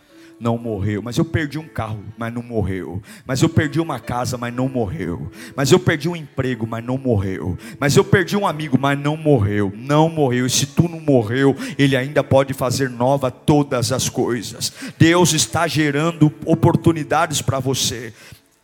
não 0.40 0.56
morreu. 0.56 1.02
Mas 1.02 1.18
eu 1.18 1.24
perdi 1.24 1.58
um 1.58 1.68
carro, 1.68 2.02
mas 2.16 2.32
não 2.32 2.42
morreu. 2.42 3.02
Mas 3.26 3.42
eu 3.42 3.48
perdi 3.48 3.80
uma 3.80 3.98
casa, 3.98 4.36
mas 4.36 4.54
não 4.54 4.68
morreu. 4.68 5.30
Mas 5.56 5.72
eu 5.72 5.80
perdi 5.80 6.08
um 6.08 6.16
emprego, 6.16 6.66
mas 6.66 6.84
não 6.84 6.96
morreu. 6.96 7.58
Mas 7.78 7.96
eu 7.96 8.04
perdi 8.04 8.36
um 8.36 8.46
amigo, 8.46 8.78
mas 8.78 8.98
não 8.98 9.16
morreu. 9.16 9.72
Não 9.74 10.08
morreu. 10.08 10.46
E 10.46 10.50
se 10.50 10.66
tu 10.66 10.88
não 10.88 11.00
morreu, 11.00 11.56
ele 11.76 11.96
ainda 11.96 12.22
pode 12.22 12.54
fazer 12.54 12.88
nova 12.88 13.30
todas 13.30 13.92
as 13.92 14.08
coisas. 14.08 14.72
Deus 14.98 15.32
está 15.32 15.66
gerando 15.66 16.32
oportunidades 16.44 17.42
para 17.42 17.58
você. 17.58 18.12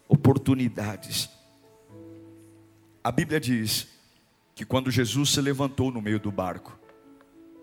Oportunidades. 0.09 1.29
A 3.03 3.11
Bíblia 3.11 3.41
diz 3.41 3.89
que 4.55 4.64
quando 4.64 4.91
Jesus 4.91 5.31
se 5.31 5.41
levantou 5.41 5.91
no 5.91 6.01
meio 6.01 6.20
do 6.20 6.31
barco, 6.31 6.79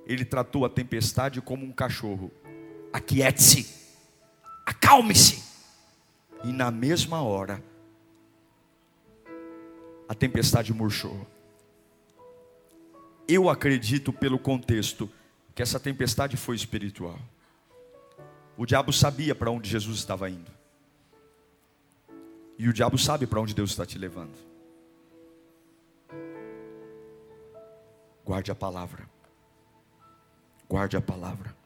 ele 0.06 0.26
tratou 0.26 0.66
a 0.66 0.70
tempestade 0.70 1.40
como 1.42 1.66
um 1.66 1.72
cachorro. 1.72 2.30
Aquiete-se 2.92 3.81
acalme-se. 4.72 5.44
E 6.44 6.52
na 6.52 6.72
mesma 6.72 7.22
hora, 7.22 7.64
a 10.10 10.16
tempestade 10.16 10.74
murchou. 10.74 11.28
Eu 13.28 13.50
acredito, 13.50 14.12
pelo 14.12 14.40
contexto, 14.40 15.10
que 15.54 15.62
essa 15.62 15.80
tempestade 15.80 16.36
foi 16.36 16.56
espiritual. 16.56 17.20
O 18.58 18.66
diabo 18.66 18.92
sabia 18.92 19.36
para 19.36 19.52
onde 19.52 19.70
Jesus 19.70 20.00
estava 20.00 20.30
indo. 20.30 20.52
E 22.58 22.68
o 22.68 22.74
diabo 22.74 22.98
sabe 22.98 23.28
para 23.28 23.40
onde 23.40 23.54
Deus 23.54 23.72
está 23.72 23.86
te 23.86 23.98
levando. 23.98 24.36
Guarde 28.26 28.52
a 28.52 28.56
palavra. 28.56 29.08
Guarde 30.68 30.98
a 30.98 31.02
palavra. 31.02 31.61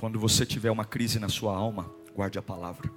Quando 0.00 0.18
você 0.18 0.46
tiver 0.46 0.70
uma 0.70 0.86
crise 0.86 1.20
na 1.20 1.28
sua 1.28 1.54
alma, 1.54 1.92
guarde 2.16 2.38
a 2.38 2.42
palavra. 2.42 2.90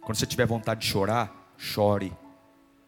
Quando 0.00 0.16
você 0.16 0.24
tiver 0.24 0.46
vontade 0.46 0.80
de 0.80 0.86
chorar, 0.86 1.52
chore. 1.58 2.10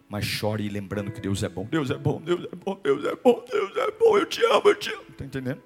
Mas 0.09 0.25
chore 0.25 0.67
lembrando 0.71 1.13
que 1.13 1.21
Deus 1.21 1.43
é 1.43 1.49
bom. 1.51 1.67
Deus 1.67 1.91
é 1.91 1.99
bom, 1.99 2.23
Deus 2.23 2.49
é 2.51 2.57
bom, 2.57 2.81
Deus 2.83 3.05
é 3.05 3.17
bom, 3.17 3.45
Deus 3.51 3.77
é 3.77 3.91
bom. 3.91 4.17
Eu 4.17 4.25
te 4.25 4.43
amo, 4.47 4.63
eu 4.65 4.75
te 4.75 4.91
amo. 4.91 5.05
Está 5.11 5.27
entendendo? 5.27 5.63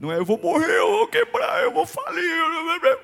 Não 0.00 0.10
é 0.10 0.18
eu 0.18 0.24
vou 0.24 0.36
morrer, 0.36 0.76
eu 0.76 0.90
vou 0.90 1.06
quebrar, 1.06 1.62
eu 1.62 1.72
vou 1.72 1.86
falir. 1.86 2.28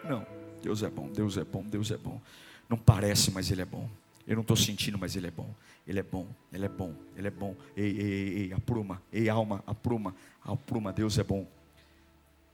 Não. 0.02 0.26
Deus 0.60 0.82
é 0.82 0.90
bom, 0.90 1.08
Deus 1.08 1.36
é 1.38 1.44
bom, 1.44 1.62
Deus 1.62 1.92
é 1.92 1.96
bom. 1.96 2.20
Não 2.68 2.76
parece, 2.76 3.30
mas 3.30 3.48
Ele 3.48 3.62
é 3.62 3.64
bom. 3.64 3.88
Eu 4.26 4.34
não 4.34 4.42
estou 4.42 4.56
sentindo, 4.56 4.98
mas 4.98 5.14
Ele 5.14 5.28
é 5.28 5.30
bom. 5.30 5.54
Ele 5.86 6.00
é 6.00 6.02
bom, 6.02 6.26
Ele 6.52 6.66
é 6.66 6.68
bom, 6.68 6.92
Ele 7.16 7.28
é 7.28 7.30
bom. 7.30 7.54
Ei, 7.76 7.96
ei, 7.96 8.38
ei, 8.38 8.52
apruma, 8.52 9.00
ei, 9.12 9.28
alma, 9.28 9.62
apruma, 9.68 10.16
apruma, 10.44 10.92
Deus 10.92 11.16
é 11.16 11.22
bom. 11.22 11.46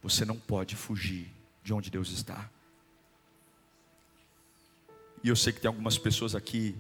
Você 0.05 0.27
não 0.27 0.37
pode 0.37 0.77
fugir 0.77 1.33
de 1.63 1.73
onde 1.73 1.91
Deus 1.91 2.11
está. 2.11 2.51
E 5.23 5.29
eu 5.31 5.35
sei 5.35 5.51
que 5.51 5.63
tem 5.63 5.67
algumas 5.67 5.97
pessoas 5.97 6.35
aqui 6.35 6.77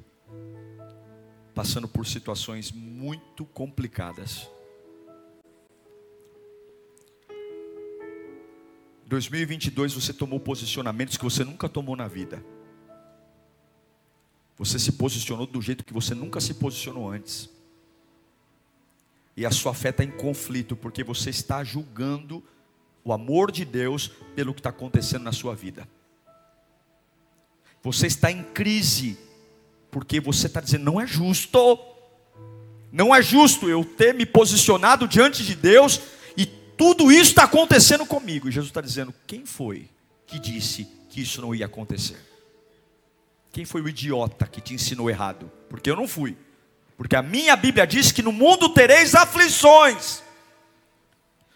passando 1.54 1.88
por 1.88 2.06
situações 2.06 2.70
muito 2.70 3.46
complicadas. 3.46 4.46
2022 9.06 9.94
você 9.94 10.12
tomou 10.12 10.38
posicionamentos 10.38 11.16
que 11.16 11.24
você 11.24 11.44
nunca 11.44 11.66
tomou 11.66 11.96
na 11.96 12.06
vida. 12.06 12.44
Você 14.58 14.78
se 14.78 14.92
posicionou 14.92 15.46
do 15.46 15.62
jeito 15.62 15.82
que 15.82 15.94
você 15.94 16.14
nunca 16.14 16.42
se 16.42 16.52
posicionou 16.52 17.08
antes. 17.08 17.48
E 19.34 19.46
a 19.46 19.50
sua 19.50 19.72
fé 19.72 19.88
está 19.88 20.04
em 20.04 20.10
conflito, 20.10 20.76
porque 20.76 21.02
você 21.02 21.30
está 21.30 21.64
julgando 21.64 22.44
o 23.04 23.12
amor 23.12 23.52
de 23.52 23.64
Deus 23.64 24.10
pelo 24.34 24.54
que 24.54 24.60
está 24.60 24.70
acontecendo 24.70 25.22
na 25.22 25.32
sua 25.32 25.54
vida. 25.54 25.86
Você 27.82 28.06
está 28.06 28.32
em 28.32 28.42
crise, 28.42 29.18
porque 29.90 30.18
você 30.18 30.46
está 30.46 30.60
dizendo, 30.60 30.84
não 30.84 30.98
é 30.98 31.06
justo, 31.06 31.78
não 32.90 33.14
é 33.14 33.20
justo 33.20 33.68
eu 33.68 33.84
ter 33.84 34.14
me 34.14 34.24
posicionado 34.24 35.06
diante 35.06 35.44
de 35.44 35.54
Deus 35.54 36.00
e 36.34 36.46
tudo 36.46 37.12
isso 37.12 37.30
está 37.30 37.44
acontecendo 37.44 38.06
comigo. 38.06 38.48
E 38.48 38.52
Jesus 38.52 38.70
está 38.70 38.80
dizendo, 38.80 39.14
quem 39.26 39.44
foi 39.44 39.90
que 40.26 40.38
disse 40.38 40.88
que 41.10 41.20
isso 41.20 41.42
não 41.42 41.54
ia 41.54 41.66
acontecer? 41.66 42.18
Quem 43.52 43.66
foi 43.66 43.82
o 43.82 43.88
idiota 43.88 44.46
que 44.46 44.60
te 44.60 44.74
ensinou 44.74 45.10
errado? 45.10 45.52
Porque 45.68 45.90
eu 45.90 45.94
não 45.94 46.08
fui. 46.08 46.36
Porque 46.96 47.14
a 47.14 47.22
minha 47.22 47.54
Bíblia 47.54 47.86
diz 47.86 48.10
que 48.10 48.22
no 48.22 48.32
mundo 48.32 48.70
tereis 48.70 49.14
aflições. 49.14 50.23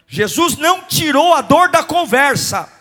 Jesus 0.09 0.57
não 0.57 0.83
tirou 0.83 1.35
a 1.35 1.43
dor 1.43 1.71
da 1.71 1.85
conversa. 1.85 2.73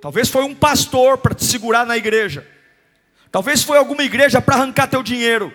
Talvez 0.00 0.30
foi 0.30 0.42
um 0.44 0.54
pastor 0.54 1.18
para 1.18 1.34
te 1.34 1.44
segurar 1.44 1.86
na 1.86 1.96
igreja. 1.96 2.44
Talvez 3.30 3.62
foi 3.62 3.76
alguma 3.76 4.02
igreja 4.02 4.40
para 4.40 4.56
arrancar 4.56 4.88
teu 4.88 5.02
dinheiro. 5.02 5.54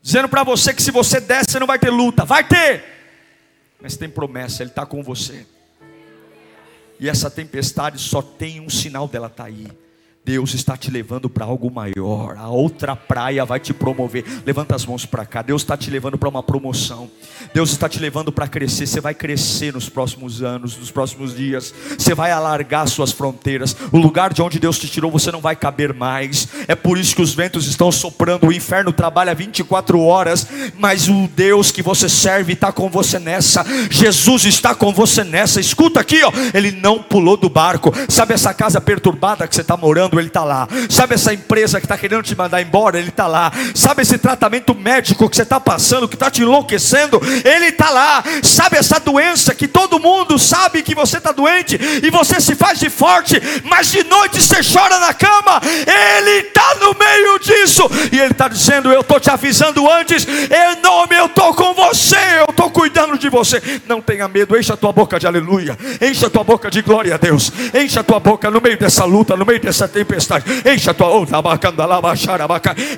Dizendo 0.00 0.28
para 0.28 0.42
você 0.42 0.72
que 0.72 0.82
se 0.82 0.90
você 0.90 1.20
der, 1.20 1.44
você 1.44 1.60
não 1.60 1.66
vai 1.66 1.78
ter 1.78 1.90
luta. 1.90 2.24
Vai 2.24 2.42
ter. 2.42 2.84
Mas 3.80 3.96
tem 3.96 4.08
promessa, 4.08 4.62
Ele 4.62 4.70
está 4.70 4.86
com 4.86 5.02
você. 5.02 5.46
E 6.98 7.08
essa 7.08 7.30
tempestade 7.30 7.98
só 7.98 8.22
tem 8.22 8.60
um 8.60 8.70
sinal 8.70 9.06
dela 9.06 9.26
estar 9.26 9.44
tá 9.44 9.48
aí. 9.48 9.68
Deus 10.24 10.52
está 10.52 10.76
te 10.76 10.90
levando 10.90 11.30
para 11.30 11.46
algo 11.46 11.70
maior. 11.70 12.36
A 12.36 12.48
outra 12.48 12.94
praia 12.94 13.46
vai 13.46 13.58
te 13.58 13.72
promover. 13.72 14.24
Levanta 14.44 14.74
as 14.74 14.84
mãos 14.84 15.06
para 15.06 15.24
cá. 15.24 15.40
Deus 15.40 15.62
está 15.62 15.74
te 15.74 15.90
levando 15.90 16.18
para 16.18 16.28
uma 16.28 16.42
promoção. 16.42 17.10
Deus 17.54 17.70
está 17.70 17.88
te 17.88 17.98
levando 17.98 18.30
para 18.30 18.46
crescer. 18.46 18.86
Você 18.86 19.00
vai 19.00 19.14
crescer 19.14 19.72
nos 19.72 19.88
próximos 19.88 20.42
anos, 20.42 20.76
nos 20.76 20.90
próximos 20.90 21.34
dias. 21.34 21.72
Você 21.96 22.14
vai 22.14 22.30
alargar 22.30 22.86
suas 22.88 23.10
fronteiras. 23.10 23.74
O 23.90 23.96
lugar 23.96 24.34
de 24.34 24.42
onde 24.42 24.58
Deus 24.58 24.78
te 24.78 24.86
tirou, 24.86 25.10
você 25.10 25.32
não 25.32 25.40
vai 25.40 25.56
caber 25.56 25.94
mais. 25.94 26.48
É 26.68 26.74
por 26.74 26.98
isso 26.98 27.16
que 27.16 27.22
os 27.22 27.32
ventos 27.32 27.66
estão 27.66 27.90
soprando. 27.90 28.46
O 28.46 28.52
inferno 28.52 28.92
trabalha 28.92 29.34
24 29.34 29.98
horas. 29.98 30.46
Mas 30.78 31.08
o 31.08 31.26
Deus 31.34 31.70
que 31.70 31.80
você 31.80 32.06
serve 32.06 32.52
está 32.52 32.70
com 32.70 32.90
você 32.90 33.18
nessa. 33.18 33.64
Jesus 33.90 34.44
está 34.44 34.74
com 34.74 34.92
você 34.92 35.24
nessa. 35.24 35.58
Escuta 35.58 36.00
aqui, 36.00 36.22
ó. 36.22 36.30
Ele 36.52 36.70
não 36.70 37.02
pulou 37.02 37.38
do 37.38 37.48
barco. 37.48 37.90
Sabe 38.10 38.34
essa 38.34 38.52
casa 38.52 38.78
perturbada 38.78 39.48
que 39.48 39.54
você 39.54 39.62
está 39.62 39.76
morando? 39.76 40.17
Ele 40.18 40.28
está 40.28 40.44
lá. 40.44 40.68
Sabe 40.88 41.14
essa 41.14 41.32
empresa 41.32 41.80
que 41.80 41.86
está 41.86 41.96
querendo 41.96 42.22
te 42.22 42.36
mandar 42.36 42.60
embora, 42.60 42.98
ele 42.98 43.08
está 43.08 43.26
lá. 43.26 43.52
Sabe 43.74 44.02
esse 44.02 44.18
tratamento 44.18 44.74
médico 44.74 45.28
que 45.28 45.36
você 45.36 45.42
está 45.42 45.60
passando, 45.60 46.08
que 46.08 46.14
está 46.14 46.30
te 46.30 46.42
enlouquecendo, 46.42 47.20
ele 47.44 47.66
está 47.66 47.90
lá. 47.90 48.22
Sabe 48.42 48.76
essa 48.76 49.00
doença 49.00 49.54
que 49.54 49.68
todo 49.68 49.98
mundo 49.98 50.38
sabe 50.38 50.82
que 50.82 50.94
você 50.94 51.18
está 51.18 51.32
doente 51.32 51.78
e 52.02 52.10
você 52.10 52.40
se 52.40 52.54
faz 52.54 52.78
de 52.78 52.90
forte, 52.90 53.40
mas 53.64 53.90
de 53.90 54.04
noite 54.04 54.40
você 54.40 54.60
chora 54.62 54.98
na 55.00 55.14
cama, 55.14 55.60
ele 55.64 56.46
está 56.46 56.74
no 56.80 56.94
meio 56.98 57.38
disso 57.38 57.88
e 58.12 58.18
ele 58.18 58.32
está 58.32 58.48
dizendo: 58.48 58.92
Eu 58.92 59.00
estou 59.00 59.20
te 59.20 59.30
avisando 59.30 59.90
antes, 59.90 60.26
em 60.26 60.80
nome 60.82 61.16
eu 61.16 61.26
estou 61.26 61.54
com 61.54 61.72
você, 61.74 62.16
eu 62.40 62.50
estou 62.50 62.70
cuidando 62.70 62.97
de 63.28 63.36
você. 63.36 63.62
Não 63.86 64.00
tenha 64.00 64.26
medo, 64.28 64.56
encha 64.56 64.74
a 64.74 64.76
tua 64.76 64.92
boca 64.92 65.18
de 65.18 65.26
aleluia, 65.26 65.76
encha 66.00 66.26
a 66.26 66.30
tua 66.30 66.44
boca 66.44 66.70
de 66.70 66.82
glória 66.82 67.14
a 67.14 67.18
Deus, 67.18 67.52
encha 67.74 68.00
a 68.00 68.02
tua 68.02 68.18
boca 68.18 68.50
no 68.50 68.60
meio 68.60 68.78
dessa 68.78 69.04
luta, 69.04 69.36
no 69.36 69.44
meio 69.44 69.60
dessa 69.60 69.86
tempestade. 69.86 70.44
Encha 70.64 70.90
a 70.90 70.94
tua 70.94 71.08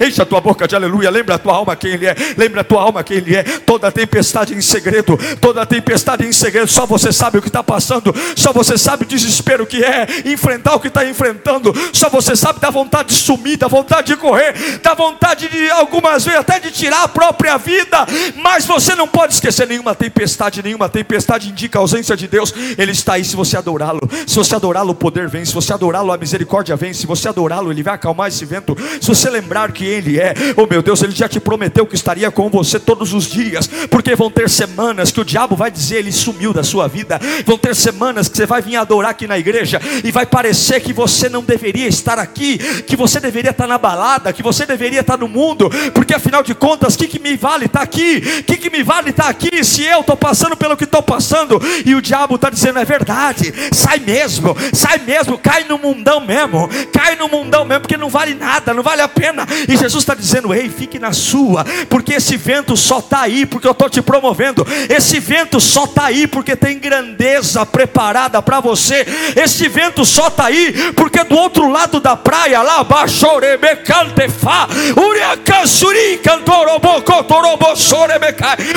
Encha 0.01 0.22
a 0.22 0.26
tua 0.26 0.41
boca 0.41 0.66
de 0.66 0.76
aleluia. 0.76 1.11
Lembra 1.11 1.35
a 1.35 1.39
tua 1.39 1.55
alma 1.55 1.76
quem 1.76 1.93
ele 1.93 2.07
é. 2.07 2.14
Lembra 2.37 2.61
a 2.61 2.64
tua 2.64 2.83
alma 2.83 3.03
quem 3.03 3.18
ele 3.18 3.37
é. 3.37 3.43
Toda 3.43 3.91
tempestade 3.91 4.55
em 4.55 4.61
segredo. 4.61 5.18
Toda 5.41 5.64
tempestade 5.66 6.26
em 6.26 6.33
segredo. 6.33 6.68
Só 6.68 6.87
você 6.87 7.12
sabe 7.12 7.39
o 7.39 7.43
que 7.43 7.49
está 7.49 7.62
passando. 7.62 8.14
Só 8.37 8.53
você 8.53 8.78
sabe 8.78 9.05
o 9.05 9.07
desespero 9.07 9.66
que 9.66 9.83
é. 9.85 10.07
Enfrentar 10.26 10.74
o 10.74 10.81
que 10.81 10.89
está 10.89 11.05
enfrentando. 11.05 11.72
Só 11.93 12.09
você 12.09 12.37
sabe 12.37 12.61
da 12.61 12.70
vontade 12.70 13.09
de 13.11 13.14
sumir, 13.14 13.57
da 13.57 13.68
vontade 13.68 14.09
de 14.09 14.16
correr, 14.16 14.55
da 14.83 14.95
vontade 14.95 15.49
de 15.49 15.70
algumas 15.70 16.24
vezes 16.24 16.41
até 16.41 16.59
de 16.59 16.70
tirar 16.70 17.03
a 17.03 17.09
própria 17.09 17.57
vida. 17.57 18.07
Mas 18.37 18.64
você 18.64 18.95
não 18.95 19.09
pode 19.09 19.35
esquecer 19.35 19.66
nenhuma 19.66 19.95
tempestade. 19.95 20.20
Nenhuma 20.62 20.89
tempestade 20.89 21.49
indica 21.49 21.79
a 21.79 21.83
ausência 21.83 22.16
de 22.16 22.29
Deus. 22.29 22.53
Ele 22.77 22.93
está 22.93 23.14
aí 23.14 23.25
se 23.25 23.37
você 23.37 23.57
adorá-lo. 23.57 24.01
Se 24.27 24.37
você 24.37 24.55
adorá-lo, 24.55 24.91
o 24.91 24.95
poder 24.95 25.29
vem. 25.29 25.45
Se 25.45 25.55
você 25.55 25.73
adorá-lo, 25.73 26.12
a 26.12 26.18
misericórdia 26.18 26.77
vem. 26.77 26.93
Se 26.93 27.07
você 27.07 27.29
adorá-lo, 27.29 27.71
ele 27.71 27.83
vai 27.83 27.95
acalmar 27.95 28.29
esse 28.29 28.45
vento. 28.45 28.77
Se 29.01 29.09
você 29.09 29.31
lembrar 29.31 29.73
que 29.73 29.85
ele 29.85 30.18
é, 30.18 30.35
oh 30.57 30.66
meu 30.66 30.83
Deus, 30.83 31.03
ele 31.03 31.12
já 31.12 31.29
te 31.29 31.41
prometeu 31.41 31.87
que 31.87 31.95
estaria 31.95 32.31
com 32.31 32.49
você 32.49 32.79
todos 32.79 33.12
os 33.12 33.27
dias, 33.27 33.68
porque 33.91 34.14
vão 34.14 34.31
ter 34.31 34.49
semanas 34.49 35.11
que 35.11 35.21
o 35.21 35.25
diabo 35.25 35.57
vai 35.57 35.71
dizer 35.71 35.97
ele 35.97 36.12
sumiu 36.12 36.53
da 36.53 36.62
sua 36.62 36.89
vida. 36.89 37.21
Vão 37.45 37.59
ter 37.59 37.75
semanas 37.75 38.29
que 38.29 38.37
você 38.37 38.47
vai 38.47 38.62
vir 38.62 38.77
adorar 38.77 39.11
aqui 39.12 39.27
na 39.27 39.39
igreja 39.39 39.81
e 40.05 40.11
vai 40.11 40.27
parecer 40.27 40.81
que 40.81 40.93
você 40.93 41.29
não 41.29 41.43
deveria 41.43 41.87
estar 41.87 42.18
aqui, 42.18 42.59
que 42.83 42.97
você 42.97 43.21
deveria 43.21 43.51
estar 43.51 43.66
na 43.66 43.79
balada, 43.79 44.33
que 44.33 44.43
você 44.43 44.66
deveria 44.66 45.01
estar 45.01 45.16
no 45.16 45.29
mundo, 45.29 45.71
porque 45.95 46.14
afinal 46.14 46.43
de 46.43 46.55
contas, 46.55 46.95
o 46.95 46.99
que, 46.99 47.09
que 47.09 47.18
me 47.18 47.37
vale 47.37 47.66
estar 47.66 47.83
aqui? 47.83 48.23
O 48.41 48.45
que, 48.45 48.57
que 48.57 48.71
me 48.71 48.83
vale 48.83 49.11
estar 49.11 49.29
aqui 49.29 49.64
se 49.64 49.83
eu 49.85 50.03
estou 50.11 50.17
passando 50.17 50.57
pelo 50.57 50.77
que 50.77 50.85
estou 50.85 51.03
passando? 51.03 51.61
E 51.85 51.95
o 51.95 52.03
diabo 52.03 52.35
está 52.35 52.51
dizendo: 52.51 52.79
é 52.79 52.85
verdade, 52.85 53.53
sai 53.73 53.99
mesmo, 53.99 54.57
sai 54.73 54.99
mesmo, 54.99 55.39
cai 55.39 55.65
no 55.65 55.79
mundão 55.79 56.21
mesmo, 56.21 56.69
cai 56.93 57.15
no 57.17 57.29
mundão 57.29 57.65
mesmo, 57.65 57.83
porque 57.83 57.97
não 57.97 58.09
vale 58.09 58.35
nada, 58.35 58.75
não 58.75 58.83
vale 58.83 59.03
a 59.03 59.09
pena. 59.09 59.47
E 59.69 59.77
Jesus 59.77 60.03
está 60.03 60.15
dizendo: 60.15 60.53
ei, 60.53 60.69
fique 60.69 60.99
na 60.99 61.13
sua, 61.13 61.65
porque 61.89 62.15
esse 62.15 62.37
vento 62.37 62.77
só 62.77 62.99
está 62.99 63.23
aí, 63.23 63.47
porque 63.47 63.67
eu 63.67 63.73
estou 63.73 63.89
te 63.89 64.03
promovendo, 64.03 64.67
esse 64.89 65.21
vento 65.21 65.61
só 65.61 65.85
está 65.85 66.07
aí, 66.07 66.27
porque 66.27 66.57
tem 66.57 66.79
grandeza 66.79 67.65
preparada 67.65 68.43
para 68.43 68.61
você, 68.61 69.07
esse 69.37 69.69
vento 69.69 70.05
só 70.05 70.29
está 70.29 70.47
aí, 70.47 70.93
porque 70.95 71.23
do 71.25 71.37
outro 71.37 71.71
lado 71.71 72.01
da 72.01 72.17
praia, 72.17 72.63
lá 72.63 72.81
abaixo, 72.81 73.27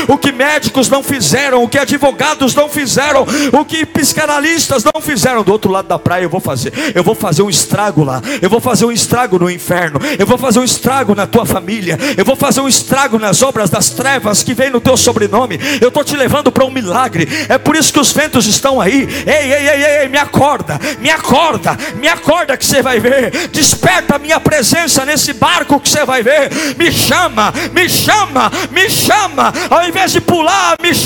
o 0.08 0.18
que 0.18 0.32
médicos 0.32 0.90
não 0.90 1.02
fizeram, 1.02 1.23
o 1.62 1.68
que 1.68 1.78
advogados 1.78 2.54
não 2.54 2.68
fizeram, 2.68 3.26
o 3.54 3.64
que 3.64 3.86
psicanalistas 3.86 4.84
não 4.84 5.02
fizeram, 5.02 5.42
do 5.42 5.52
outro 5.52 5.72
lado 5.72 5.88
da 5.88 5.98
praia 5.98 6.24
eu 6.24 6.30
vou 6.30 6.42
fazer, 6.42 6.74
eu 6.94 7.04
vou 7.04 7.16
fazer 7.16 7.42
um 7.42 7.50
estrago 7.50 8.04
lá, 8.04 8.22
eu 8.42 8.50
vou 8.50 8.60
fazer 8.60 8.86
um 8.86 8.92
estrago 8.92 9.40
no 9.40 9.50
inferno, 9.50 10.00
eu 10.20 10.28
vou 10.28 10.38
fazer 10.38 10.60
um 10.60 10.64
estrago 10.64 11.16
na 11.16 11.26
tua 11.26 11.46
família, 11.46 11.98
eu 12.18 12.26
vou 12.26 12.36
fazer 12.36 12.60
um 12.60 12.68
estrago 12.68 13.18
nas 13.18 13.42
obras 13.42 13.70
das 13.70 13.90
trevas 13.90 14.44
que 14.44 14.54
vem 14.54 14.70
no 14.70 14.82
teu 14.82 14.98
sobrenome, 14.98 15.60
eu 15.82 15.88
estou 15.88 16.04
te 16.04 16.16
levando 16.16 16.52
para 16.52 16.66
um 16.66 16.72
milagre, 16.72 17.28
é 17.48 17.58
por 17.58 17.76
isso 17.76 17.94
que 17.94 18.00
os 18.00 18.12
ventos 18.12 18.46
estão 18.46 18.82
aí, 18.82 19.08
ei, 19.26 19.54
ei, 19.54 19.68
ei, 19.70 20.02
ei, 20.02 20.10
me 20.10 20.18
acorda, 20.18 20.80
me 21.00 21.10
acorda, 21.10 21.78
me 21.96 22.08
acorda 22.08 22.58
que 22.58 22.66
você 22.66 22.82
vai 22.82 23.00
ver, 23.00 23.48
desperta 23.48 24.18
a 24.18 24.20
minha 24.20 24.40
presença 24.40 25.06
nesse 25.06 25.32
barco 25.34 25.80
que 25.80 25.90
você 25.90 26.06
vai 26.06 26.22
ver, 26.22 26.50
me 26.78 26.92
chama, 26.92 27.54
me 27.72 27.88
chama, 27.88 28.52
me 28.72 28.90
chama, 28.90 29.54
ao 29.70 29.88
invés 29.88 30.12
de 30.12 30.20
pular, 30.20 30.76
me 30.82 30.94
chama, 30.94 31.03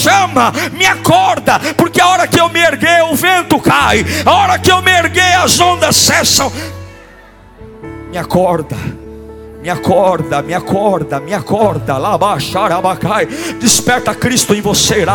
me 0.73 0.85
acorda, 0.85 1.59
porque 1.75 2.01
a 2.01 2.07
hora 2.07 2.27
que 2.27 2.39
eu 2.39 2.49
me 2.49 2.59
erguer, 2.59 3.03
o 3.03 3.15
vento 3.15 3.59
cai, 3.59 4.05
a 4.25 4.31
hora 4.31 4.59
que 4.59 4.71
eu 4.71 4.81
me 4.81 4.91
erguer, 4.91 5.35
as 5.35 5.59
ondas 5.59 5.95
cessam. 5.95 6.51
Me 8.11 8.17
acorda 8.17 8.77
me 9.67 9.71
acorda, 9.71 10.41
me 10.41 10.53
acorda, 10.53 11.19
me 11.19 11.33
acorda. 11.33 11.97
Desperta 13.59 14.15
Cristo 14.15 14.55
em 14.55 14.61
você. 14.61 15.05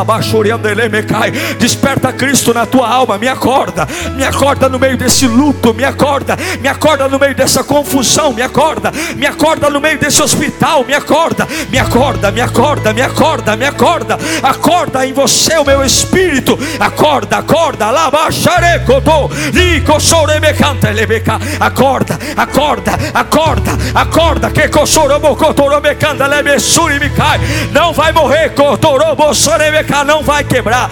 Desperta 1.59 2.12
Cristo 2.12 2.53
na 2.53 2.66
tua 2.66 2.86
alma. 2.86 3.16
Me 3.16 3.28
acorda. 3.28 3.88
Me 4.14 4.22
acorda 4.22 4.68
no 4.68 4.78
meio 4.78 4.98
desse 4.98 5.26
luto. 5.26 5.72
Me 5.72 5.84
acorda. 5.84 6.36
Me 6.61 6.68
acorda 6.68 7.09
no 7.09 7.18
meio 7.18 7.34
dessa 7.34 7.64
confusão. 7.64 8.34
Me 8.34 8.42
acorda. 8.42 8.92
Me 9.16 9.26
acorda 9.26 9.70
no 9.70 9.80
meio 9.80 9.98
desse 9.98 10.22
hospital. 10.22 10.84
Me 10.84 10.92
acorda. 10.92 11.48
Me 11.70 11.78
acorda, 11.78 12.30
me 12.30 12.42
acorda, 12.42 12.92
me 12.92 13.00
acorda, 13.00 13.57
me 13.57 13.64
acorda. 13.64 14.18
Acorda 14.42 15.07
em 15.07 15.14
você 15.14 15.57
o 15.57 15.64
meu 15.64 15.82
espírito. 15.82 16.59
Acorda, 16.78 17.38
acorda. 17.38 17.86
Acorda, 21.59 22.18
acorda, 22.36 22.98
acorda, 23.14 23.78
acorda 23.94 24.41
acorda, 24.43 24.51
que 25.99 26.07
não 27.72 27.93
vai 27.93 28.12
morrer, 28.12 28.53
não 30.07 30.22
vai 30.22 30.45
quebrar, 30.45 30.90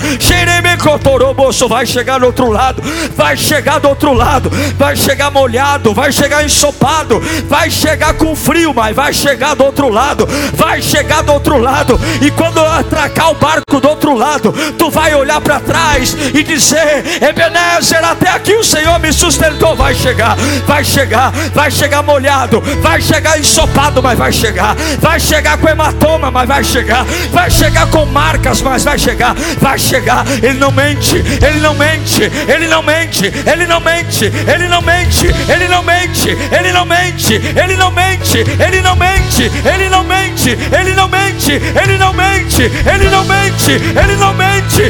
vai 1.69 1.87
chegar 1.87 2.19
do 2.19 2.27
outro 2.27 2.51
lado, 2.51 2.83
vai 3.17 3.37
chegar 3.37 3.79
do 3.79 3.89
outro 3.89 4.13
lado, 4.13 4.51
vai 4.77 4.97
chegar 4.97 5.31
molhado, 5.31 5.93
vai 5.93 6.13
chegar 6.13 6.45
ensopado, 6.45 7.21
vai 7.49 7.71
chegar 7.71 8.15
com 8.15 8.35
frio, 8.37 8.73
mas 8.75 8.95
vai 8.95 9.13
chegar 9.13 9.55
do 9.55 9.65
outro 9.65 9.89
lado, 9.89 10.27
vai 10.55 10.81
chegar 10.81 11.23
do 11.23 11.33
outro 11.33 11.59
lado, 11.59 11.99
e 12.21 12.31
quando 12.31 12.61
atracar 12.61 13.31
o 13.31 13.35
barco 13.35 13.81
do 13.81 13.89
outro 13.89 14.15
lado, 14.15 14.53
tu 14.79 14.91
vai 14.91 15.15
olhar 15.15 15.41
para 15.41 15.61
trás 15.61 16.17
e 16.35 16.43
dizer: 16.43 17.05
Ebenezer, 17.23 18.05
até 18.05 18.31
aqui 18.31 18.55
o 18.55 18.65
Senhor 18.65 18.99
me 18.99 19.13
sustentou. 19.13 19.75
Vai 19.75 19.95
chegar, 19.95 20.37
vai 20.67 20.85
chegar, 20.85 21.31
vai 21.55 21.71
chegar 21.71 22.03
molhado, 22.03 22.61
vai 22.83 23.01
chegar 23.01 23.30
ensopado, 23.39 24.03
mas 24.03 24.19
vai 24.19 24.33
chegar. 24.33 24.75
Vai 25.01 25.21
chegar 25.21 25.59
com 25.59 25.69
hematoma, 25.69 26.31
mas 26.31 26.49
vai 26.49 26.65
chegar. 26.65 27.05
Vai 27.31 27.51
chegar 27.51 27.87
com 27.89 28.07
marcas, 28.07 28.63
mas 28.63 28.85
vai 28.85 28.99
chegar. 28.99 29.35
Vai 29.61 29.79
chegar. 29.79 30.25
Ele 30.43 30.59
não 30.59 30.71
mente, 30.71 31.17
ele 31.17 31.61
não 31.61 31.75
mente, 31.75 32.23
ele 32.23 32.69
não 32.69 32.83
mente, 32.83 33.25
ele 33.25 33.67
não 33.67 33.81
mente, 33.81 34.25
ele 34.25 34.69
não 34.69 34.83
mente, 34.83 35.27
ele 35.27 35.69
não 35.69 35.83
mente, 35.83 36.27
ele 36.27 36.73
não 36.73 36.85
mente, 36.85 37.33
ele 37.35 37.77
não 37.77 37.91
mente, 37.91 38.37
ele 38.37 38.81
não 38.81 38.97
mente, 38.97 39.49
ele 39.65 39.81
não 39.81 40.05
mente, 40.05 40.51
ele 40.73 40.95
não 40.95 41.09
mente, 41.09 41.51
ele 41.53 41.75
não 41.75 41.83
mente, 41.83 41.83
ele 41.83 41.99
não 41.99 42.13
mente, 42.13 42.63
ele 42.73 42.99
não 42.99 43.15
mente, 43.15 43.73
ele 43.93 44.17
não 44.17 44.35
mente. 44.35 44.81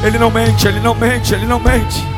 Ele 0.00 0.16
não 0.16 0.30
mente, 0.30 0.68
ele 0.68 0.80
não 0.80 0.94
mente, 0.94 1.34
ele 1.34 1.46
não 1.46 1.58
mente. 1.58 2.17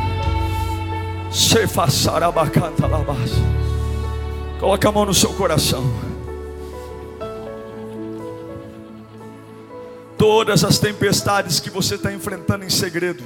Coloque 4.58 4.84
a 4.86 4.90
mão 4.90 5.04
no 5.04 5.14
seu 5.14 5.32
coração. 5.32 5.84
Todas 10.18 10.64
as 10.64 10.78
tempestades 10.78 11.60
que 11.60 11.70
você 11.70 11.94
está 11.94 12.12
enfrentando 12.12 12.64
em 12.64 12.68
segredo. 12.68 13.22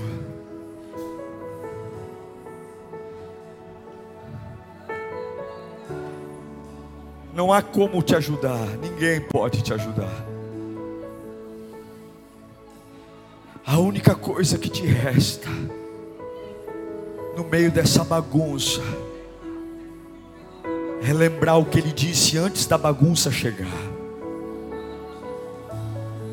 Não 7.32 7.52
há 7.52 7.62
como 7.62 8.02
te 8.02 8.14
ajudar, 8.14 8.66
ninguém 8.80 9.20
pode 9.20 9.62
te 9.62 9.72
ajudar. 9.72 10.24
A 13.66 13.78
única 13.78 14.14
coisa 14.14 14.58
que 14.58 14.68
te 14.68 14.86
resta 14.86 15.48
no 17.36 17.44
meio 17.44 17.70
dessa 17.70 18.04
bagunça, 18.04 18.80
relembrar 21.00 21.58
o 21.58 21.64
que 21.64 21.78
ele 21.78 21.92
disse 21.92 22.38
antes 22.38 22.66
da 22.66 22.78
bagunça 22.78 23.30
chegar, 23.30 23.66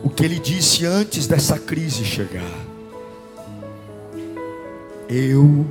o 0.03 0.09
que 0.09 0.23
ele 0.23 0.39
disse 0.39 0.85
antes 0.85 1.27
dessa 1.27 1.59
crise 1.59 2.05
chegar. 2.05 2.59
Eu 5.09 5.65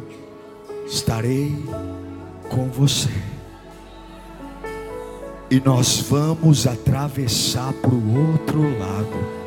estarei 0.86 1.56
com 2.48 2.68
você, 2.68 3.10
e 5.50 5.60
nós 5.60 6.00
vamos 6.00 6.66
atravessar 6.66 7.72
para 7.72 7.90
o 7.90 8.32
outro 8.32 8.78
lado. 8.78 9.40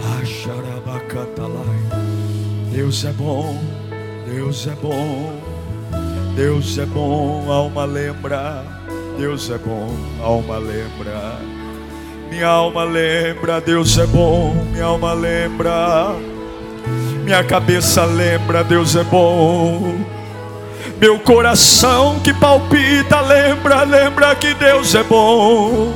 Lá, 0.00 0.24
Deus 2.78 3.04
é 3.04 3.10
bom, 3.10 3.60
Deus 4.24 4.68
é 4.68 4.76
bom, 4.80 5.32
Deus 6.36 6.78
é 6.78 6.86
bom, 6.86 7.50
alma 7.50 7.84
lembra, 7.84 8.64
Deus 9.18 9.50
é 9.50 9.58
bom, 9.58 9.92
alma 10.22 10.58
lembra. 10.58 11.40
Minha 12.30 12.46
alma 12.46 12.84
lembra, 12.84 13.60
Deus 13.60 13.98
é 13.98 14.06
bom, 14.06 14.54
minha 14.70 14.84
alma 14.84 15.12
lembra. 15.12 16.14
Minha 17.24 17.42
cabeça 17.42 18.04
lembra, 18.04 18.62
Deus 18.62 18.94
é 18.94 19.02
bom. 19.02 19.96
Meu 21.00 21.18
coração 21.18 22.20
que 22.20 22.32
palpita, 22.32 23.20
lembra, 23.22 23.82
lembra 23.82 24.36
que 24.36 24.54
Deus 24.54 24.94
é 24.94 25.02
bom. 25.02 25.92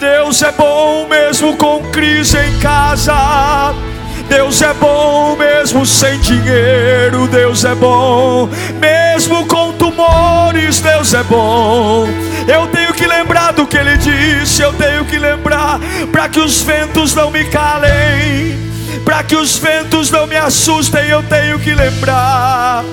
Deus 0.00 0.42
é 0.42 0.50
bom 0.50 1.06
mesmo 1.06 1.56
com 1.56 1.80
crise 1.92 2.38
em 2.38 2.58
casa. 2.58 3.93
Deus 4.28 4.62
é 4.62 4.72
bom 4.74 5.36
mesmo 5.36 5.86
sem 5.86 6.18
dinheiro, 6.20 7.26
Deus 7.28 7.64
é 7.64 7.74
bom, 7.74 8.48
mesmo 8.80 9.46
com 9.46 9.72
tumores, 9.72 10.80
Deus 10.80 11.14
é 11.14 11.22
bom. 11.22 12.06
Eu 12.46 12.66
tenho 12.68 12.92
que 12.92 13.06
lembrar 13.06 13.52
do 13.52 13.66
que 13.66 13.76
ele 13.76 13.96
disse, 13.96 14.62
eu 14.62 14.72
tenho 14.74 15.04
que 15.04 15.18
lembrar 15.18 15.80
para 16.12 16.28
que 16.28 16.40
os 16.40 16.62
ventos 16.62 17.14
não 17.14 17.30
me 17.30 17.44
calem, 17.46 18.58
para 19.04 19.22
que 19.22 19.36
os 19.36 19.56
ventos 19.56 20.10
não 20.10 20.26
me 20.26 20.36
assustem, 20.36 21.08
eu 21.08 21.22
tenho 21.22 21.58
que 21.58 21.74
lembrar. 21.74 22.84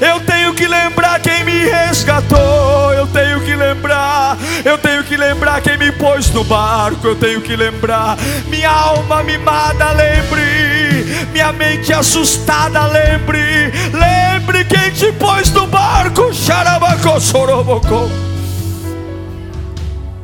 Eu 0.00 0.20
tenho 0.20 0.54
que 0.54 0.66
lembrar 0.66 1.20
quem 1.20 1.44
me 1.44 1.64
resgatou, 1.64 2.92
eu 2.92 3.06
tenho 3.06 3.40
que 3.40 3.56
lembrar 3.56 4.20
eu 4.64 4.78
tenho 4.78 5.02
que 5.04 5.16
lembrar 5.16 5.60
quem 5.60 5.78
me 5.78 5.90
pôs 5.92 6.30
no 6.30 6.44
barco, 6.44 7.06
eu 7.06 7.16
tenho 7.16 7.40
que 7.40 7.56
lembrar, 7.56 8.16
minha 8.48 8.70
alma 8.70 9.22
mimada, 9.22 9.92
lembre, 9.92 11.04
minha 11.32 11.52
mente 11.52 11.92
assustada, 11.92 12.86
lembre, 12.86 13.72
lembre 13.92 14.64
quem 14.64 14.90
te 14.92 15.12
pôs 15.12 15.50
no 15.52 15.66
barco, 15.66 16.32
xarabacô, 16.32 17.20
sorobocô. 17.20 18.08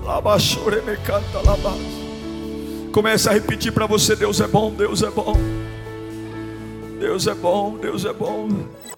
Labachure 0.05 0.83
me 0.83 0.97
canta 0.99 1.41
labas. 1.45 1.75
Comece 2.93 3.29
a 3.29 3.33
repetir 3.33 3.73
para 3.73 3.87
você: 3.87 4.15
Deus 4.15 4.41
é 4.41 4.47
bom, 4.47 4.71
Deus 4.71 5.03
é 5.03 5.11
bom. 5.11 5.37
Deus 7.01 7.27
é 7.27 7.35
bom, 7.35 7.77
Deus 7.77 8.05
é 8.05 8.13
bom. 8.13 8.49